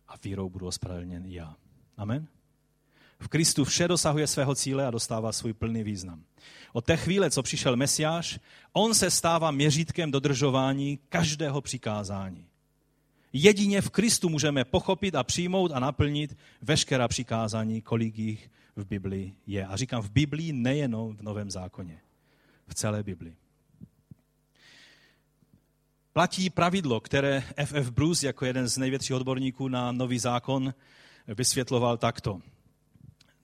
a 0.08 0.14
vírou 0.24 0.50
budu 0.50 0.66
ospravedlněn 0.66 1.26
i 1.26 1.34
já. 1.34 1.56
Amen? 1.96 2.26
V 3.24 3.28
Kristu 3.28 3.64
vše 3.64 3.88
dosahuje 3.88 4.26
svého 4.26 4.54
cíle 4.54 4.86
a 4.86 4.90
dostává 4.90 5.32
svůj 5.32 5.52
plný 5.52 5.84
význam. 5.84 6.24
Od 6.72 6.84
té 6.84 6.96
chvíle, 6.96 7.30
co 7.30 7.42
přišel 7.42 7.76
Mesiáš, 7.76 8.38
on 8.72 8.94
se 8.94 9.10
stává 9.10 9.50
měřítkem 9.50 10.10
dodržování 10.10 10.98
každého 11.08 11.60
přikázání. 11.60 12.46
Jedině 13.32 13.80
v 13.80 13.90
Kristu 13.90 14.28
můžeme 14.28 14.64
pochopit 14.64 15.14
a 15.14 15.22
přijmout 15.22 15.72
a 15.74 15.80
naplnit 15.80 16.36
veškerá 16.62 17.08
přikázání, 17.08 17.82
kolik 17.82 18.18
jich 18.18 18.50
v 18.76 18.84
Biblii 18.84 19.34
je. 19.46 19.66
A 19.66 19.76
říkám 19.76 20.02
v 20.02 20.10
Biblii 20.10 20.52
nejenom 20.52 21.16
v 21.16 21.22
Novém 21.22 21.50
zákoně, 21.50 22.00
v 22.66 22.74
celé 22.74 23.02
Biblii. 23.02 23.36
Platí 26.12 26.50
pravidlo, 26.50 27.00
které 27.00 27.42
F.F. 27.56 27.90
Bruce 27.90 28.26
jako 28.26 28.44
jeden 28.44 28.68
z 28.68 28.78
největších 28.78 29.16
odborníků 29.16 29.68
na 29.68 29.92
nový 29.92 30.18
zákon 30.18 30.74
vysvětloval 31.28 31.96
takto. 31.96 32.40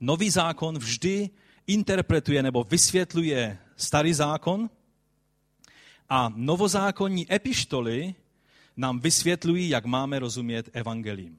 Nový 0.00 0.30
zákon 0.30 0.78
vždy 0.78 1.30
interpretuje 1.66 2.42
nebo 2.42 2.64
vysvětluje 2.64 3.58
starý 3.76 4.14
zákon 4.14 4.70
a 6.08 6.32
novozákonní 6.36 7.32
epištoly 7.32 8.14
nám 8.76 9.00
vysvětlují, 9.00 9.68
jak 9.68 9.84
máme 9.84 10.18
rozumět 10.18 10.70
evangelím. 10.72 11.38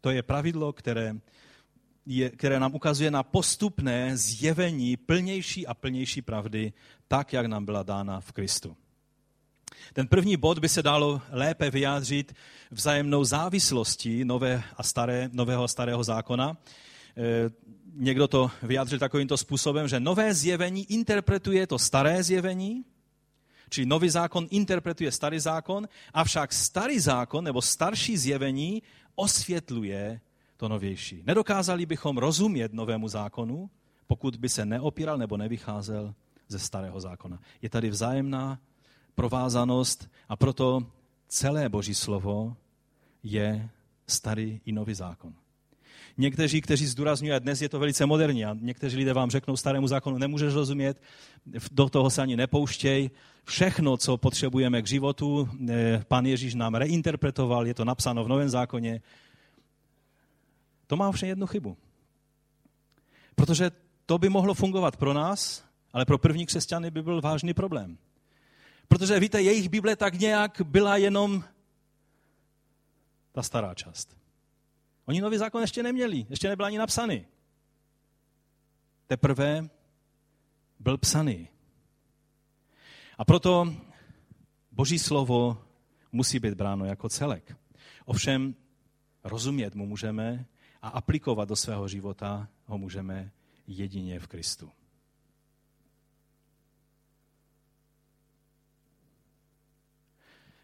To 0.00 0.10
je 0.10 0.22
pravidlo, 0.22 0.72
které, 0.72 1.16
je, 2.06 2.30
které 2.30 2.60
nám 2.60 2.74
ukazuje 2.74 3.10
na 3.10 3.22
postupné 3.22 4.16
zjevení 4.16 4.96
plnější 4.96 5.66
a 5.66 5.74
plnější 5.74 6.22
pravdy, 6.22 6.72
tak, 7.08 7.32
jak 7.32 7.46
nám 7.46 7.64
byla 7.64 7.82
dána 7.82 8.20
v 8.20 8.32
Kristu. 8.32 8.76
Ten 9.92 10.08
první 10.08 10.36
bod 10.36 10.58
by 10.58 10.68
se 10.68 10.82
dalo 10.82 11.22
lépe 11.30 11.70
vyjádřit 11.70 12.34
vzájemnou 12.70 13.24
závislostí 13.24 14.24
nové 14.24 14.62
a 14.76 14.82
staré, 14.82 15.30
nového 15.32 15.64
a 15.64 15.68
starého 15.68 16.04
zákona. 16.04 16.56
Někdo 17.98 18.28
to 18.28 18.50
vyjádřil 18.62 18.98
takovýmto 18.98 19.36
způsobem, 19.36 19.88
že 19.88 20.00
nové 20.00 20.34
zjevení 20.34 20.92
interpretuje 20.92 21.66
to 21.66 21.78
staré 21.78 22.22
zjevení, 22.22 22.84
čili 23.70 23.86
nový 23.86 24.08
zákon 24.08 24.46
interpretuje 24.50 25.12
starý 25.12 25.38
zákon, 25.38 25.88
avšak 26.14 26.52
starý 26.52 27.00
zákon 27.00 27.44
nebo 27.44 27.62
starší 27.62 28.16
zjevení 28.16 28.82
osvětluje 29.14 30.20
to 30.56 30.68
novější. 30.68 31.22
Nedokázali 31.26 31.86
bychom 31.86 32.18
rozumět 32.18 32.72
novému 32.72 33.08
zákonu, 33.08 33.70
pokud 34.06 34.36
by 34.36 34.48
se 34.48 34.66
neopíral 34.66 35.18
nebo 35.18 35.36
nevycházel 35.36 36.14
ze 36.48 36.58
starého 36.58 37.00
zákona. 37.00 37.40
Je 37.62 37.68
tady 37.68 37.90
vzájemná 37.90 38.58
provázanost 39.14 40.10
a 40.28 40.36
proto 40.36 40.86
celé 41.28 41.68
Boží 41.68 41.94
slovo 41.94 42.56
je 43.22 43.68
starý 44.06 44.60
i 44.64 44.72
nový 44.72 44.94
zákon. 44.94 45.34
Někteří, 46.18 46.60
kteří 46.60 46.86
zdůrazňují, 46.86 47.32
a 47.32 47.38
dnes 47.38 47.62
je 47.62 47.68
to 47.68 47.78
velice 47.78 48.06
moderní, 48.06 48.44
a 48.44 48.56
někteří 48.60 48.96
lidé 48.96 49.12
vám 49.12 49.30
řeknou, 49.30 49.56
starému 49.56 49.88
zákonu 49.88 50.18
nemůžeš 50.18 50.54
rozumět, 50.54 51.02
do 51.72 51.88
toho 51.88 52.10
se 52.10 52.22
ani 52.22 52.36
nepouštěj. 52.36 53.10
Všechno, 53.44 53.96
co 53.96 54.16
potřebujeme 54.16 54.82
k 54.82 54.86
životu, 54.86 55.48
eh, 55.68 56.04
pan 56.08 56.26
Ježíš 56.26 56.54
nám 56.54 56.74
reinterpretoval, 56.74 57.66
je 57.66 57.74
to 57.74 57.84
napsáno 57.84 58.24
v 58.24 58.28
Novém 58.28 58.48
zákoně. 58.48 59.00
To 60.86 60.96
má 60.96 61.08
ovšem 61.08 61.28
jednu 61.28 61.46
chybu. 61.46 61.76
Protože 63.34 63.70
to 64.06 64.18
by 64.18 64.28
mohlo 64.28 64.54
fungovat 64.54 64.96
pro 64.96 65.12
nás, 65.12 65.64
ale 65.92 66.04
pro 66.04 66.18
první 66.18 66.46
křesťany 66.46 66.90
by 66.90 67.02
byl 67.02 67.20
vážný 67.20 67.54
problém. 67.54 67.98
Protože 68.88 69.20
víte, 69.20 69.42
jejich 69.42 69.68
Bible 69.68 69.96
tak 69.96 70.14
nějak 70.14 70.62
byla 70.64 70.96
jenom 70.96 71.44
ta 73.32 73.42
stará 73.42 73.74
část. 73.74 74.16
Oni 75.06 75.20
nový 75.20 75.38
zákon 75.38 75.60
ještě 75.60 75.82
neměli, 75.82 76.26
ještě 76.30 76.48
nebyl 76.48 76.66
ani 76.66 76.78
napsaný. 76.78 77.26
Teprve 79.06 79.68
byl 80.78 80.98
psaný. 80.98 81.48
A 83.18 83.24
proto 83.24 83.74
Boží 84.72 84.98
slovo 84.98 85.64
musí 86.12 86.38
být 86.38 86.54
bráno 86.54 86.84
jako 86.84 87.08
celek. 87.08 87.56
Ovšem 88.04 88.54
rozumět 89.24 89.74
mu 89.74 89.86
můžeme 89.86 90.46
a 90.82 90.88
aplikovat 90.88 91.48
do 91.48 91.56
svého 91.56 91.88
života 91.88 92.48
ho 92.66 92.78
můžeme 92.78 93.30
jedině 93.66 94.20
v 94.20 94.26
Kristu. 94.26 94.72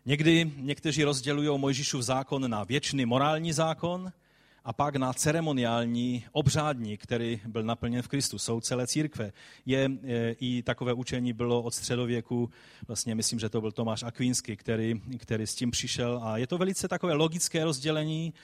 Někdy 0.05 0.53
někteří 0.57 1.05
rozdělují 1.05 1.59
Mojžíšův 1.59 2.03
zákon 2.03 2.51
na 2.51 2.64
věčný 2.64 3.07
morální 3.07 3.53
zákon 3.53 4.12
a 4.64 4.72
pak 4.72 4.96
na 4.96 5.12
ceremoniální 5.12 6.24
obřádní, 6.32 6.96
který 6.96 7.40
byl 7.46 7.62
naplněn 7.62 8.02
v 8.02 8.08
Kristu. 8.08 8.38
Jsou 8.38 8.60
celé 8.60 8.86
církve. 8.86 9.32
Je, 9.66 9.90
I 10.40 10.62
takové 10.62 10.92
učení 10.92 11.32
bylo 11.32 11.62
od 11.62 11.74
středověku, 11.74 12.50
vlastně 12.86 13.14
myslím, 13.14 13.38
že 13.38 13.48
to 13.48 13.60
byl 13.60 13.72
Tomáš 13.72 14.02
Akvínský, 14.02 14.56
který, 14.56 15.00
který 15.18 15.46
s 15.46 15.54
tím 15.54 15.70
přišel 15.70 16.20
a 16.22 16.36
je 16.36 16.46
to 16.46 16.58
velice 16.58 16.88
takové 16.88 17.14
logické 17.14 17.64
rozdělení 17.64 18.34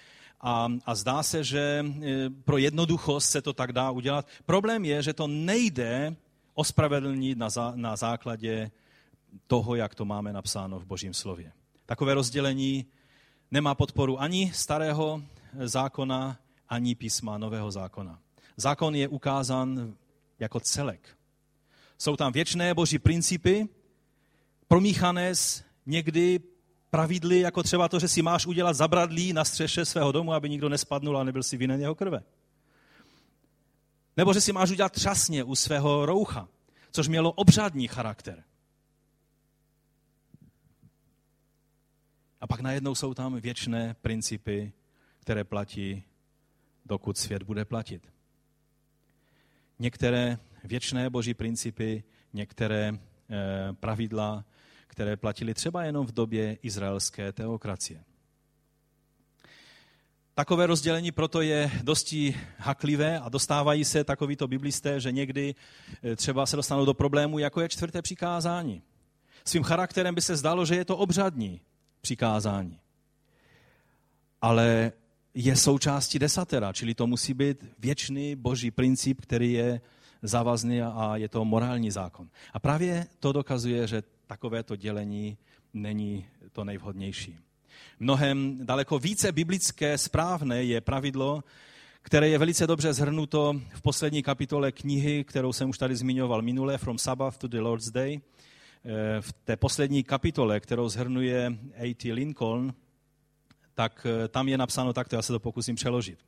a, 0.40 0.68
a 0.86 0.94
zdá 0.94 1.22
se, 1.22 1.44
že 1.44 1.84
e, 2.02 2.30
pro 2.30 2.58
jednoduchost 2.58 3.30
se 3.30 3.42
to 3.42 3.52
tak 3.52 3.72
dá 3.72 3.90
udělat. 3.90 4.26
Problém 4.46 4.84
je, 4.84 5.02
že 5.02 5.12
to 5.12 5.26
nejde 5.26 6.16
ospravedlnit 6.54 7.38
na, 7.38 7.50
zá, 7.50 7.72
na 7.74 7.96
základě 7.96 8.70
toho, 9.46 9.74
jak 9.74 9.94
to 9.94 10.04
máme 10.04 10.32
napsáno 10.32 10.78
v 10.78 10.84
Božím 10.84 11.14
slově. 11.14 11.52
Takové 11.86 12.14
rozdělení 12.14 12.86
nemá 13.50 13.74
podporu 13.74 14.20
ani 14.20 14.52
starého 14.54 15.22
zákona, 15.54 16.38
ani 16.68 16.94
písma 16.94 17.38
nového 17.38 17.70
zákona. 17.70 18.20
Zákon 18.56 18.94
je 18.94 19.08
ukázán 19.08 19.94
jako 20.38 20.60
celek. 20.60 21.18
Jsou 21.98 22.16
tam 22.16 22.32
věčné 22.32 22.74
boží 22.74 22.98
principy, 22.98 23.68
promíchané 24.68 25.34
s 25.34 25.64
někdy 25.86 26.40
pravidly, 26.90 27.40
jako 27.40 27.62
třeba 27.62 27.88
to, 27.88 27.98
že 27.98 28.08
si 28.08 28.22
máš 28.22 28.46
udělat 28.46 28.72
zabradlí 28.72 29.32
na 29.32 29.44
střeše 29.44 29.84
svého 29.84 30.12
domu, 30.12 30.32
aby 30.32 30.48
nikdo 30.48 30.68
nespadnul 30.68 31.18
a 31.18 31.24
nebyl 31.24 31.42
si 31.42 31.56
vinen 31.56 31.80
jeho 31.80 31.94
krve. 31.94 32.22
Nebo 34.16 34.32
že 34.32 34.40
si 34.40 34.52
máš 34.52 34.70
udělat 34.70 34.92
třasně 34.92 35.44
u 35.44 35.54
svého 35.54 36.06
roucha, 36.06 36.48
což 36.90 37.08
mělo 37.08 37.32
obřadní 37.32 37.88
charakter. 37.88 38.44
A 42.40 42.46
pak 42.46 42.60
najednou 42.60 42.94
jsou 42.94 43.14
tam 43.14 43.40
věčné 43.40 43.96
principy, 44.02 44.72
které 45.28 45.44
platí, 45.44 46.02
dokud 46.86 47.18
svět 47.18 47.42
bude 47.42 47.64
platit. 47.64 48.12
Některé 49.78 50.38
věčné 50.64 51.10
boží 51.10 51.34
principy, 51.34 52.04
některé 52.32 52.92
eh, 52.92 53.72
pravidla, 53.72 54.44
které 54.86 55.16
platily 55.16 55.54
třeba 55.54 55.84
jenom 55.84 56.06
v 56.06 56.12
době 56.12 56.58
izraelské 56.62 57.32
teokracie. 57.32 58.04
Takové 60.34 60.66
rozdělení 60.66 61.12
proto 61.12 61.40
je 61.42 61.70
dosti 61.82 62.40
haklivé 62.58 63.20
a 63.20 63.28
dostávají 63.28 63.84
se 63.84 64.04
takovýto 64.04 64.48
biblisté, 64.48 65.00
že 65.00 65.12
někdy 65.12 65.54
eh, 66.02 66.16
třeba 66.16 66.46
se 66.46 66.56
dostanou 66.56 66.84
do 66.84 66.94
problému, 66.94 67.38
jako 67.38 67.60
je 67.60 67.68
čtvrté 67.68 68.02
přikázání. 68.02 68.82
Svým 69.44 69.62
charakterem 69.62 70.14
by 70.14 70.22
se 70.22 70.36
zdalo, 70.36 70.66
že 70.66 70.76
je 70.76 70.84
to 70.84 70.96
obřadní 70.96 71.60
přikázání. 72.00 72.80
Ale 74.40 74.92
je 75.34 75.56
součástí 75.56 76.18
desatera, 76.18 76.72
čili 76.72 76.94
to 76.94 77.06
musí 77.06 77.34
být 77.34 77.64
věčný 77.78 78.36
boží 78.36 78.70
princip, 78.70 79.20
který 79.20 79.52
je 79.52 79.80
závazný 80.22 80.82
a 80.82 81.16
je 81.16 81.28
to 81.28 81.44
morální 81.44 81.90
zákon. 81.90 82.28
A 82.52 82.58
právě 82.58 83.06
to 83.20 83.32
dokazuje, 83.32 83.86
že 83.86 84.02
takovéto 84.26 84.76
dělení 84.76 85.38
není 85.74 86.26
to 86.52 86.64
nejvhodnější. 86.64 87.36
Mnohem 88.00 88.66
daleko 88.66 88.98
více 88.98 89.32
biblické 89.32 89.98
správné 89.98 90.64
je 90.64 90.80
pravidlo, 90.80 91.44
které 92.02 92.28
je 92.28 92.38
velice 92.38 92.66
dobře 92.66 92.92
zhrnuto 92.92 93.60
v 93.74 93.82
poslední 93.82 94.22
kapitole 94.22 94.72
knihy, 94.72 95.24
kterou 95.24 95.52
jsem 95.52 95.68
už 95.68 95.78
tady 95.78 95.96
zmiňoval 95.96 96.42
minule, 96.42 96.78
From 96.78 96.98
Sabbath 96.98 97.38
to 97.38 97.48
the 97.48 97.60
Lord's 97.60 97.90
Day. 97.90 98.20
Eh, 98.84 99.20
v 99.20 99.32
té 99.32 99.56
poslední 99.56 100.02
kapitole, 100.04 100.60
kterou 100.60 100.88
zhrnuje 100.88 101.58
A.T. 101.76 102.12
Lincoln, 102.12 102.74
tak 103.78 104.06
eh, 104.06 104.28
tam 104.28 104.48
je 104.48 104.58
napsáno 104.58 104.92
takto, 104.92 105.16
já 105.16 105.22
se 105.22 105.32
to 105.32 105.40
pokusím 105.40 105.76
přeložit. 105.76 106.18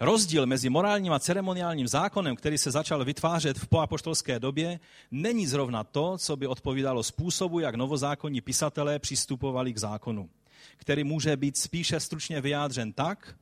Rozdíl 0.00 0.46
mezi 0.46 0.68
morálním 0.68 1.12
a 1.12 1.18
ceremoniálním 1.18 1.88
zákonem, 1.88 2.36
který 2.36 2.58
se 2.58 2.70
začal 2.70 3.04
vytvářet 3.04 3.58
v 3.58 3.68
poapoštolské 3.68 4.40
době, 4.40 4.80
není 5.10 5.46
zrovna 5.46 5.84
to, 5.84 6.18
co 6.18 6.36
by 6.36 6.46
odpovídalo 6.46 7.02
způsobu, 7.02 7.60
jak 7.60 7.74
novozákonní 7.74 8.40
pisatelé 8.40 8.98
přistupovali 8.98 9.72
k 9.72 9.78
zákonu, 9.78 10.30
který 10.76 11.04
může 11.04 11.36
být 11.36 11.56
spíše 11.56 12.00
stručně 12.00 12.40
vyjádřen 12.40 12.92
tak, 12.92 13.36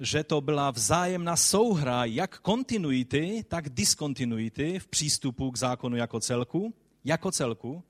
že 0.00 0.24
to 0.24 0.40
byla 0.40 0.70
vzájemná 0.70 1.36
souhra 1.36 2.04
jak 2.04 2.38
kontinuity, 2.38 3.44
tak 3.48 3.68
diskontinuity 3.68 4.78
v 4.78 4.86
přístupu 4.86 5.50
k 5.50 5.58
zákonu 5.58 5.96
jako 5.96 6.20
celku, 6.20 6.74
jako 7.04 7.30
celku, 7.30 7.82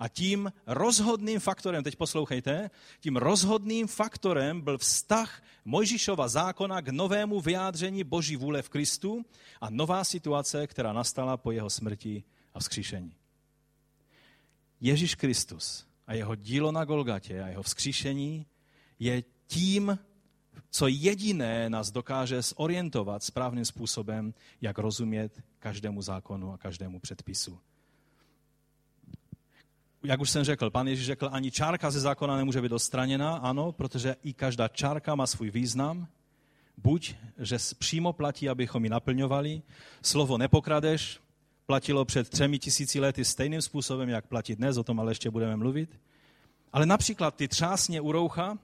a 0.00 0.08
tím 0.08 0.52
rozhodným 0.66 1.40
faktorem, 1.40 1.84
teď 1.84 1.96
poslouchejte, 1.96 2.70
tím 3.00 3.16
rozhodným 3.16 3.86
faktorem 3.86 4.60
byl 4.60 4.78
vztah 4.78 5.42
Mojžišova 5.64 6.28
zákona 6.28 6.80
k 6.80 6.88
novému 6.88 7.40
vyjádření 7.40 8.04
Boží 8.04 8.36
vůle 8.36 8.62
v 8.62 8.68
Kristu 8.68 9.24
a 9.60 9.70
nová 9.70 10.04
situace, 10.04 10.66
která 10.66 10.92
nastala 10.92 11.36
po 11.36 11.52
jeho 11.52 11.70
smrti 11.70 12.24
a 12.54 12.60
vzkříšení. 12.60 13.14
Ježíš 14.80 15.14
Kristus 15.14 15.86
a 16.06 16.14
jeho 16.14 16.34
dílo 16.34 16.72
na 16.72 16.84
Golgatě 16.84 17.42
a 17.42 17.48
jeho 17.48 17.62
vzkříšení 17.62 18.46
je 18.98 19.22
tím, 19.46 19.98
co 20.70 20.86
jediné 20.86 21.70
nás 21.70 21.90
dokáže 21.90 22.42
zorientovat 22.42 23.22
správným 23.22 23.64
způsobem, 23.64 24.34
jak 24.60 24.78
rozumět 24.78 25.42
každému 25.58 26.02
zákonu 26.02 26.52
a 26.52 26.58
každému 26.58 27.00
předpisu 27.00 27.58
jak 30.02 30.20
už 30.20 30.30
jsem 30.30 30.44
řekl, 30.44 30.70
pan 30.70 30.88
Ježíš 30.88 31.06
řekl, 31.06 31.28
ani 31.32 31.50
čárka 31.50 31.90
ze 31.90 32.00
zákona 32.00 32.36
nemůže 32.36 32.62
být 32.62 32.72
odstraněna, 32.72 33.36
ano, 33.36 33.72
protože 33.72 34.16
i 34.22 34.32
každá 34.32 34.68
čárka 34.68 35.14
má 35.14 35.26
svůj 35.26 35.50
význam. 35.50 36.06
Buď, 36.76 37.14
že 37.38 37.56
přímo 37.78 38.12
platí, 38.12 38.48
abychom 38.48 38.84
ji 38.84 38.90
naplňovali, 38.90 39.62
slovo 40.02 40.38
nepokradeš, 40.38 41.20
platilo 41.66 42.04
před 42.04 42.28
třemi 42.28 42.58
tisíci 42.58 43.00
lety 43.00 43.24
stejným 43.24 43.62
způsobem, 43.62 44.08
jak 44.08 44.26
platí 44.26 44.56
dnes, 44.56 44.76
o 44.76 44.84
tom 44.84 45.00
ale 45.00 45.10
ještě 45.10 45.30
budeme 45.30 45.56
mluvit. 45.56 46.00
Ale 46.72 46.86
například 46.86 47.34
ty 47.34 47.48
třásně 47.48 48.00
u 48.00 48.12
roucha 48.12 48.58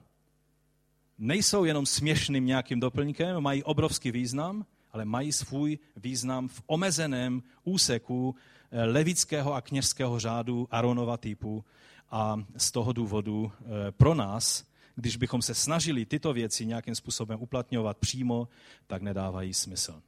nejsou 1.17 1.65
jenom 1.65 1.85
směšným 1.85 2.45
nějakým 2.45 2.79
doplňkem, 2.79 3.41
mají 3.41 3.63
obrovský 3.63 4.11
význam, 4.11 4.65
ale 4.91 5.05
mají 5.05 5.31
svůj 5.31 5.79
význam 5.95 6.47
v 6.47 6.61
omezeném 6.67 7.43
úseku 7.63 8.35
levického 8.71 9.53
a 9.53 9.61
kněžského 9.61 10.19
řádu 10.19 10.67
Aronova 10.71 11.17
typu 11.17 11.65
a 12.11 12.43
z 12.57 12.71
toho 12.71 12.93
důvodu 12.93 13.51
eh, 13.59 13.91
pro 13.91 14.15
nás, 14.15 14.63
když 14.95 15.17
bychom 15.17 15.41
se 15.41 15.55
snažili 15.55 16.05
tyto 16.05 16.33
věci 16.33 16.65
nějakým 16.65 16.95
způsobem 16.95 17.39
uplatňovat 17.41 17.97
přímo, 17.97 18.47
tak 18.87 19.01
nedávají 19.01 19.53
smysl. 19.53 20.01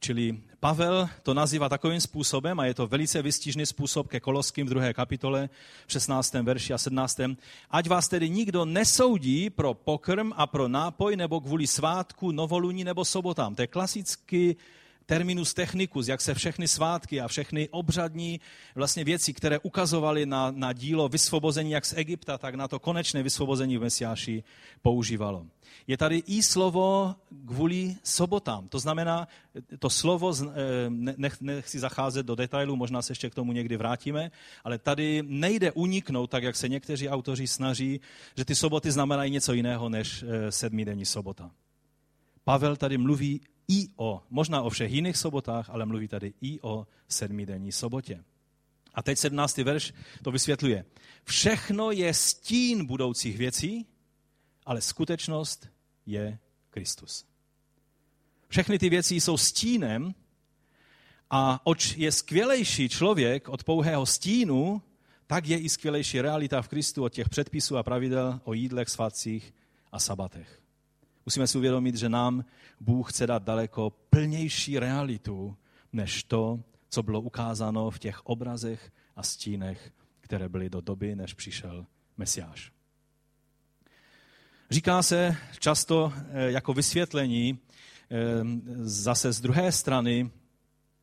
Čili 0.00 0.40
Pavel 0.60 1.08
to 1.22 1.34
nazývá 1.34 1.68
takovým 1.68 2.00
způsobem, 2.00 2.60
a 2.60 2.66
je 2.66 2.74
to 2.74 2.86
velice 2.86 3.22
vystižný 3.22 3.66
způsob 3.66 4.08
ke 4.08 4.20
Koloským 4.20 4.66
v 4.66 4.68
druhé 4.68 4.94
kapitole, 4.94 5.48
v 5.86 5.92
16. 5.92 6.34
verši 6.34 6.72
a 6.72 6.78
17. 6.78 7.20
Ať 7.70 7.88
vás 7.88 8.08
tedy 8.08 8.30
nikdo 8.30 8.64
nesoudí 8.64 9.50
pro 9.50 9.74
pokrm 9.74 10.32
a 10.36 10.46
pro 10.46 10.68
nápoj 10.68 11.16
nebo 11.16 11.40
kvůli 11.40 11.66
svátku, 11.66 12.32
novoluní 12.32 12.84
nebo 12.84 13.04
sobotám. 13.04 13.54
To 13.54 13.62
je 13.62 13.66
klasický 13.66 14.56
terminus 15.06 15.54
technicus, 15.54 16.08
jak 16.08 16.20
se 16.20 16.34
všechny 16.34 16.68
svátky 16.68 17.20
a 17.20 17.28
všechny 17.28 17.68
obřadní 17.68 18.40
vlastně 18.74 19.04
věci, 19.04 19.32
které 19.32 19.58
ukazovaly 19.58 20.26
na, 20.26 20.50
na 20.50 20.72
dílo 20.72 21.08
vysvobození 21.08 21.70
jak 21.70 21.86
z 21.86 21.92
Egypta, 21.96 22.38
tak 22.38 22.54
na 22.54 22.68
to 22.68 22.78
konečné 22.78 23.22
vysvobození 23.22 23.78
v 23.78 23.80
Mesiáši 23.80 24.44
používalo. 24.82 25.46
Je 25.86 25.96
tady 25.96 26.22
i 26.26 26.42
slovo 26.42 27.14
kvůli 27.46 27.96
sobotám. 28.02 28.68
To 28.68 28.78
znamená, 28.78 29.28
to 29.78 29.90
slovo, 29.90 30.32
eh, 30.32 30.52
nech, 30.88 31.40
nechci 31.40 31.78
zacházet 31.78 32.26
do 32.26 32.34
detailů, 32.34 32.76
možná 32.76 33.02
se 33.02 33.12
ještě 33.12 33.30
k 33.30 33.34
tomu 33.34 33.52
někdy 33.52 33.76
vrátíme, 33.76 34.30
ale 34.64 34.78
tady 34.78 35.22
nejde 35.26 35.72
uniknout, 35.72 36.30
tak 36.30 36.42
jak 36.42 36.56
se 36.56 36.68
někteří 36.68 37.08
autoři 37.08 37.46
snaží, 37.46 38.00
že 38.36 38.44
ty 38.44 38.54
soboty 38.54 38.90
znamenají 38.90 39.30
něco 39.30 39.52
jiného 39.52 39.88
než 39.88 40.22
eh, 40.22 40.52
sedmidenní 40.52 41.04
sobota. 41.04 41.50
Pavel 42.44 42.76
tady 42.76 42.98
mluví 42.98 43.40
i 43.68 43.88
o, 43.96 44.22
možná 44.30 44.62
o 44.62 44.70
všech 44.70 44.92
jiných 44.92 45.16
sobotách, 45.16 45.70
ale 45.70 45.86
mluví 45.86 46.08
tady 46.08 46.34
i 46.40 46.60
o 46.60 46.86
sedmidenní 47.08 47.72
sobotě. 47.72 48.24
A 48.94 49.02
teď 49.02 49.18
17. 49.18 49.56
verš 49.56 49.92
to 50.22 50.30
vysvětluje. 50.30 50.84
Všechno 51.24 51.90
je 51.90 52.14
stín 52.14 52.86
budoucích 52.86 53.38
věcí, 53.38 53.86
ale 54.66 54.80
skutečnost 54.80 55.68
je 56.06 56.38
Kristus. 56.70 57.24
Všechny 58.48 58.78
ty 58.78 58.88
věci 58.88 59.14
jsou 59.14 59.36
stínem 59.36 60.14
a 61.30 61.66
oč 61.66 61.96
je 61.96 62.12
skvělejší 62.12 62.88
člověk 62.88 63.48
od 63.48 63.64
pouhého 63.64 64.06
stínu, 64.06 64.82
tak 65.26 65.46
je 65.46 65.58
i 65.58 65.68
skvělejší 65.68 66.20
realita 66.20 66.62
v 66.62 66.68
Kristu 66.68 67.04
od 67.04 67.12
těch 67.12 67.28
předpisů 67.28 67.76
a 67.76 67.82
pravidel 67.82 68.40
o 68.44 68.54
jídlech, 68.54 68.88
svatcích 68.88 69.54
a 69.92 69.98
sabatech. 69.98 70.63
Musíme 71.26 71.46
si 71.46 71.58
uvědomit, 71.58 71.96
že 71.96 72.08
nám 72.08 72.44
Bůh 72.80 73.12
chce 73.12 73.26
dát 73.26 73.42
daleko 73.42 73.90
plnější 73.90 74.78
realitu, 74.78 75.56
než 75.92 76.24
to, 76.24 76.60
co 76.88 77.02
bylo 77.02 77.20
ukázáno 77.20 77.90
v 77.90 77.98
těch 77.98 78.26
obrazech 78.26 78.92
a 79.16 79.22
stínech, 79.22 79.92
které 80.20 80.48
byly 80.48 80.70
do 80.70 80.80
doby, 80.80 81.16
než 81.16 81.34
přišel 81.34 81.86
Mesiáš. 82.16 82.72
Říká 84.70 85.02
se 85.02 85.36
často 85.58 86.12
eh, 86.16 86.50
jako 86.50 86.72
vysvětlení 86.72 87.58
eh, 87.58 88.16
zase 88.82 89.32
z 89.32 89.40
druhé 89.40 89.72
strany, 89.72 90.30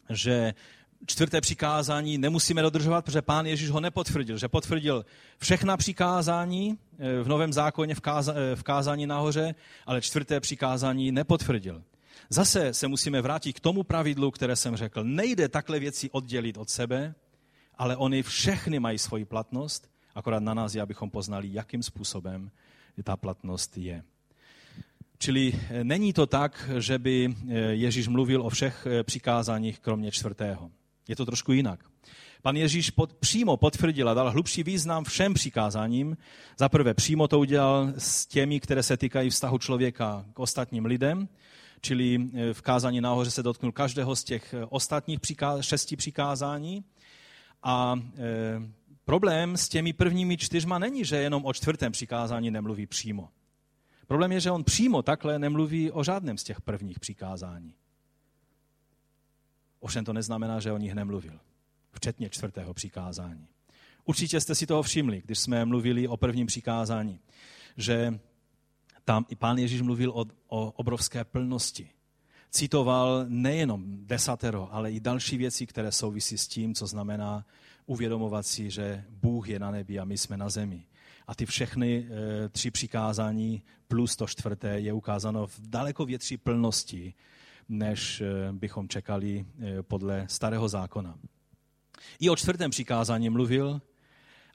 že 0.10 0.54
čtvrté 1.06 1.42
přikázání 1.42 2.18
nemusíme 2.18 2.62
dodržovat, 2.62 3.06
protože 3.06 3.22
pán 3.22 3.46
Ježíš 3.46 3.70
ho 3.70 3.80
nepotvrdil. 3.80 4.38
Že 4.38 4.48
potvrdil 4.48 5.06
všechna 5.38 5.78
přikázání 5.78 6.78
eh, 7.00 7.24
v 7.24 7.28
Novém 7.28 7.54
zákoně 7.54 7.96
v, 7.96 8.00
káza, 8.00 8.34
v 8.56 8.64
kázání 8.64 9.08
nahoře, 9.08 9.56
ale 9.86 10.02
čtvrté 10.02 10.40
přikázání 10.40 11.12
nepotvrdil. 11.12 11.84
Zase 12.30 12.74
se 12.74 12.88
musíme 12.88 13.22
vrátit 13.22 13.54
k 13.54 13.60
tomu 13.60 13.84
pravidlu, 13.84 14.32
které 14.32 14.56
jsem 14.56 14.76
řekl. 14.76 15.04
Nejde 15.04 15.50
takhle 15.50 15.80
věci 15.80 16.10
oddělit 16.10 16.58
od 16.58 16.70
sebe, 16.70 17.16
ale 17.78 17.96
oni 17.96 18.24
všechny 18.24 18.80
mají 18.80 18.98
svoji 18.98 19.26
platnost, 19.26 19.90
akorát 20.16 20.44
na 20.44 20.54
nás 20.54 20.76
je, 20.76 20.82
abychom 20.82 21.10
poznali, 21.10 21.50
jakým 21.52 21.84
způsobem 21.84 22.52
ta 23.04 23.18
platnost 23.18 23.78
je. 23.78 24.04
Čili 25.18 25.54
eh, 25.54 25.84
není 25.84 26.14
to 26.14 26.26
tak, 26.26 26.70
že 26.78 27.00
by 27.00 27.30
eh, 27.30 27.54
Ježíš 27.58 28.08
mluvil 28.08 28.42
o 28.42 28.50
všech 28.50 28.88
eh, 28.90 29.04
přikázáních, 29.04 29.80
kromě 29.80 30.12
čtvrtého. 30.12 30.72
Je 31.12 31.16
to 31.16 31.26
trošku 31.26 31.52
jinak. 31.52 31.80
Pan 32.42 32.56
Ježíš 32.56 32.90
pod, 32.90 33.14
přímo 33.14 33.58
potvrdil 33.58 34.10
a 34.10 34.14
dal 34.14 34.32
hlubší 34.32 34.64
význam 34.64 35.04
všem 35.04 35.34
přikázáním. 35.34 36.18
Za 36.60 36.70
prvé 36.70 36.94
přímo 36.94 37.28
to 37.28 37.40
udělal 37.40 37.94
s 37.98 38.26
těmi, 38.26 38.60
které 38.60 38.84
se 38.84 38.98
týkají 38.98 39.30
vztahu 39.30 39.58
člověka 39.58 40.26
k 40.34 40.40
ostatním 40.40 40.86
lidem, 40.86 41.28
čili 41.82 42.30
v 42.54 42.62
kázání 42.62 43.02
nahoře 43.02 43.32
se 43.32 43.44
dotknul 43.44 43.72
každého 43.72 44.16
z 44.16 44.24
těch 44.24 44.56
ostatních 44.70 45.20
přiká, 45.20 45.62
šesti 45.62 45.96
přikázání. 45.96 46.84
A 47.64 48.00
e, 48.18 48.62
problém 49.06 49.58
s 49.58 49.70
těmi 49.70 49.94
prvními 49.94 50.38
čtyřma 50.38 50.80
není, 50.80 51.06
že 51.06 51.16
jenom 51.16 51.46
o 51.46 51.54
čtvrtém 51.54 51.92
přikázání 51.92 52.52
nemluví 52.52 52.86
přímo. 52.86 53.30
Problém 54.08 54.32
je, 54.32 54.40
že 54.40 54.52
on 54.52 54.64
přímo 54.64 55.02
takhle 55.02 55.40
nemluví 55.40 55.92
o 55.92 56.04
žádném 56.04 56.38
z 56.38 56.44
těch 56.44 56.62
prvních 56.62 57.00
přikázání. 57.00 57.74
Ovšem 59.82 60.06
to 60.06 60.14
neznamená, 60.14 60.60
že 60.60 60.72
o 60.72 60.78
nich 60.78 60.94
nemluvil, 60.94 61.40
včetně 61.92 62.30
čtvrtého 62.30 62.74
přikázání. 62.74 63.48
Určitě 64.06 64.42
jste 64.42 64.56
si 64.56 64.68
toho 64.68 64.84
všimli, 64.84 65.22
když 65.26 65.40
jsme 65.40 65.66
mluvili 65.66 66.08
o 66.08 66.18
prvním 66.18 66.48
přikázání, 66.48 67.20
že 67.78 68.20
tam 69.06 69.26
i 69.30 69.36
pán 69.36 69.58
Ježíš 69.58 69.82
mluvil 69.82 70.12
o, 70.12 70.26
o 70.48 70.72
obrovské 70.72 71.24
plnosti. 71.24 71.90
Citoval 72.52 73.26
nejenom 73.28 74.06
desatero, 74.06 74.74
ale 74.74 74.92
i 74.92 75.00
další 75.00 75.38
věci, 75.38 75.68
které 75.68 75.92
souvisí 75.92 76.38
s 76.38 76.48
tím, 76.48 76.76
co 76.76 76.88
znamená 76.88 77.46
uvědomovat 77.86 78.48
si, 78.48 78.70
že 78.70 79.06
Bůh 79.10 79.50
je 79.50 79.60
na 79.60 79.72
nebi 79.72 80.00
a 80.00 80.06
my 80.06 80.18
jsme 80.18 80.38
na 80.38 80.50
zemi. 80.50 80.86
A 81.28 81.36
ty 81.36 81.46
všechny 81.46 82.08
e, 82.10 82.50
tři 82.50 82.72
přikázání 82.72 83.64
plus 83.88 84.16
to 84.16 84.28
čtvrté 84.28 84.80
je 84.80 84.94
ukázáno 84.94 85.48
v 85.48 85.60
daleko 85.60 86.06
větší 86.06 86.38
plnosti, 86.38 87.14
než 87.72 88.22
e, 88.22 88.26
bychom 88.52 88.88
čekali 88.88 89.46
e, 89.46 89.84
podle 89.84 90.26
starého 90.30 90.70
zákona. 90.70 91.18
I 92.20 92.30
o 92.30 92.36
čtvrtém 92.36 92.72
přikázání 92.72 93.30
mluvil, 93.30 93.82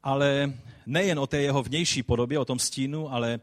ale 0.02 0.52
nejen 0.86 1.18
o 1.18 1.26
té 1.26 1.42
jeho 1.42 1.62
vnější 1.62 2.02
podobě, 2.02 2.38
o 2.38 2.44
tom 2.44 2.58
stínu, 2.58 3.12
ale 3.12 3.40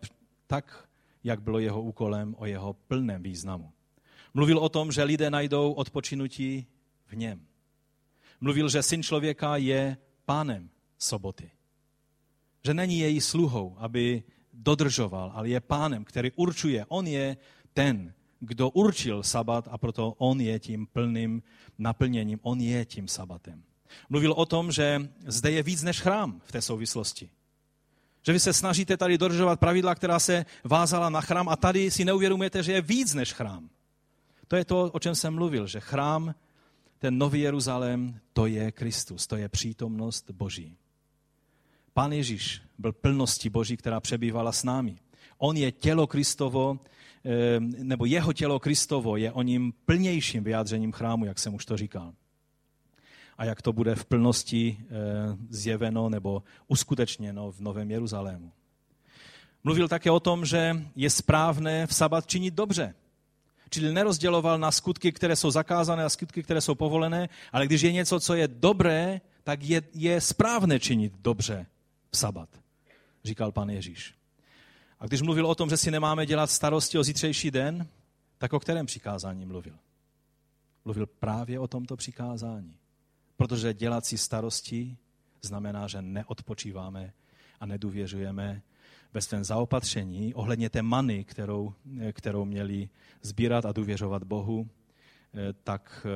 tak, 0.47 0.89
jak 1.23 1.41
bylo 1.41 1.59
jeho 1.59 1.81
úkolem, 1.81 2.35
o 2.37 2.45
jeho 2.45 2.73
plném 2.73 3.23
významu. 3.23 3.71
Mluvil 4.33 4.57
o 4.57 4.69
tom, 4.69 4.91
že 4.91 5.03
lidé 5.03 5.29
najdou 5.29 5.71
odpočinutí 5.71 6.67
v 7.05 7.15
něm. 7.15 7.41
Mluvil, 8.41 8.69
že 8.69 8.83
syn 8.83 9.03
člověka 9.03 9.57
je 9.57 9.97
pánem 10.25 10.69
soboty. 10.97 11.51
Že 12.65 12.73
není 12.73 12.99
její 12.99 13.21
sluhou, 13.21 13.75
aby 13.77 14.23
dodržoval, 14.53 15.31
ale 15.35 15.49
je 15.49 15.59
pánem, 15.59 16.03
který 16.03 16.31
určuje. 16.35 16.85
On 16.87 17.07
je 17.07 17.37
ten, 17.73 18.13
kdo 18.45 18.69
určil 18.69 19.23
sabat 19.23 19.67
a 19.71 19.77
proto 19.77 20.15
on 20.17 20.41
je 20.41 20.59
tím 20.59 20.87
plným 20.87 21.43
naplněním. 21.77 22.39
On 22.41 22.61
je 22.61 22.85
tím 22.85 23.07
sabatem. 23.07 23.63
Mluvil 24.09 24.33
o 24.33 24.45
tom, 24.45 24.71
že 24.71 25.09
zde 25.25 25.51
je 25.51 25.63
víc 25.63 25.83
než 25.83 26.01
chrám 26.01 26.41
v 26.45 26.51
té 26.51 26.61
souvislosti. 26.61 27.29
Že 28.25 28.33
vy 28.33 28.39
se 28.39 28.53
snažíte 28.53 28.97
tady 28.97 29.17
dodržovat 29.17 29.59
pravidla, 29.59 29.95
která 29.95 30.19
se 30.19 30.45
vázala 30.63 31.09
na 31.09 31.21
chrám 31.21 31.49
a 31.49 31.55
tady 31.55 31.91
si 31.91 32.05
neuvědomujete, 32.05 32.63
že 32.63 32.71
je 32.71 32.81
víc 32.81 33.13
než 33.13 33.33
chrám. 33.33 33.69
To 34.47 34.55
je 34.55 34.65
to, 34.65 34.91
o 34.91 34.99
čem 34.99 35.15
jsem 35.15 35.33
mluvil, 35.33 35.67
že 35.67 35.79
chrám, 35.79 36.35
ten 36.99 37.17
nový 37.17 37.41
Jeruzalém, 37.41 38.19
to 38.33 38.45
je 38.45 38.71
Kristus, 38.71 39.27
to 39.27 39.35
je 39.35 39.49
přítomnost 39.49 40.31
Boží. 40.31 40.77
Pán 41.93 42.11
Ježíš 42.11 42.61
byl 42.77 42.93
plností 42.93 43.49
Boží, 43.49 43.77
která 43.77 43.99
přebývala 43.99 44.51
s 44.51 44.63
námi. 44.63 44.99
On 45.37 45.57
je 45.57 45.71
tělo 45.71 46.07
Kristovo, 46.07 46.79
nebo 47.61 48.05
jeho 48.05 48.33
tělo 48.33 48.59
Kristovo 48.59 49.17
je 49.17 49.31
o 49.31 49.41
ním 49.41 49.73
plnějším 49.85 50.43
vyjádřením 50.43 50.91
chrámu, 50.91 51.25
jak 51.25 51.39
jsem 51.39 51.53
už 51.55 51.65
to 51.65 51.77
říkal. 51.77 52.13
A 53.37 53.45
jak 53.45 53.61
to 53.61 53.73
bude 53.73 53.95
v 53.95 54.05
plnosti 54.05 54.77
eh, 54.79 54.85
zjeveno 55.49 56.09
nebo 56.09 56.43
uskutečněno 56.67 57.51
v 57.51 57.59
Novém 57.59 57.91
Jeruzalému. 57.91 58.51
Mluvil 59.63 59.87
také 59.87 60.11
o 60.11 60.19
tom, 60.19 60.45
že 60.45 60.85
je 60.95 61.09
správné 61.09 61.87
v 61.87 61.95
sabat 61.95 62.27
činit 62.27 62.53
dobře. 62.53 62.95
Čili 63.69 63.93
nerozděloval 63.93 64.59
na 64.59 64.71
skutky, 64.71 65.11
které 65.11 65.35
jsou 65.35 65.51
zakázané 65.51 66.03
a 66.03 66.09
skutky, 66.09 66.43
které 66.43 66.61
jsou 66.61 66.75
povolené, 66.75 67.29
ale 67.51 67.65
když 67.65 67.81
je 67.81 67.91
něco, 67.91 68.19
co 68.19 68.33
je 68.33 68.47
dobré, 68.47 69.21
tak 69.43 69.63
je, 69.63 69.81
je 69.93 70.21
správné 70.21 70.79
činit 70.79 71.13
dobře 71.21 71.65
v 72.11 72.17
sabat, 72.17 72.49
říkal 73.23 73.51
pan 73.51 73.69
Ježíš. 73.69 74.13
A 75.03 75.07
když 75.07 75.21
mluvil 75.21 75.47
o 75.47 75.55
tom, 75.55 75.69
že 75.69 75.77
si 75.77 75.91
nemáme 75.91 76.25
dělat 76.25 76.51
starosti 76.51 76.97
o 76.97 77.03
zítřejší 77.03 77.51
den, 77.51 77.87
tak 78.37 78.53
o 78.53 78.59
kterém 78.59 78.85
přikázání 78.85 79.45
mluvil? 79.45 79.77
Mluvil 80.85 81.05
právě 81.05 81.59
o 81.59 81.67
tomto 81.67 81.95
přikázání. 81.95 82.77
Protože 83.37 83.73
dělat 83.73 84.05
si 84.05 84.17
starosti 84.17 84.97
znamená, 85.41 85.87
že 85.87 86.01
neodpočíváme 86.01 87.13
a 87.59 87.65
nedůvěřujeme 87.65 88.61
ve 89.13 89.21
svém 89.21 89.43
zaopatření 89.43 90.33
ohledně 90.33 90.69
té 90.69 90.81
many, 90.81 91.23
kterou, 91.23 91.73
kterou 92.11 92.45
měli 92.45 92.89
sbírat 93.21 93.65
a 93.65 93.71
důvěřovat 93.71 94.23
Bohu, 94.23 94.69
tak 95.63 96.07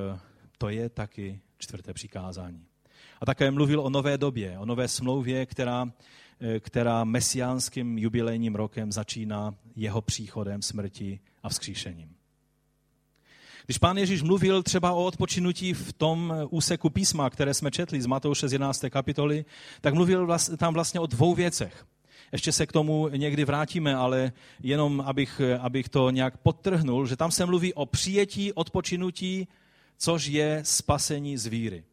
to 0.58 0.70
je 0.70 0.90
taky 0.90 1.42
čtvrté 1.58 1.94
přikázání. 1.94 2.66
A 3.22 3.26
také 3.26 3.52
mluvil 3.52 3.82
o 3.82 3.90
nové 3.90 4.18
době, 4.18 4.60
o 4.60 4.66
nové 4.66 4.88
smlouvě, 4.88 5.46
která, 5.46 5.92
která 6.60 7.04
mesiánským 7.04 7.98
jubilejním 7.98 8.56
rokem 8.56 8.92
začíná 8.92 9.56
jeho 9.76 10.02
příchodem, 10.02 10.62
smrti 10.62 11.20
a 11.44 11.50
vzkříšením. 11.50 12.10
Když 13.66 13.78
pán 13.78 13.98
Ježíš 13.98 14.22
mluvil 14.22 14.64
třeba 14.64 14.94
o 14.94 15.06
odpočinutí 15.06 15.74
v 15.74 15.94
tom 15.94 16.34
úseku 16.50 16.90
písma, 16.90 17.30
které 17.30 17.54
jsme 17.54 17.72
četli 17.72 18.02
z 18.02 18.06
Matouše 18.06 18.50
z 18.50 18.54
11. 18.54 18.86
kapitoly, 18.90 19.46
tak 19.82 19.94
mluvil 19.94 20.28
tam 20.58 20.74
vlastně 20.74 21.00
o 21.00 21.06
dvou 21.06 21.36
věcech. 21.36 21.86
Ještě 22.32 22.52
se 22.52 22.66
k 22.66 22.72
tomu 22.72 23.08
někdy 23.08 23.46
vrátíme, 23.46 23.96
ale 23.96 24.32
jenom 24.64 25.04
abych, 25.06 25.42
abych 25.60 25.90
to 25.90 26.10
nějak 26.10 26.38
podtrhnul, 26.38 27.08
že 27.08 27.16
tam 27.16 27.32
se 27.32 27.46
mluví 27.46 27.74
o 27.74 27.86
přijetí 27.86 28.54
odpočinutí, 28.54 29.48
což 29.98 30.26
je 30.26 30.62
spasení 30.64 31.38
z 31.38 31.46
víry. 31.46 31.84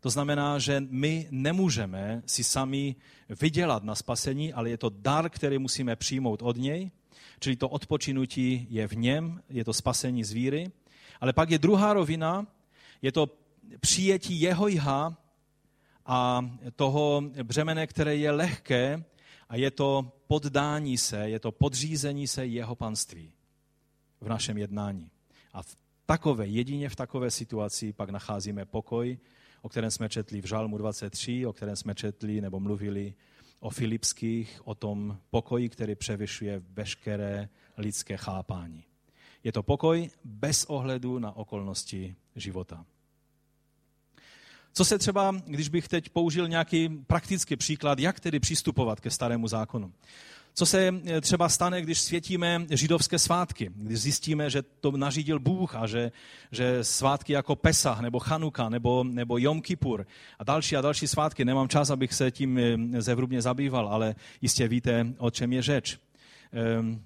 To 0.00 0.10
znamená, 0.10 0.58
že 0.58 0.82
my 0.90 1.28
nemůžeme 1.30 2.22
si 2.26 2.44
sami 2.44 2.96
vydělat 3.40 3.84
na 3.84 3.94
spasení, 3.94 4.52
ale 4.52 4.70
je 4.70 4.78
to 4.78 4.88
dar, 4.88 5.30
který 5.30 5.58
musíme 5.58 5.96
přijmout 5.96 6.42
od 6.42 6.56
něj. 6.56 6.90
Čili 7.40 7.56
to 7.56 7.68
odpočinutí 7.68 8.66
je 8.70 8.88
v 8.88 8.96
něm, 8.96 9.42
je 9.50 9.64
to 9.64 9.72
spasení 9.72 10.24
z 10.24 10.32
víry. 10.32 10.70
Ale 11.20 11.32
pak 11.32 11.50
je 11.50 11.58
druhá 11.58 11.92
rovina, 11.92 12.46
je 13.02 13.12
to 13.12 13.28
přijetí 13.80 14.40
jeho 14.40 14.68
jha 14.68 15.16
a 16.06 16.50
toho 16.76 17.22
břemene, 17.42 17.86
které 17.86 18.16
je 18.16 18.30
lehké 18.30 19.04
a 19.48 19.56
je 19.56 19.70
to 19.70 20.12
poddání 20.26 20.98
se, 20.98 21.28
je 21.28 21.40
to 21.40 21.52
podřízení 21.52 22.28
se 22.28 22.46
jeho 22.46 22.74
panství 22.74 23.32
v 24.20 24.28
našem 24.28 24.58
jednání. 24.58 25.10
A 25.52 25.60
takové, 26.06 26.46
jedině 26.46 26.88
v 26.88 26.96
takové 26.96 27.30
situaci 27.30 27.92
pak 27.92 28.10
nacházíme 28.10 28.64
pokoj, 28.64 29.18
o 29.62 29.68
kterém 29.68 29.90
jsme 29.90 30.08
četli 30.08 30.40
v 30.40 30.44
Žalmu 30.44 30.78
23, 30.78 31.46
o 31.46 31.52
kterém 31.52 31.76
jsme 31.76 31.94
četli 31.94 32.40
nebo 32.40 32.60
mluvili 32.60 33.14
o 33.60 33.70
Filipských, 33.70 34.60
o 34.64 34.74
tom 34.74 35.18
pokoji, 35.30 35.68
který 35.68 35.94
převyšuje 35.94 36.62
veškeré 36.70 37.48
lidské 37.76 38.16
chápání. 38.16 38.84
Je 39.44 39.52
to 39.52 39.62
pokoj 39.62 40.10
bez 40.24 40.64
ohledu 40.64 41.18
na 41.18 41.36
okolnosti 41.36 42.16
života. 42.36 42.86
Co 44.72 44.84
se 44.84 44.98
třeba, 44.98 45.34
když 45.46 45.68
bych 45.68 45.88
teď 45.88 46.08
použil 46.08 46.48
nějaký 46.48 46.88
praktický 46.88 47.56
příklad, 47.56 47.98
jak 47.98 48.20
tedy 48.20 48.40
přistupovat 48.40 49.00
ke 49.00 49.10
starému 49.10 49.48
zákonu? 49.48 49.92
Co 50.58 50.66
se 50.66 50.94
eh, 51.06 51.20
třeba 51.20 51.48
stane, 51.48 51.82
když 51.82 52.00
světíme 52.00 52.66
židovské 52.70 53.18
svátky, 53.18 53.70
když 53.74 54.00
zjistíme, 54.00 54.50
že 54.50 54.62
to 54.62 54.90
nařídil 54.90 55.38
Bůh 55.38 55.74
a 55.74 55.86
že, 55.86 56.12
že 56.52 56.84
svátky 56.84 57.32
jako 57.32 57.56
Pesach 57.56 58.00
nebo 58.00 58.18
Chanuka 58.18 58.68
nebo, 58.68 59.04
nebo 59.04 59.38
Jom 59.38 59.62
Kippur 59.62 60.06
a 60.38 60.44
další 60.44 60.76
a 60.76 60.80
další 60.80 61.08
svátky, 61.08 61.44
nemám 61.44 61.68
čas, 61.68 61.90
abych 61.90 62.14
se 62.14 62.30
tím 62.30 62.58
eh, 62.58 63.02
zevrubně 63.02 63.42
zabýval, 63.42 63.88
ale 63.88 64.14
jistě 64.42 64.68
víte, 64.68 65.06
o 65.18 65.30
čem 65.30 65.52
je 65.52 65.62
řeč. 65.62 65.98
Ehm, 66.52 67.02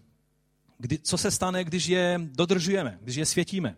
kdy, 0.79 0.99
co 0.99 1.19
se 1.19 1.31
stane, 1.31 1.65
když 1.65 1.87
je 1.87 2.21
dodržujeme, 2.25 2.99
když 3.03 3.17
je 3.17 3.27
světíme? 3.27 3.77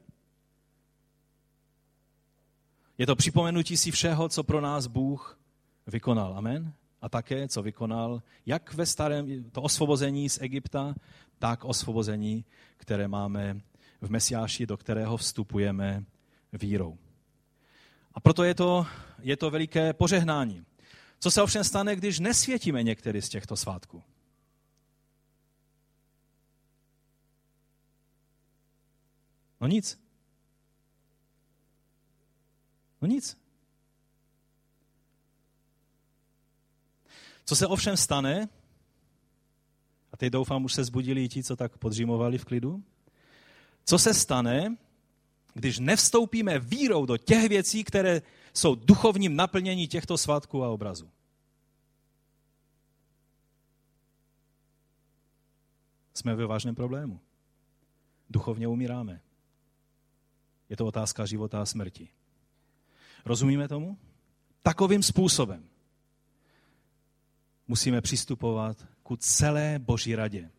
Je 2.99 3.07
to 3.07 3.17
připomenutí 3.17 3.77
si 3.77 3.91
všeho, 3.91 4.29
co 4.29 4.43
pro 4.43 4.61
nás 4.61 4.87
Bůh 4.87 5.39
vykonal. 5.87 6.35
Amen? 6.39 6.73
A 7.05 7.09
také, 7.09 7.49
co 7.49 7.63
vykonal, 7.63 8.23
jak 8.47 8.75
ve 8.75 8.87
starém, 8.87 9.51
to 9.51 9.63
osvobození 9.63 10.29
z 10.29 10.39
Egypta, 10.41 10.95
tak 11.39 11.65
osvobození, 11.65 12.45
které 12.77 13.09
máme 13.09 13.61
v 14.01 14.11
Mesiáši, 14.11 14.67
do 14.67 14.77
kterého 14.77 15.17
vstupujeme 15.17 16.05
vírou. 16.53 16.99
A 18.15 18.21
proto 18.21 18.45
je 18.45 18.55
to, 18.55 18.87
je 19.19 19.37
to 19.37 19.51
veliké 19.51 19.93
požehnání. 19.93 20.65
Co 21.21 21.31
se 21.31 21.43
ovšem 21.43 21.65
stane, 21.65 21.97
když 21.97 22.19
nesvětíme 22.19 22.83
některý 22.83 23.23
z 23.23 23.29
těchto 23.29 23.57
svátků? 23.57 24.03
No 29.61 29.67
nic. 29.67 30.01
No 33.01 33.09
nic. 33.09 33.44
Co 37.45 37.57
se 37.57 37.67
ovšem 37.67 37.97
stane, 37.97 38.49
a 40.13 40.17
teď 40.17 40.33
doufám, 40.33 40.65
už 40.65 40.73
se 40.73 40.85
zbudili 40.85 41.25
i 41.25 41.29
ti, 41.29 41.45
co 41.45 41.57
tak 41.57 41.79
podřímovali 41.79 42.39
v 42.39 42.45
klidu, 42.45 42.83
co 43.85 43.99
se 43.99 44.15
stane, 44.15 44.77
když 45.55 45.79
nevstoupíme 45.79 46.59
vírou 46.59 47.07
do 47.07 47.17
těch 47.17 47.49
věcí, 47.49 47.85
které 47.85 48.23
jsou 48.55 48.75
duchovním 48.75 49.37
naplnění 49.37 49.89
těchto 49.89 50.19
svátků 50.19 50.65
a 50.65 50.69
obrazů. 50.69 51.11
Jsme 56.15 56.35
ve 56.35 56.47
vážném 56.47 56.75
problému. 56.75 57.21
Duchovně 58.31 58.69
umíráme. 58.69 59.21
Je 60.69 60.77
to 60.77 60.87
otázka 60.87 61.27
života 61.27 61.63
a 61.63 61.67
smrti. 61.67 62.09
Rozumíme 63.25 63.69
tomu? 63.69 63.99
Takovým 64.63 65.03
způsobem 65.03 65.69
musíme 67.69 68.01
přistupovat 68.01 68.87
ku 69.03 69.17
celé 69.17 69.79
Boží 69.79 70.15
radě. 70.15 70.51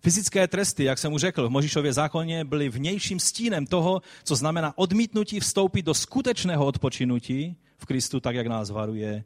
Fyzické 0.00 0.48
tresty, 0.48 0.84
jak 0.84 0.98
jsem 0.98 1.10
mu 1.10 1.18
řekl, 1.18 1.48
v 1.48 1.50
Možišově 1.50 1.92
zákoně 1.92 2.44
byly 2.44 2.68
vnějším 2.68 3.20
stínem 3.20 3.66
toho, 3.66 4.02
co 4.24 4.36
znamená 4.36 4.78
odmítnutí 4.78 5.40
vstoupit 5.40 5.82
do 5.82 5.94
skutečného 5.94 6.66
odpočinutí 6.66 7.56
v 7.78 7.86
Kristu, 7.86 8.20
tak 8.20 8.34
jak 8.34 8.46
nás 8.46 8.70
varuje 8.70 9.24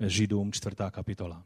Židům 0.00 0.52
čtvrtá 0.52 0.90
kapitola 0.90 1.44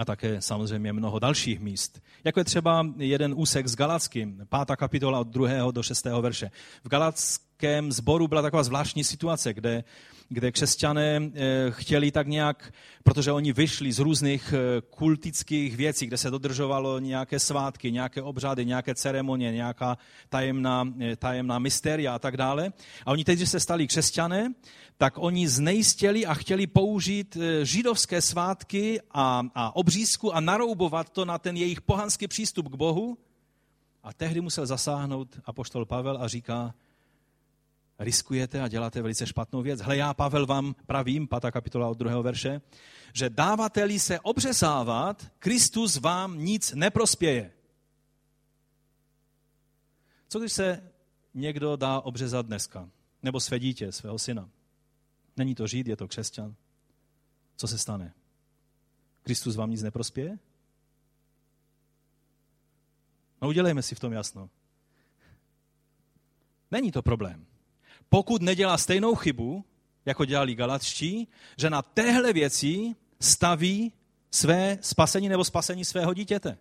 a 0.00 0.04
také 0.04 0.42
samozřejmě 0.42 0.92
mnoho 0.92 1.18
dalších 1.18 1.60
míst. 1.60 2.02
Jako 2.24 2.40
je 2.40 2.44
třeba 2.44 2.86
jeden 2.96 3.34
úsek 3.36 3.68
s 3.68 3.76
Galackým, 3.76 4.46
pátá 4.48 4.76
kapitola 4.76 5.20
od 5.20 5.28
druhého 5.28 5.70
do 5.70 5.82
šestého 5.82 6.22
verše. 6.22 6.50
V 6.84 6.88
Galackém 6.88 7.92
sboru 7.92 8.28
byla 8.28 8.42
taková 8.42 8.62
zvláštní 8.62 9.04
situace, 9.04 9.54
kde 9.54 9.84
kde 10.32 10.52
křesťané 10.52 11.20
eh, 11.34 11.70
chtěli 11.70 12.10
tak 12.10 12.26
nějak, 12.26 12.72
protože 13.02 13.32
oni 13.32 13.52
vyšli 13.52 13.92
z 13.92 13.98
různých 13.98 14.54
eh, 14.56 14.80
kultických 14.80 15.76
věcí, 15.76 16.06
kde 16.06 16.16
se 16.16 16.30
dodržovalo 16.30 16.98
nějaké 16.98 17.38
svátky, 17.38 17.92
nějaké 17.92 18.22
obřady, 18.22 18.64
nějaké 18.64 18.94
ceremonie, 18.94 19.52
nějaká 19.52 19.98
tajemná, 20.28 20.88
eh, 21.00 21.16
tajemná 21.16 21.58
mysteria 21.58 22.14
a 22.14 22.18
tak 22.18 22.36
dále. 22.36 22.72
A 23.06 23.10
oni 23.10 23.24
teď, 23.24 23.38
když 23.38 23.50
se 23.50 23.60
stali 23.60 23.86
křesťané, 23.86 24.54
tak 24.96 25.14
oni 25.18 25.48
znejistěli 25.48 26.26
a 26.26 26.34
chtěli 26.34 26.66
použít 26.66 27.36
židovské 27.62 28.22
svátky 28.22 29.00
a, 29.10 29.42
a 29.54 29.76
obřízku 29.76 30.34
a 30.34 30.40
naroubovat 30.40 31.10
to 31.10 31.24
na 31.24 31.38
ten 31.38 31.56
jejich 31.56 31.80
pohanský 31.80 32.28
přístup 32.28 32.68
k 32.68 32.74
Bohu. 32.74 33.18
A 34.02 34.12
tehdy 34.12 34.40
musel 34.40 34.66
zasáhnout 34.66 35.40
apoštol 35.44 35.84
Pavel 35.84 36.18
a 36.20 36.28
říká, 36.28 36.74
riskujete 38.00 38.60
a 38.60 38.68
děláte 38.68 39.02
velice 39.02 39.26
špatnou 39.26 39.62
věc. 39.62 39.80
Hle, 39.80 39.96
já, 39.96 40.14
Pavel, 40.14 40.46
vám 40.46 40.74
pravím, 40.86 41.28
pátá 41.28 41.50
kapitola 41.50 41.88
od 41.88 41.98
druhého 41.98 42.22
verše, 42.22 42.60
že 43.12 43.30
dávateli 43.30 43.98
se 43.98 44.20
obřesávat, 44.20 45.32
Kristus 45.38 45.96
vám 45.96 46.38
nic 46.38 46.72
neprospěje. 46.72 47.52
Co 50.28 50.38
když 50.38 50.52
se 50.52 50.92
někdo 51.34 51.76
dá 51.76 52.00
obřezat 52.00 52.46
dneska? 52.46 52.90
Nebo 53.22 53.40
své 53.40 53.58
dítě, 53.58 53.92
svého 53.92 54.18
syna? 54.18 54.48
Není 55.36 55.54
to 55.54 55.66
žít, 55.66 55.86
je 55.86 55.96
to 55.96 56.08
křesťan. 56.08 56.54
Co 57.56 57.68
se 57.68 57.78
stane? 57.78 58.14
Kristus 59.22 59.56
vám 59.56 59.70
nic 59.70 59.82
neprospěje? 59.82 60.38
No 63.42 63.48
udělejme 63.48 63.82
si 63.82 63.94
v 63.94 64.00
tom 64.00 64.12
jasno. 64.12 64.50
Není 66.70 66.92
to 66.92 67.02
problém 67.02 67.49
pokud 68.10 68.42
nedělá 68.42 68.78
stejnou 68.78 69.14
chybu, 69.14 69.64
jako 70.06 70.24
dělali 70.24 70.54
galatští, 70.54 71.28
že 71.56 71.70
na 71.70 71.82
téhle 71.82 72.32
věci 72.32 72.94
staví 73.20 73.92
své 74.30 74.78
spasení 74.80 75.28
nebo 75.28 75.44
spasení 75.44 75.84
svého 75.84 76.14
dítěte. 76.14 76.58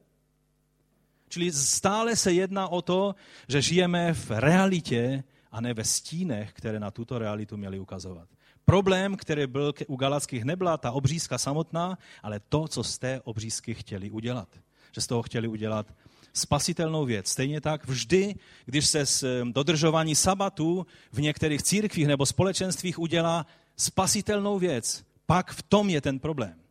Čili 1.30 1.52
stále 1.52 2.16
se 2.16 2.34
jedná 2.34 2.68
o 2.68 2.82
to, 2.82 3.16
že 3.48 3.62
žijeme 3.62 4.14
v 4.14 4.32
realitě 4.32 5.24
a 5.52 5.62
ne 5.62 5.74
ve 5.74 5.84
stínech, 5.84 6.54
které 6.54 6.80
na 6.80 6.92
tuto 6.92 7.20
realitu 7.20 7.58
měly 7.58 7.80
ukazovat. 7.80 8.30
Problém, 8.66 9.18
který 9.18 9.48
byl 9.48 9.74
u 9.88 9.96
Galackých, 9.96 10.44
nebyla 10.44 10.78
ta 10.78 10.92
obřízka 10.92 11.38
samotná, 11.38 11.98
ale 12.24 12.40
to, 12.50 12.68
co 12.68 12.84
z 12.84 12.98
té 12.98 13.22
obřízky 13.24 13.74
chtěli 13.74 14.12
udělat. 14.12 14.50
Že 14.92 15.02
z 15.02 15.08
toho 15.08 15.22
chtěli 15.22 15.48
udělat 15.48 15.94
spasitelnou 16.40 17.06
věc. 17.06 17.30
Stejně 17.30 17.62
tak 17.62 17.88
vždy, 17.88 18.36
když 18.66 18.88
se 18.88 19.06
z 19.06 19.24
dodržování 19.52 20.16
sabatu 20.16 20.86
v 21.12 21.22
některých 21.22 21.64
církvích 21.64 22.08
nebo 22.08 22.26
společenstvích 22.26 23.00
udělá 23.00 23.46
spasitelnou 23.78 24.60
věc, 24.60 25.04
pak 25.26 25.52
v 25.52 25.64
tom 25.64 25.90
je 25.90 26.02
ten 26.02 26.20
problém. 26.20 26.62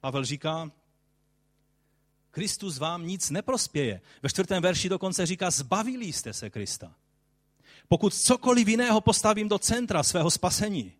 Pavel 0.00 0.24
říká, 0.24 0.70
Kristus 2.30 2.78
vám 2.78 3.06
nic 3.06 3.30
neprospěje. 3.30 4.00
Ve 4.22 4.28
čtvrtém 4.28 4.62
verši 4.62 4.88
dokonce 4.88 5.26
říká, 5.26 5.50
zbavili 5.50 6.04
jste 6.04 6.32
se 6.32 6.50
Krista. 6.50 6.94
Pokud 7.88 8.14
cokoliv 8.14 8.68
jiného 8.68 9.00
postavím 9.00 9.48
do 9.48 9.58
centra 9.58 10.02
svého 10.02 10.30
spasení, 10.30 10.92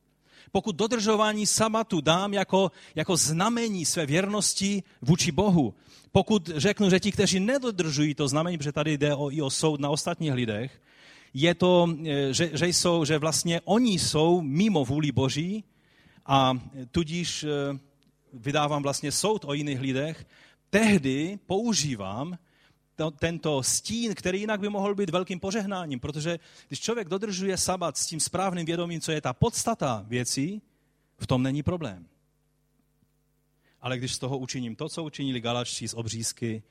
pokud 0.55 0.77
dodržování 0.77 1.47
sabatu 1.47 2.01
dám 2.01 2.35
jako, 2.35 2.71
jako 2.95 3.17
znamení 3.17 3.85
své 3.85 4.07
věrnosti 4.07 4.83
vůči 5.03 5.33
Bohu, 5.33 5.75
pokud 6.13 6.51
řeknu, 6.55 6.91
že 6.91 7.01
ti, 7.01 7.13
kteří 7.13 7.41
nedodržují 7.41 8.15
to 8.15 8.29
znamení, 8.29 8.59
protože 8.59 8.73
tady 8.73 8.99
jde 8.99 9.15
o, 9.15 9.31
i 9.31 9.43
o 9.43 9.51
soud 9.51 9.81
na 9.81 9.91
ostatních 9.91 10.33
lidech, 10.33 10.83
je 11.35 11.55
to, 11.55 11.91
e, 12.07 12.33
že, 12.35 12.51
že, 12.55 12.67
jsou, 12.67 13.05
že 13.05 13.19
vlastně 13.19 13.61
oni 13.65 13.99
jsou 13.99 14.41
mimo 14.41 14.85
vůli 14.85 15.13
Boží 15.13 15.65
a 16.27 16.55
tudíž 16.91 17.45
e, 17.45 17.49
vydávám 18.33 18.83
vlastně 18.83 19.13
soud 19.13 19.45
o 19.45 19.55
jiných 19.55 19.81
lidech, 19.81 20.27
tehdy 20.71 21.39
používám 21.47 22.39
to, 22.97 23.11
tento 23.11 23.63
stín, 23.63 24.15
který 24.15 24.41
jinak 24.41 24.61
by 24.61 24.69
mohl 24.69 24.95
být 24.95 25.11
velkým 25.11 25.41
požehnáním, 25.41 26.01
protože 26.01 26.39
když 26.69 26.81
člověk 26.81 27.09
dodržuje 27.09 27.57
sabat 27.57 27.97
s 27.97 28.07
tím 28.07 28.21
správným 28.21 28.67
vědomím, 28.67 29.01
co 29.01 29.13
je 29.13 29.21
ta 29.21 29.33
podstata 29.33 30.05
věcí, 30.09 30.63
v 31.19 31.27
tom 31.27 31.43
není 31.43 31.63
problém. 31.63 32.07
Ale 33.81 33.99
když 33.99 34.15
z 34.15 34.19
toho 34.19 34.39
učiním 34.39 34.77
to, 34.77 34.89
co 34.89 35.05
učinili 35.05 35.41
Galačtí 35.41 35.89
z 35.89 35.95
obřízky, 35.95 36.63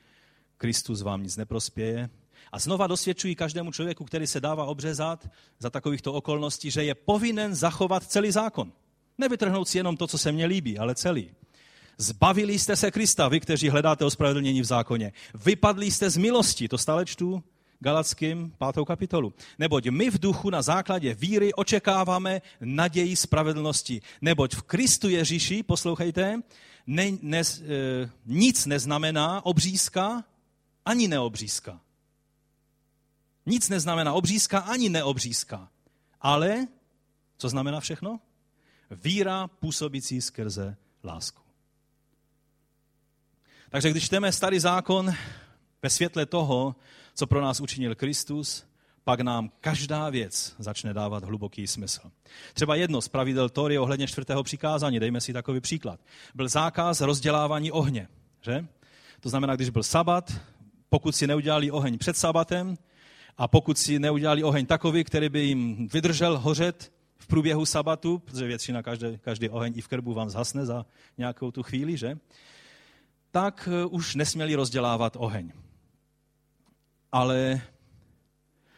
Kristus 0.57 1.01
vám 1.01 1.23
nic 1.23 1.37
neprospěje. 1.37 2.09
A 2.51 2.59
znova 2.59 2.87
dosvědčují 2.87 3.35
každému 3.35 3.71
člověku, 3.71 4.05
který 4.05 4.27
se 4.27 4.39
dává 4.39 4.65
obřezat 4.65 5.29
za 5.59 5.69
takovýchto 5.69 6.13
okolností, 6.13 6.71
že 6.71 6.83
je 6.83 6.95
povinen 6.95 7.55
zachovat 7.55 8.03
celý 8.03 8.31
zákon. 8.31 8.71
Nevytrhnout 9.17 9.67
si 9.67 9.77
jenom 9.77 9.97
to, 9.97 10.07
co 10.07 10.17
se 10.17 10.31
mně 10.31 10.45
líbí, 10.45 10.77
ale 10.77 10.95
celý. 10.95 11.31
Zbavili 11.97 12.59
jste 12.59 12.75
se 12.75 12.91
Krista, 12.91 13.27
vy, 13.27 13.39
kteří 13.39 13.69
hledáte 13.69 14.05
ospravedlnění 14.05 14.61
v 14.61 14.65
zákoně. 14.65 15.13
Vypadli 15.45 15.91
jste 15.91 16.09
z 16.09 16.17
milosti, 16.17 16.67
to 16.67 16.77
stále 16.77 17.05
čtu 17.05 17.43
Galackým 17.83 18.53
pátou 18.57 18.85
kapitolu. 18.85 19.33
Neboť 19.59 19.87
my 19.87 20.09
v 20.09 20.19
duchu 20.19 20.49
na 20.49 20.61
základě 20.61 21.13
víry 21.13 21.53
očekáváme 21.53 22.41
naději 22.61 23.15
spravedlnosti. 23.15 24.01
Neboť 24.21 24.55
v 24.55 24.61
Kristu 24.61 25.09
Ježíši, 25.09 25.63
poslouchejte, 25.63 26.41
ne, 26.87 27.11
ne, 27.21 27.39
e, 27.39 27.43
nic 28.25 28.65
neznamená 28.65 29.45
obřízka 29.45 30.23
ani 30.85 31.07
neobřízka. 31.07 31.81
Nic 33.45 33.69
neznamená 33.69 34.13
obřízka 34.13 34.59
ani 34.59 34.89
neobřízka. 34.89 35.69
Ale, 36.21 36.67
co 37.37 37.49
znamená 37.49 37.79
všechno? 37.79 38.19
Víra 38.91 39.47
působící 39.47 40.21
skrze 40.21 40.77
lásku. 41.03 41.42
Takže 43.73 43.91
když 43.91 44.05
čteme 44.05 44.31
starý 44.31 44.59
zákon 44.59 45.13
ve 45.81 45.89
světle 45.89 46.25
toho, 46.25 46.75
co 47.13 47.27
pro 47.27 47.41
nás 47.41 47.59
učinil 47.59 47.95
Kristus, 47.95 48.65
pak 49.03 49.19
nám 49.19 49.51
každá 49.61 50.09
věc 50.09 50.55
začne 50.59 50.93
dávat 50.93 51.23
hluboký 51.23 51.67
smysl. 51.67 52.11
Třeba 52.53 52.75
jedno 52.75 53.01
z 53.01 53.07
pravidel 53.07 53.49
Tory 53.49 53.77
ohledně 53.77 54.07
čtvrtého 54.07 54.43
přikázání, 54.43 54.99
dejme 54.99 55.21
si 55.21 55.33
takový 55.33 55.59
příklad, 55.59 55.99
byl 56.35 56.49
zákaz 56.49 57.01
rozdělávání 57.01 57.71
ohně. 57.71 58.07
Že? 58.41 58.65
To 59.19 59.29
znamená, 59.29 59.55
když 59.55 59.69
byl 59.69 59.83
sabat, 59.83 60.33
pokud 60.89 61.15
si 61.15 61.27
neudělali 61.27 61.71
oheň 61.71 61.97
před 61.97 62.17
sabatem 62.17 62.77
a 63.37 63.47
pokud 63.47 63.77
si 63.77 63.99
neudělali 63.99 64.43
oheň 64.43 64.65
takový, 64.65 65.03
který 65.03 65.29
by 65.29 65.39
jim 65.39 65.87
vydržel 65.87 66.37
hořet 66.37 66.93
v 67.17 67.27
průběhu 67.27 67.65
sabatu, 67.65 68.19
protože 68.19 68.47
většina 68.47 68.83
každý, 68.83 69.17
každý 69.21 69.49
oheň 69.49 69.73
i 69.75 69.81
v 69.81 69.87
krbu 69.87 70.13
vám 70.13 70.29
zhasne 70.29 70.65
za 70.65 70.85
nějakou 71.17 71.51
tu 71.51 71.63
chvíli, 71.63 71.97
že? 71.97 72.17
Tak 73.33 73.69
eh, 73.71 73.85
už 73.85 74.15
nesměli 74.15 74.55
rozdělávat 74.55 75.17
oheň. 75.19 75.51
Ale 77.11 77.61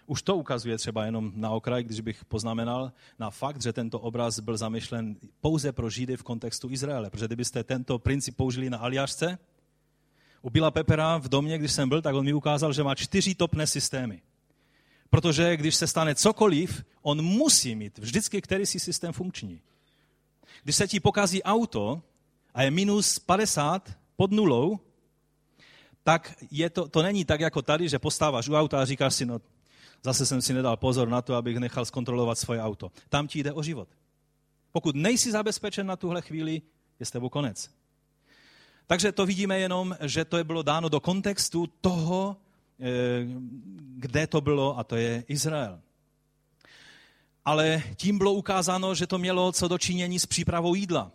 už 0.06 0.22
to 0.22 0.36
ukazuje 0.36 0.78
třeba 0.78 1.06
jenom 1.06 1.32
na 1.36 1.50
okraj, 1.50 1.84
když 1.84 2.00
bych 2.00 2.26
poznamenal 2.26 2.92
na 3.20 3.30
fakt, 3.30 3.62
že 3.62 3.74
tento 3.74 4.00
obraz 4.00 4.40
byl 4.40 4.58
zamýšlen 4.58 5.16
pouze 5.42 5.72
pro 5.72 5.90
Židy 5.90 6.18
v 6.18 6.24
kontextu 6.24 6.70
Izraele. 6.70 7.10
Protože 7.10 7.26
kdybyste 7.26 7.64
tento 7.64 8.00
princip 8.00 8.36
použili 8.36 8.70
na 8.70 8.78
Aljašce, 8.78 9.38
u 10.42 10.50
Bila 10.50 10.72
Pepera 10.72 11.18
v 11.18 11.28
domě, 11.28 11.58
když 11.58 11.72
jsem 11.72 11.90
byl, 11.90 12.02
tak 12.02 12.16
on 12.16 12.26
mi 12.26 12.34
ukázal, 12.34 12.74
že 12.74 12.84
má 12.84 12.96
čtyři 12.96 13.36
topné 13.36 13.68
systémy. 13.68 14.22
Protože 15.10 15.58
když 15.58 15.76
se 15.76 15.88
stane 15.88 16.16
cokoliv, 16.16 16.84
on 17.02 17.22
musí 17.22 17.76
mít 17.76 17.98
vždycky 17.98 18.42
který 18.42 18.66
si 18.66 18.80
systém 18.80 19.14
funkční. 19.14 19.62
Když 20.64 20.76
se 20.76 20.88
ti 20.88 21.00
pokazí 21.00 21.44
auto 21.44 22.02
a 22.54 22.64
je 22.64 22.72
minus 22.72 23.20
50 23.20 24.05
pod 24.16 24.32
nulou, 24.32 24.80
tak 26.04 26.34
je 26.52 26.70
to, 26.70 26.88
to 26.88 27.04
není 27.04 27.26
tak 27.26 27.40
jako 27.40 27.62
tady, 27.62 27.90
že 27.90 28.00
postáváš 28.00 28.50
u 28.50 28.56
auta 28.56 28.82
a 28.82 28.86
říkáš 28.86 29.16
si, 29.16 29.26
no 29.26 29.42
zase 30.04 30.26
jsem 30.26 30.42
si 30.42 30.54
nedal 30.54 30.78
pozor 30.78 31.10
na 31.10 31.22
to, 31.22 31.36
abych 31.36 31.58
nechal 31.58 31.86
zkontrolovat 31.86 32.38
svoje 32.38 32.62
auto. 32.62 32.92
Tam 33.10 33.28
ti 33.28 33.40
jde 33.40 33.54
o 33.54 33.64
život. 33.64 33.90
Pokud 34.72 34.96
nejsi 34.96 35.32
zabezpečen 35.32 35.88
na 35.88 35.96
tuhle 35.96 36.22
chvíli, 36.22 36.62
je 37.00 37.06
s 37.06 37.12
tebou 37.12 37.30
konec. 37.30 37.72
Takže 38.88 39.12
to 39.12 39.26
vidíme 39.26 39.60
jenom, 39.60 39.98
že 40.02 40.26
to 40.26 40.38
je 40.38 40.44
bylo 40.44 40.64
dáno 40.64 40.90
do 40.90 41.00
kontextu 41.00 41.68
toho, 41.82 42.38
eh, 42.80 42.86
kde 43.96 44.28
to 44.28 44.42
bylo, 44.42 44.78
a 44.80 44.84
to 44.84 44.96
je 44.96 45.24
Izrael. 45.28 45.80
Ale 47.46 47.84
tím 47.96 48.18
bylo 48.18 48.34
ukázáno, 48.34 48.96
že 48.96 49.08
to 49.08 49.18
mělo 49.18 49.52
co 49.52 49.68
dočinění 49.68 50.20
s 50.20 50.26
přípravou 50.26 50.76
jídla. 50.76 51.12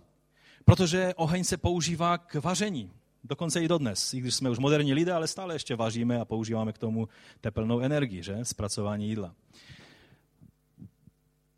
Protože 0.65 1.15
oheň 1.17 1.45
se 1.45 1.57
používá 1.57 2.19
k 2.19 2.35
vaření. 2.35 2.93
Dokonce 3.25 3.63
i 3.63 3.69
dodnes, 3.69 4.15
i 4.15 4.21
když 4.21 4.35
jsme 4.35 4.51
už 4.51 4.59
moderní 4.59 4.95
lidé, 4.95 5.13
ale 5.13 5.29
stále 5.29 5.55
ještě 5.55 5.77
vaříme 5.77 6.21
a 6.21 6.25
používáme 6.25 6.73
k 6.73 6.79
tomu 6.79 7.09
tepelnou 7.41 7.81
energii, 7.81 8.23
že? 8.23 8.45
Zpracování 8.45 9.09
jídla. 9.09 9.35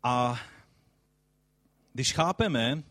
A 0.03 0.39
když 1.93 2.13
chápeme 2.13 2.83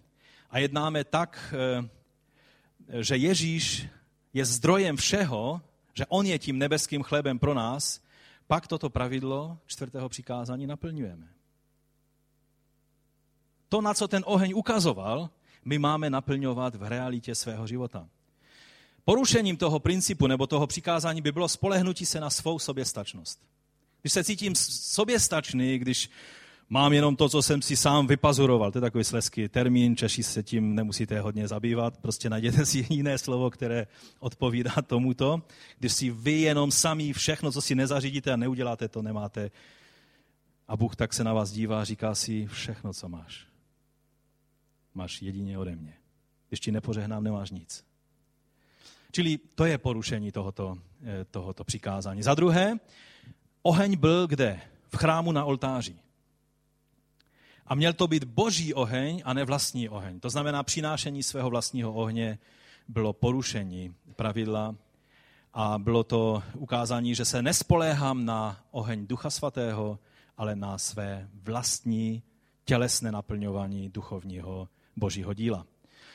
a 0.51 0.59
jednáme 0.59 1.05
tak, 1.05 1.55
eh, 1.55 3.03
že 3.03 3.17
Ježíš 3.17 3.87
je 4.33 4.45
zdrojem 4.45 4.97
všeho, 4.97 5.61
že 5.95 6.07
On 6.07 6.27
je 6.27 6.39
tím 6.39 6.59
nebeským 6.59 7.03
chlebem 7.03 7.39
pro 7.39 7.55
nás, 7.55 8.03
pak 8.47 8.67
toto 8.67 8.91
pravidlo 8.91 9.59
čtvrtého 9.67 10.09
přikázání 10.09 10.67
naplňujeme. 10.67 11.29
To, 13.69 13.81
na 13.81 13.95
co 13.95 14.09
ten 14.09 14.23
oheň 14.27 14.53
ukazoval, 14.57 15.31
my 15.65 15.79
máme 15.79 16.11
naplňovat 16.11 16.75
v 16.75 16.83
realitě 16.83 17.35
svého 17.35 17.67
života. 17.67 18.09
Porušením 19.05 19.57
toho 19.57 19.79
principu 19.79 20.27
nebo 20.27 20.47
toho 20.47 20.67
přikázání 20.67 21.21
by 21.21 21.33
bylo 21.33 21.49
spolehnutí 21.49 22.07
se 22.07 22.21
na 22.21 22.31
svou 22.31 22.59
soběstačnost. 22.59 23.41
Když 24.03 24.13
se 24.13 24.25
cítím 24.25 24.55
soběstačný, 24.57 25.79
když 25.79 26.11
mám 26.69 26.93
jenom 26.93 27.17
to, 27.17 27.29
co 27.29 27.43
jsem 27.43 27.63
si 27.63 27.77
sám 27.77 28.07
vypazuroval, 28.07 28.73
to 28.73 28.79
je 28.79 28.81
takový 28.81 29.05
sleský 29.05 29.49
termín, 29.49 29.97
Češi 29.97 30.23
se 30.23 30.43
tím 30.43 30.75
nemusíte 30.75 31.21
hodně 31.21 31.49
zabývat, 31.49 31.97
prostě 31.97 32.31
najděte 32.31 32.67
si 32.67 32.87
jiné 32.91 33.19
slovo, 33.19 33.51
které 33.51 33.87
odpovídá 34.21 34.73
tomuto. 34.87 35.43
Když 35.79 35.93
si 35.93 36.11
vy 36.11 36.33
jenom 36.33 36.71
sami 36.71 37.13
všechno, 37.13 37.53
co 37.53 37.63
si 37.63 37.75
nezařídíte 37.75 38.33
a 38.33 38.37
neuděláte, 38.37 38.89
to 38.89 39.03
nemáte. 39.03 39.51
A 40.69 40.77
Bůh 40.77 40.97
tak 40.97 41.13
se 41.13 41.25
na 41.25 41.33
vás 41.33 41.51
dívá 41.51 41.81
a 41.81 41.85
říká 41.85 42.15
si, 42.15 42.47
všechno, 42.47 42.93
co 42.93 43.09
máš, 43.09 43.52
máš 44.95 45.23
jedině 45.23 45.59
ode 45.59 45.77
mě. 45.77 45.95
Když 46.49 46.61
ti 46.61 46.73
nepořehnám, 46.73 47.25
nemáš 47.25 47.51
nic. 47.51 47.85
Čili 49.13 49.39
to 49.55 49.65
je 49.65 49.79
porušení 49.79 50.33
tohoto, 50.33 50.79
eh, 51.03 51.25
tohoto 51.25 51.65
přikázání. 51.65 52.23
Za 52.23 52.35
druhé, 52.35 52.77
oheň 53.63 53.97
byl 53.97 54.27
kde? 54.27 54.61
V 54.89 54.97
chrámu 54.97 55.33
na 55.33 55.45
oltáři. 55.45 55.97
A 57.67 57.75
měl 57.75 57.93
to 57.93 58.09
být 58.09 58.25
boží 58.25 58.75
oheň 58.75 59.23
a 59.25 59.33
ne 59.33 59.45
vlastní 59.45 59.89
oheň. 59.89 60.21
To 60.21 60.31
znamená, 60.31 60.63
přinášení 60.63 61.23
svého 61.23 61.51
vlastního 61.51 61.93
ohně 61.93 62.39
bylo 62.89 63.13
porušení 63.13 63.95
pravidla 64.17 64.75
a 65.55 65.79
bylo 65.79 66.05
to 66.05 66.43
ukázání, 66.57 67.15
že 67.15 67.25
se 67.25 67.43
nespoléhám 67.43 68.25
na 68.25 68.65
oheň 68.71 69.07
Ducha 69.07 69.31
Svatého, 69.31 69.99
ale 70.37 70.57
na 70.57 70.79
své 70.79 71.29
vlastní 71.33 72.23
tělesné 72.65 73.13
naplňování 73.13 73.89
duchovního 73.89 74.69
božího 74.97 75.35
díla. 75.35 75.67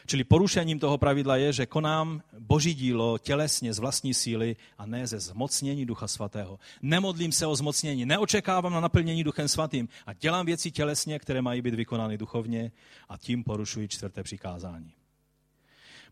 Čili 0.08 0.24
porušením 0.24 0.80
toho 0.80 0.98
pravidla 0.98 1.36
je, 1.36 1.54
že 1.54 1.66
konám 1.66 2.22
boží 2.40 2.74
dílo 2.74 3.18
tělesně 3.18 3.74
z 3.74 3.80
vlastní 3.80 4.14
síly 4.14 4.56
a 4.78 4.86
ne 4.86 5.08
ze 5.08 5.20
zmocnění 5.20 5.86
Ducha 5.86 6.08
Svatého. 6.08 6.60
Nemodlím 6.82 7.32
se 7.32 7.46
o 7.46 7.56
zmocnění, 7.56 8.06
neočekávám 8.06 8.74
na 8.74 8.80
naplnění 8.80 9.24
Duchem 9.24 9.48
Svatým 9.48 9.90
a 10.06 10.14
dělám 10.14 10.46
věci 10.46 10.72
tělesně, 10.72 11.20
které 11.20 11.42
mají 11.42 11.62
být 11.62 11.74
vykonány 11.74 12.18
duchovně 12.18 12.72
a 13.10 13.18
tím 13.18 13.44
porušuji 13.44 13.88
čtvrté 13.88 14.24
přikázání. 14.24 14.94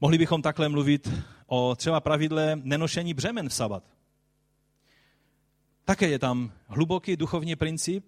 Mohli 0.01 0.17
bychom 0.17 0.41
takhle 0.41 0.69
mluvit 0.69 1.09
o 1.47 1.75
třeba 1.75 1.99
pravidle 1.99 2.59
nenošení 2.63 3.13
břemen 3.13 3.49
v 3.49 3.53
sabat. 3.53 3.83
Také 5.85 6.07
je 6.09 6.19
tam 6.19 6.51
hluboký 6.67 7.17
duchovní 7.17 7.55
princip, 7.55 8.05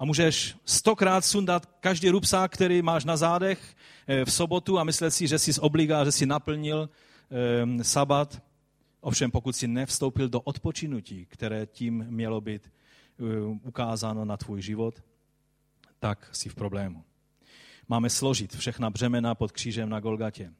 a 0.00 0.04
můžeš 0.04 0.56
stokrát 0.64 1.24
sundat 1.24 1.66
každý 1.66 2.10
rupsák, 2.10 2.52
který 2.52 2.82
máš 2.82 3.04
na 3.04 3.16
zádech 3.16 3.76
eh, 4.06 4.24
v 4.24 4.32
sobotu 4.32 4.78
a 4.78 4.84
myslet 4.84 5.10
si, 5.10 5.26
že 5.26 5.38
jsi 5.38 5.52
zobligá, 5.52 6.04
že 6.04 6.12
jsi 6.12 6.26
naplnil 6.26 6.88
um, 7.62 7.84
sabat. 7.84 8.42
Ovšem, 9.00 9.30
pokud 9.30 9.56
jsi 9.56 9.68
nevstoupil 9.68 10.28
do 10.28 10.40
odpočinutí, 10.40 11.26
které 11.26 11.66
tím 11.66 12.06
mělo 12.08 12.40
být 12.40 12.72
um, 13.18 13.60
ukázáno 13.64 14.24
na 14.24 14.36
tvůj 14.36 14.62
život, 14.62 15.02
tak 15.98 16.28
jsi 16.32 16.48
v 16.48 16.54
problému. 16.54 17.04
Máme 17.88 18.10
složit 18.10 18.56
všechna 18.56 18.90
břemena 18.90 19.34
pod 19.34 19.52
křížem 19.52 19.88
na 19.88 20.00
Golgatě. 20.00 20.52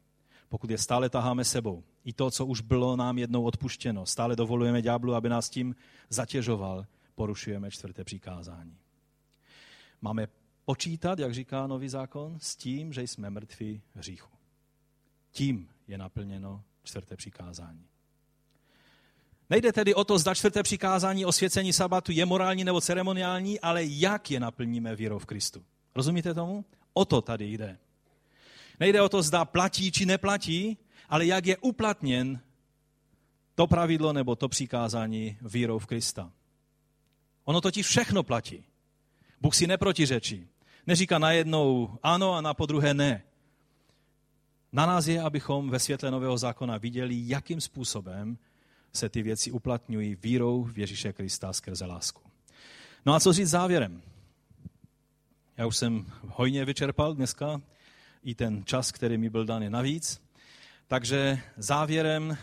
Pokud 0.49 0.69
je 0.69 0.77
stále 0.77 1.09
taháme 1.09 1.43
sebou, 1.43 1.83
i 2.05 2.13
to, 2.13 2.31
co 2.31 2.45
už 2.45 2.61
bylo 2.61 2.95
nám 2.95 3.17
jednou 3.17 3.43
odpuštěno, 3.43 4.05
stále 4.05 4.35
dovolujeme 4.35 4.81
ďáblu, 4.81 5.15
aby 5.15 5.29
nás 5.29 5.49
tím 5.49 5.75
zatěžoval, 6.09 6.85
porušujeme 7.15 7.71
čtvrté 7.71 8.03
přikázání. 8.03 8.77
Máme 10.01 10.27
počítat, 10.65 11.19
jak 11.19 11.33
říká 11.33 11.67
nový 11.67 11.89
zákon, 11.89 12.39
s 12.39 12.55
tím, 12.55 12.93
že 12.93 13.01
jsme 13.01 13.29
mrtví 13.29 13.81
hříchu. 13.93 14.29
Tím 15.31 15.69
je 15.87 15.97
naplněno 15.97 16.63
čtvrté 16.83 17.15
přikázání. 17.15 17.85
Nejde 19.49 19.73
tedy 19.73 19.95
o 19.95 20.03
to, 20.03 20.19
zda 20.19 20.35
čtvrté 20.35 20.63
přikázání 20.63 21.25
o 21.25 21.31
svěcení 21.31 21.73
sabatu 21.73 22.11
je 22.11 22.25
morální 22.25 22.63
nebo 22.63 22.81
ceremoniální, 22.81 23.59
ale 23.59 23.83
jak 23.85 24.31
je 24.31 24.39
naplníme 24.39 24.95
vírou 24.95 25.19
v 25.19 25.25
Kristu. 25.25 25.65
Rozumíte 25.95 26.33
tomu? 26.33 26.65
O 26.93 27.05
to 27.05 27.21
tady 27.21 27.45
jde. 27.45 27.77
Nejde 28.79 29.01
o 29.01 29.09
to, 29.09 29.21
zda 29.21 29.45
platí 29.45 29.91
či 29.91 30.05
neplatí, 30.05 30.77
ale 31.09 31.25
jak 31.25 31.45
je 31.45 31.57
uplatněn 31.57 32.39
to 33.55 33.67
pravidlo 33.67 34.13
nebo 34.13 34.35
to 34.35 34.49
přikázání 34.49 35.37
vírou 35.41 35.79
v 35.79 35.85
Krista. 35.85 36.31
Ono 37.43 37.61
totiž 37.61 37.87
všechno 37.87 38.23
platí. 38.23 38.63
Bůh 39.41 39.55
si 39.55 39.67
neprotiřečí. 39.67 40.47
Neříká 40.87 41.19
najednou 41.19 41.97
ano 42.03 42.33
a 42.33 42.41
na 42.41 42.53
podruhé 42.53 42.93
ne. 42.93 43.23
Na 44.73 44.85
nás 44.85 45.07
je, 45.07 45.21
abychom 45.21 45.69
ve 45.69 45.79
světle 45.79 46.11
Nového 46.11 46.37
zákona 46.37 46.77
viděli, 46.77 47.21
jakým 47.25 47.61
způsobem 47.61 48.37
se 48.93 49.09
ty 49.09 49.21
věci 49.21 49.51
uplatňují 49.51 50.15
vírou 50.15 50.63
v 50.63 50.79
Ježíše 50.79 51.13
Krista 51.13 51.53
skrze 51.53 51.85
lásku. 51.85 52.21
No 53.05 53.13
a 53.13 53.19
co 53.19 53.33
říct 53.33 53.49
závěrem? 53.49 54.01
Já 55.57 55.65
už 55.65 55.77
jsem 55.77 56.05
hojně 56.27 56.65
vyčerpal 56.65 57.13
dneska 57.13 57.61
i 58.23 58.35
ten 58.35 58.65
čas, 58.65 58.91
který 58.91 59.17
mi 59.17 59.29
byl 59.29 59.45
dán 59.45 59.71
navíc. 59.71 60.21
Takže 60.87 61.41
závěrem, 61.57 62.37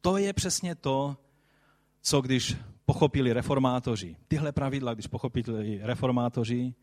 to 0.00 0.16
je 0.16 0.32
přesně 0.32 0.74
to, 0.74 1.16
co 2.02 2.20
když 2.20 2.56
pochopili 2.90 3.32
reformátoři, 3.32 4.16
tyhle 4.28 4.52
pravidla, 4.52 4.94
když 4.94 5.06
pochopili 5.06 5.80
reformátoři, 5.82 6.74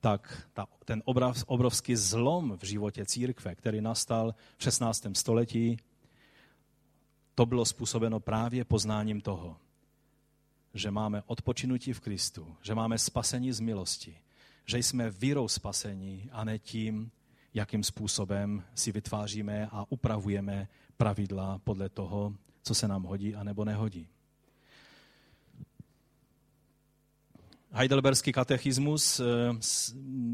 tak 0.00 0.48
ta, 0.52 0.66
ten 0.84 1.02
obrov, 1.04 1.44
obrovský 1.46 1.96
zlom 1.96 2.56
v 2.58 2.64
životě 2.64 3.04
církve, 3.04 3.54
který 3.54 3.80
nastal 3.80 4.34
v 4.56 4.62
16. 4.62 5.06
století, 5.12 5.76
to 7.34 7.46
bylo 7.46 7.64
způsobeno 7.64 8.20
právě 8.20 8.64
poznáním 8.64 9.20
toho, 9.20 9.56
že 10.74 10.90
máme 10.90 11.22
odpočinutí 11.26 11.92
v 11.92 12.00
Kristu, 12.00 12.56
že 12.62 12.74
máme 12.74 12.98
spasení 12.98 13.52
z 13.52 13.60
milosti, 13.60 14.16
že 14.66 14.78
jsme 14.78 15.10
vírou 15.10 15.48
spasení 15.48 16.28
a 16.32 16.44
ne 16.44 16.58
tím, 16.58 17.10
jakým 17.54 17.84
způsobem 17.84 18.62
si 18.74 18.92
vytváříme 18.92 19.68
a 19.72 19.84
upravujeme 19.88 20.68
pravidla 20.96 21.60
podle 21.64 21.88
toho, 21.88 22.34
co 22.62 22.74
se 22.74 22.88
nám 22.88 23.02
hodí 23.02 23.34
a 23.34 23.44
nebo 23.44 23.64
nehodí. 23.64 24.13
Heidelberský 27.76 28.32
katechismus, 28.32 29.20
eh, 29.20 29.24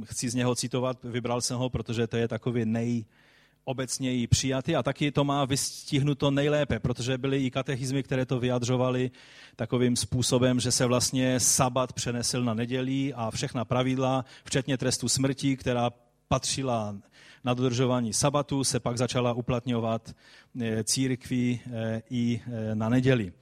chci 0.05 0.30
z 0.30 0.34
něho 0.34 0.55
citovat, 0.55 1.05
vybral 1.05 1.41
jsem 1.41 1.59
ho, 1.59 1.70
protože 1.70 2.07
to 2.07 2.16
je 2.16 2.28
takový 2.28 2.64
nejobecněji 2.64 4.26
přijatý 4.26 4.76
a 4.76 4.82
taky 4.82 5.12
to 5.12 5.24
má 5.24 5.45
vystihnuto 5.45 6.30
nejlépe, 6.30 6.78
protože 6.78 7.18
byly 7.18 7.45
i 7.45 7.51
katechizmy, 7.51 8.03
které 8.03 8.26
to 8.26 8.41
vyjadřovaly 8.41 9.11
takovým 9.57 9.97
způsobem, 9.97 10.61
že 10.61 10.72
se 10.72 10.86
vlastně 10.86 11.41
sabat 11.41 11.93
přenesl 11.93 12.45
na 12.45 12.55
neděli 12.55 13.14
a 13.14 13.30
všechna 13.30 13.64
pravidla, 13.64 14.24
včetně 14.45 14.78
trestu 14.78 15.09
smrti, 15.09 15.57
která 15.57 15.91
patřila 16.28 16.97
na 17.45 17.55
dodržování 17.55 18.12
sabatu, 18.12 18.64
se 18.64 18.80
pak 18.80 18.99
začala 18.99 19.32
uplatňovat 19.32 20.14
eh, 20.61 20.84
církví 20.84 21.61
eh, 21.66 22.03
i 22.11 22.41
eh, 22.47 22.74
na 22.74 22.88
neděli. 22.88 23.32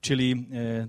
Čili 0.00 0.46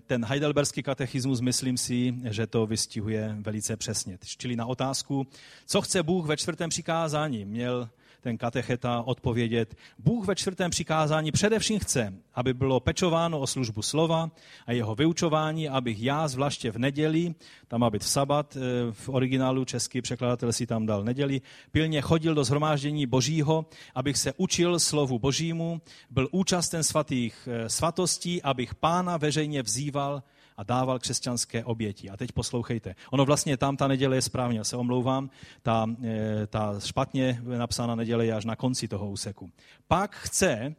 ten 0.07 0.25
heidelberský 0.25 0.83
katechismus, 0.83 1.41
myslím 1.41 1.77
si, 1.77 2.13
že 2.23 2.47
to 2.47 2.65
vystihuje 2.65 3.35
velice 3.39 3.77
přesně. 3.77 4.17
Čili 4.37 4.55
na 4.55 4.65
otázku, 4.65 5.27
co 5.65 5.81
chce 5.81 6.03
Bůh 6.03 6.25
ve 6.25 6.37
čtvrtém 6.37 6.69
přikázání, 6.69 7.45
měl 7.45 7.89
ten 8.21 8.37
katecheta 8.37 9.01
odpovědět, 9.01 9.75
Bůh 9.99 10.25
ve 10.27 10.35
čtvrtém 10.35 10.71
přikázání 10.71 11.31
především 11.31 11.79
chce, 11.79 12.13
aby 12.33 12.53
bylo 12.53 12.79
pečováno 12.79 13.39
o 13.39 13.47
službu 13.47 13.81
slova 13.81 14.31
a 14.65 14.71
jeho 14.71 14.95
vyučování, 14.95 15.69
abych 15.69 16.01
já 16.01 16.27
zvláště 16.27 16.71
v 16.71 16.77
neděli, 16.77 17.35
tam 17.67 17.81
má 17.81 17.89
být 17.89 18.03
v 18.03 18.09
sabat, 18.09 18.57
eh, 18.57 18.91
v 18.91 19.09
originálu 19.09 19.65
český 19.65 20.01
překladatel 20.01 20.53
si 20.53 20.67
tam 20.67 20.85
dal 20.85 21.03
neděli, 21.03 21.41
pilně 21.71 22.01
chodil 22.01 22.35
do 22.35 22.43
zhromáždění 22.43 23.07
božího, 23.07 23.65
abych 23.95 24.17
se 24.17 24.33
učil 24.37 24.79
slovu 24.79 25.19
božímu, 25.19 25.81
byl 26.09 26.27
účasten 26.31 26.83
svatých 26.83 27.47
eh, 27.51 27.69
svatostí, 27.69 28.41
abych 28.41 28.75
pána 28.75 29.17
veřejně 29.17 29.63
vzýval 29.63 30.23
a 30.59 30.63
dával 30.63 30.99
křesťanské 30.99 31.63
oběti. 31.63 32.09
A 32.09 32.17
teď 32.17 32.31
poslouchejte. 32.31 32.95
Ono 33.11 33.25
vlastně 33.25 33.57
tam 33.57 33.77
ta 33.77 33.87
neděle 33.87 34.15
je 34.15 34.21
správně, 34.21 34.57
já 34.57 34.63
se 34.63 34.77
omlouvám, 34.77 35.29
ta, 35.61 35.87
eh, 36.03 36.47
ta 36.47 36.79
špatně 36.79 37.41
napsána 37.43 37.95
neděle 37.95 38.25
je 38.25 38.33
až 38.33 38.45
na 38.45 38.55
konci 38.55 38.87
toho 38.87 39.09
úseku. 39.09 39.51
Pak 39.87 40.15
chce, 40.15 40.75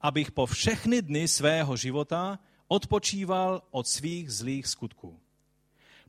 abych 0.00 0.30
po 0.30 0.46
všechny 0.46 1.02
dny 1.02 1.28
svého 1.28 1.76
života 1.76 2.38
odpočíval 2.68 3.62
od 3.70 3.86
svých 3.86 4.32
zlých 4.32 4.66
skutků. 4.66 5.18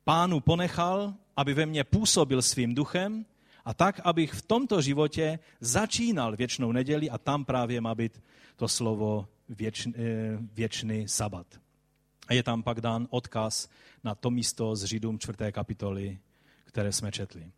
Pánu 0.04 0.40
ponechal, 0.40 1.14
aby 1.38 1.54
ve 1.54 1.66
mně 1.66 1.84
působil 1.84 2.42
svým 2.42 2.76
duchem 2.76 3.26
a 3.66 3.74
tak, 3.74 4.02
abych 4.04 4.34
v 4.34 4.42
tomto 4.42 4.82
životě 4.82 5.40
začínal 5.60 6.36
věčnou 6.36 6.72
neděli 6.72 7.10
a 7.10 7.18
tam 7.18 7.46
právě 7.46 7.82
má 7.82 7.96
být 7.96 8.22
to 8.56 8.68
slovo 8.68 9.28
věč, 9.50 9.88
eh, 9.88 9.92
věčný 10.54 11.08
sabat. 11.08 11.65
A 12.28 12.34
je 12.34 12.44
tam 12.44 12.64
pak 12.64 12.82
dán 12.82 13.08
odkaz 13.10 13.70
na 14.04 14.16
to 14.16 14.32
místo 14.32 14.76
z 14.76 14.84
Židům 14.84 15.20
4. 15.20 15.38
kapitoly, 15.52 16.20
které 16.66 16.92
jsme 16.92 17.12
četli. 17.12 17.52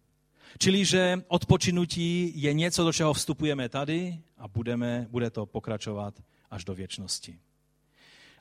Čili, 0.59 0.85
že 0.85 1.21
odpočinutí 1.27 2.31
je 2.35 2.53
něco, 2.53 2.83
do 2.83 2.93
čeho 2.93 3.13
vstupujeme 3.13 3.69
tady 3.69 4.19
a 4.37 4.47
budeme, 4.47 5.07
bude 5.09 5.29
to 5.29 5.45
pokračovat 5.45 6.13
až 6.51 6.65
do 6.65 6.75
věčnosti. 6.75 7.39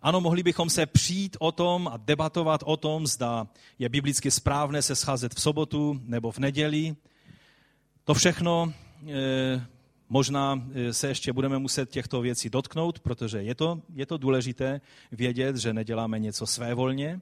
Ano, 0.03 0.20
mohli 0.20 0.43
bychom 0.43 0.70
se 0.70 0.87
přijít 0.87 1.37
o 1.41 1.53
tom 1.53 1.89
a 1.89 1.97
debatovat 1.97 2.61
o 2.64 2.77
tom, 2.77 3.07
zda 3.07 3.47
je 3.79 3.89
biblicky 3.89 4.31
správné 4.31 4.83
se 4.83 4.97
scházet 4.97 5.35
v 5.35 5.41
sobotu 5.41 6.01
nebo 6.03 6.33
v 6.33 6.39
neděli. 6.39 6.97
To 8.05 8.14
všechno 8.14 8.72
e, 9.09 9.66
Možná 10.09 10.68
e, 10.74 10.92
se 10.92 11.09
ještě 11.09 11.32
budeme 11.32 11.59
muset 11.59 11.90
těchto 11.90 12.20
věcí 12.20 12.50
dotknout, 12.50 13.00
protože 13.00 13.42
je 13.42 13.54
to, 13.54 13.82
je 13.94 14.07
to 14.07 14.16
důležité 14.16 14.80
vědět, 15.12 15.57
že 15.57 15.72
neděláme 15.72 16.18
něco 16.18 16.46
svévolně, 16.46 17.20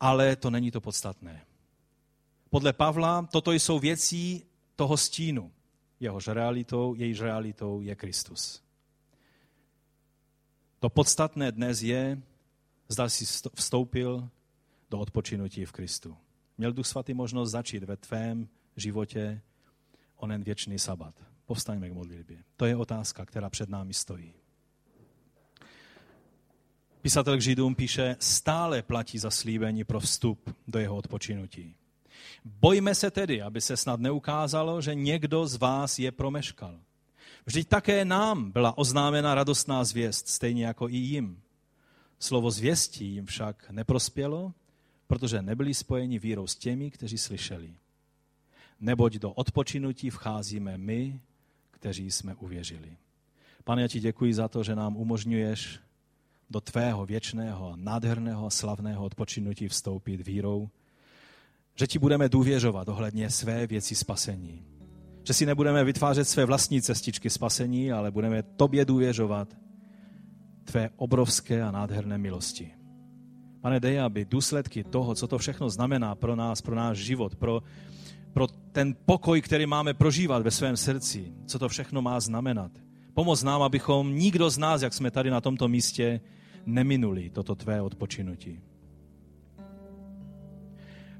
ale 0.00 0.36
to 0.36 0.50
není 0.50 0.70
to 0.70 0.80
podstatné. 0.80 1.44
Podle 2.50 2.72
Pavla 2.72 3.28
toto 3.32 3.52
jsou 3.52 3.78
věci 3.78 4.42
toho 4.76 4.96
stínu. 4.96 5.52
Jehož 6.00 6.28
realitou, 6.28 6.94
jejíž 6.94 7.20
realitou 7.20 7.80
je 7.80 7.94
Kristus. 7.94 8.62
To 10.80 10.90
podstatné 10.90 11.52
dnes 11.52 11.82
je, 11.82 12.22
zda 12.88 13.08
si 13.08 13.24
vstoupil 13.54 14.28
do 14.90 14.98
odpočinutí 14.98 15.64
v 15.64 15.72
Kristu. 15.72 16.16
Měl 16.58 16.72
Duch 16.72 16.86
Svatý 16.86 17.14
možnost 17.14 17.50
začít 17.50 17.84
ve 17.84 17.96
tvém 17.96 18.48
životě 18.76 19.40
onen 20.16 20.42
věčný 20.42 20.78
sabat. 20.78 21.31
Povstaňme 21.52 21.90
k 21.90 21.92
modlitbě. 21.92 22.38
To 22.56 22.64
je 22.66 22.76
otázka, 22.76 23.26
která 23.26 23.50
před 23.50 23.68
námi 23.68 23.94
stojí. 23.94 24.32
Písatel 27.02 27.36
k 27.36 27.40
Židům 27.40 27.74
píše, 27.74 28.16
stále 28.18 28.82
platí 28.82 29.18
zaslíbení 29.18 29.84
pro 29.84 30.00
vstup 30.00 30.56
do 30.68 30.78
jeho 30.78 30.96
odpočinutí. 30.96 31.76
Bojme 32.44 32.94
se 32.94 33.10
tedy, 33.10 33.42
aby 33.42 33.60
se 33.60 33.76
snad 33.76 34.00
neukázalo, 34.00 34.80
že 34.80 34.94
někdo 34.94 35.46
z 35.46 35.56
vás 35.56 35.98
je 35.98 36.12
promeškal. 36.12 36.80
Vždyť 37.46 37.68
také 37.68 38.04
nám 38.04 38.50
byla 38.50 38.78
oznámena 38.78 39.34
radostná 39.34 39.84
zvěst, 39.84 40.28
stejně 40.28 40.66
jako 40.66 40.88
i 40.88 40.96
jim. 40.96 41.42
Slovo 42.18 42.50
zvěstí 42.50 43.04
jim 43.04 43.26
však 43.26 43.70
neprospělo, 43.70 44.52
protože 45.06 45.42
nebyli 45.42 45.74
spojeni 45.74 46.18
vírou 46.18 46.46
s 46.46 46.56
těmi, 46.56 46.90
kteří 46.90 47.18
slyšeli. 47.18 47.74
Neboť 48.80 49.14
do 49.14 49.32
odpočinutí 49.32 50.10
vcházíme 50.10 50.78
my, 50.78 51.20
kteří 51.82 52.10
jsme 52.10 52.34
uvěřili. 52.34 52.96
Pane, 53.64 53.82
já 53.82 53.88
ti 53.88 54.00
děkuji 54.00 54.34
za 54.34 54.48
to, 54.48 54.62
že 54.62 54.76
nám 54.76 54.96
umožňuješ 54.96 55.80
do 56.50 56.60
tvého 56.60 57.06
věčného, 57.06 57.72
nádherného, 57.76 58.50
slavného 58.50 59.04
odpočinutí 59.04 59.68
vstoupit 59.68 60.26
vírou, 60.26 60.70
že 61.74 61.86
ti 61.86 61.98
budeme 61.98 62.28
důvěřovat 62.28 62.88
ohledně 62.88 63.30
své 63.30 63.66
věci 63.66 63.94
spasení. 63.94 64.62
Že 65.26 65.34
si 65.34 65.46
nebudeme 65.46 65.84
vytvářet 65.84 66.28
své 66.28 66.44
vlastní 66.44 66.82
cestičky 66.82 67.30
spasení, 67.30 67.92
ale 67.92 68.10
budeme 68.10 68.42
tobě 68.42 68.84
důvěřovat 68.84 69.56
tvé 70.64 70.90
obrovské 70.96 71.62
a 71.62 71.70
nádherné 71.70 72.18
milosti. 72.18 72.70
Pane, 73.60 73.80
dej, 73.80 74.00
aby 74.00 74.24
důsledky 74.24 74.84
toho, 74.84 75.14
co 75.14 75.26
to 75.26 75.38
všechno 75.38 75.70
znamená 75.70 76.14
pro 76.14 76.36
nás, 76.36 76.62
pro 76.62 76.74
náš 76.74 76.98
život, 76.98 77.36
pro 77.36 77.62
pro 78.32 78.46
ten 78.46 78.94
pokoj, 79.06 79.40
který 79.40 79.66
máme 79.66 79.94
prožívat 79.94 80.42
ve 80.42 80.50
svém 80.50 80.76
srdci, 80.76 81.32
co 81.46 81.58
to 81.58 81.68
všechno 81.68 82.02
má 82.02 82.20
znamenat. 82.20 82.72
Pomoz 83.14 83.42
nám, 83.42 83.62
abychom 83.62 84.16
nikdo 84.16 84.50
z 84.50 84.58
nás, 84.58 84.82
jak 84.82 84.94
jsme 84.94 85.10
tady 85.10 85.30
na 85.30 85.40
tomto 85.40 85.68
místě, 85.68 86.20
neminuli 86.66 87.30
toto 87.30 87.54
tvé 87.54 87.82
odpočinutí. 87.82 88.60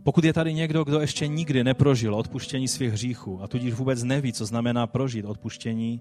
Pokud 0.02 0.24
je 0.24 0.32
tady 0.32 0.54
někdo, 0.54 0.84
kdo 0.84 1.00
ještě 1.00 1.26
nikdy 1.26 1.64
neprožil 1.64 2.14
odpuštění 2.14 2.68
svých 2.68 2.92
hříchů 2.92 3.42
a 3.42 3.48
tudíž 3.48 3.74
vůbec 3.74 4.02
neví, 4.02 4.32
co 4.32 4.46
znamená 4.46 4.86
prožít 4.86 5.24
odpuštění 5.24 6.00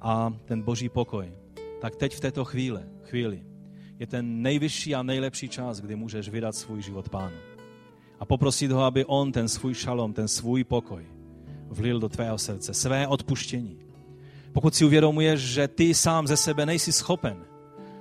a 0.00 0.34
ten 0.44 0.62
boží 0.62 0.88
pokoj, 0.88 1.32
tak 1.80 1.96
teď 1.96 2.14
v 2.14 2.20
této 2.20 2.44
chvíli, 2.44 2.80
chvíli 3.02 3.42
je 3.98 4.06
ten 4.06 4.42
nejvyšší 4.42 4.94
a 4.94 5.02
nejlepší 5.02 5.48
čas, 5.48 5.80
kdy 5.80 5.96
můžeš 5.96 6.28
vydat 6.28 6.54
svůj 6.54 6.82
život 6.82 7.08
pánu 7.08 7.51
a 8.22 8.24
poprosit 8.24 8.70
ho, 8.70 8.82
aby 8.84 9.04
on 9.04 9.32
ten 9.32 9.48
svůj 9.48 9.74
šalom, 9.74 10.12
ten 10.12 10.28
svůj 10.28 10.64
pokoj 10.64 11.06
vlil 11.68 12.00
do 12.00 12.08
tvého 12.08 12.38
srdce, 12.38 12.74
své 12.74 13.06
odpuštění. 13.06 13.78
Pokud 14.52 14.74
si 14.74 14.84
uvědomuješ, 14.84 15.40
že 15.40 15.68
ty 15.68 15.94
sám 15.94 16.26
ze 16.26 16.36
sebe 16.36 16.66
nejsi 16.66 16.92
schopen 16.92 17.36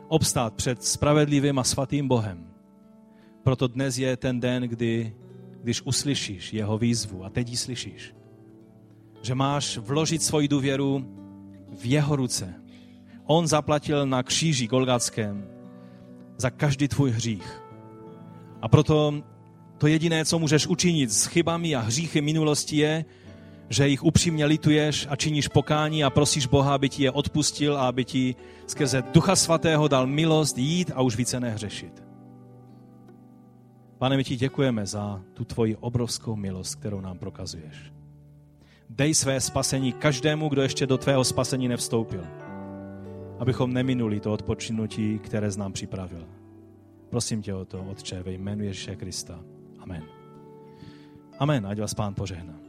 obstát 0.07 0.53
před 0.53 0.83
spravedlivým 0.83 1.59
a 1.59 1.63
svatým 1.63 2.07
Bohem, 2.07 2.45
proto 3.43 3.67
dnes 3.67 3.97
je 3.97 4.17
ten 4.17 4.39
den, 4.39 4.63
kdy, 4.63 5.15
když 5.63 5.81
uslyšíš 5.81 6.53
jeho 6.53 6.77
výzvu 6.77 7.25
a 7.25 7.29
teď 7.29 7.49
ji 7.49 7.57
slyšíš, 7.57 8.15
že 9.21 9.35
máš 9.35 9.77
vložit 9.77 10.23
svoji 10.23 10.47
důvěru 10.47 11.05
v 11.79 11.85
jeho 11.85 12.15
ruce. 12.15 12.53
On 13.25 13.47
zaplatil 13.47 14.05
na 14.05 14.23
kříži 14.23 14.67
Golgatském 14.67 15.47
za 16.37 16.49
každý 16.49 16.87
tvůj 16.87 17.11
hřích. 17.11 17.61
A 18.61 18.67
proto 18.67 19.23
to 19.81 19.87
jediné, 19.87 20.25
co 20.25 20.39
můžeš 20.39 20.67
učinit 20.67 21.11
s 21.11 21.25
chybami 21.25 21.75
a 21.75 21.79
hříchy 21.79 22.21
minulosti 22.21 22.77
je, 22.77 23.05
že 23.69 23.87
jich 23.87 24.03
upřímně 24.03 24.45
lituješ 24.45 25.07
a 25.09 25.15
činíš 25.15 25.47
pokání 25.47 26.03
a 26.03 26.09
prosíš 26.09 26.45
Boha, 26.47 26.73
aby 26.73 26.89
ti 26.89 27.03
je 27.03 27.11
odpustil 27.11 27.77
a 27.77 27.87
aby 27.87 28.05
ti 28.05 28.35
skrze 28.67 29.03
Ducha 29.13 29.35
Svatého 29.35 29.87
dal 29.87 30.07
milost 30.07 30.57
jít 30.57 30.91
a 30.95 31.01
už 31.01 31.15
více 31.15 31.39
nehřešit. 31.39 32.03
Pane, 33.97 34.17
my 34.17 34.23
ti 34.23 34.35
děkujeme 34.35 34.85
za 34.85 35.21
tu 35.33 35.45
tvoji 35.45 35.75
obrovskou 35.75 36.35
milost, 36.35 36.75
kterou 36.75 37.01
nám 37.01 37.17
prokazuješ. 37.17 37.93
Dej 38.89 39.13
své 39.13 39.41
spasení 39.41 39.93
každému, 39.93 40.49
kdo 40.49 40.61
ještě 40.61 40.85
do 40.85 40.97
tvého 40.97 41.23
spasení 41.23 41.67
nevstoupil. 41.67 42.23
Abychom 43.39 43.73
neminuli 43.73 44.19
to 44.19 44.33
odpočinutí, 44.33 45.19
které 45.19 45.51
z 45.51 45.57
nám 45.57 45.73
připravil. 45.73 46.27
Prosím 47.09 47.41
tě 47.41 47.53
o 47.53 47.65
to, 47.65 47.85
Otče, 47.91 48.23
ve 48.23 48.31
jménu 48.31 48.63
Ježíše 48.63 48.95
Krista. 48.95 49.39
Amen. 49.81 50.05
Amen, 51.41 51.65
ať 51.65 51.77
vás 51.81 51.97
Pán 51.97 52.13
požehná. 52.13 52.60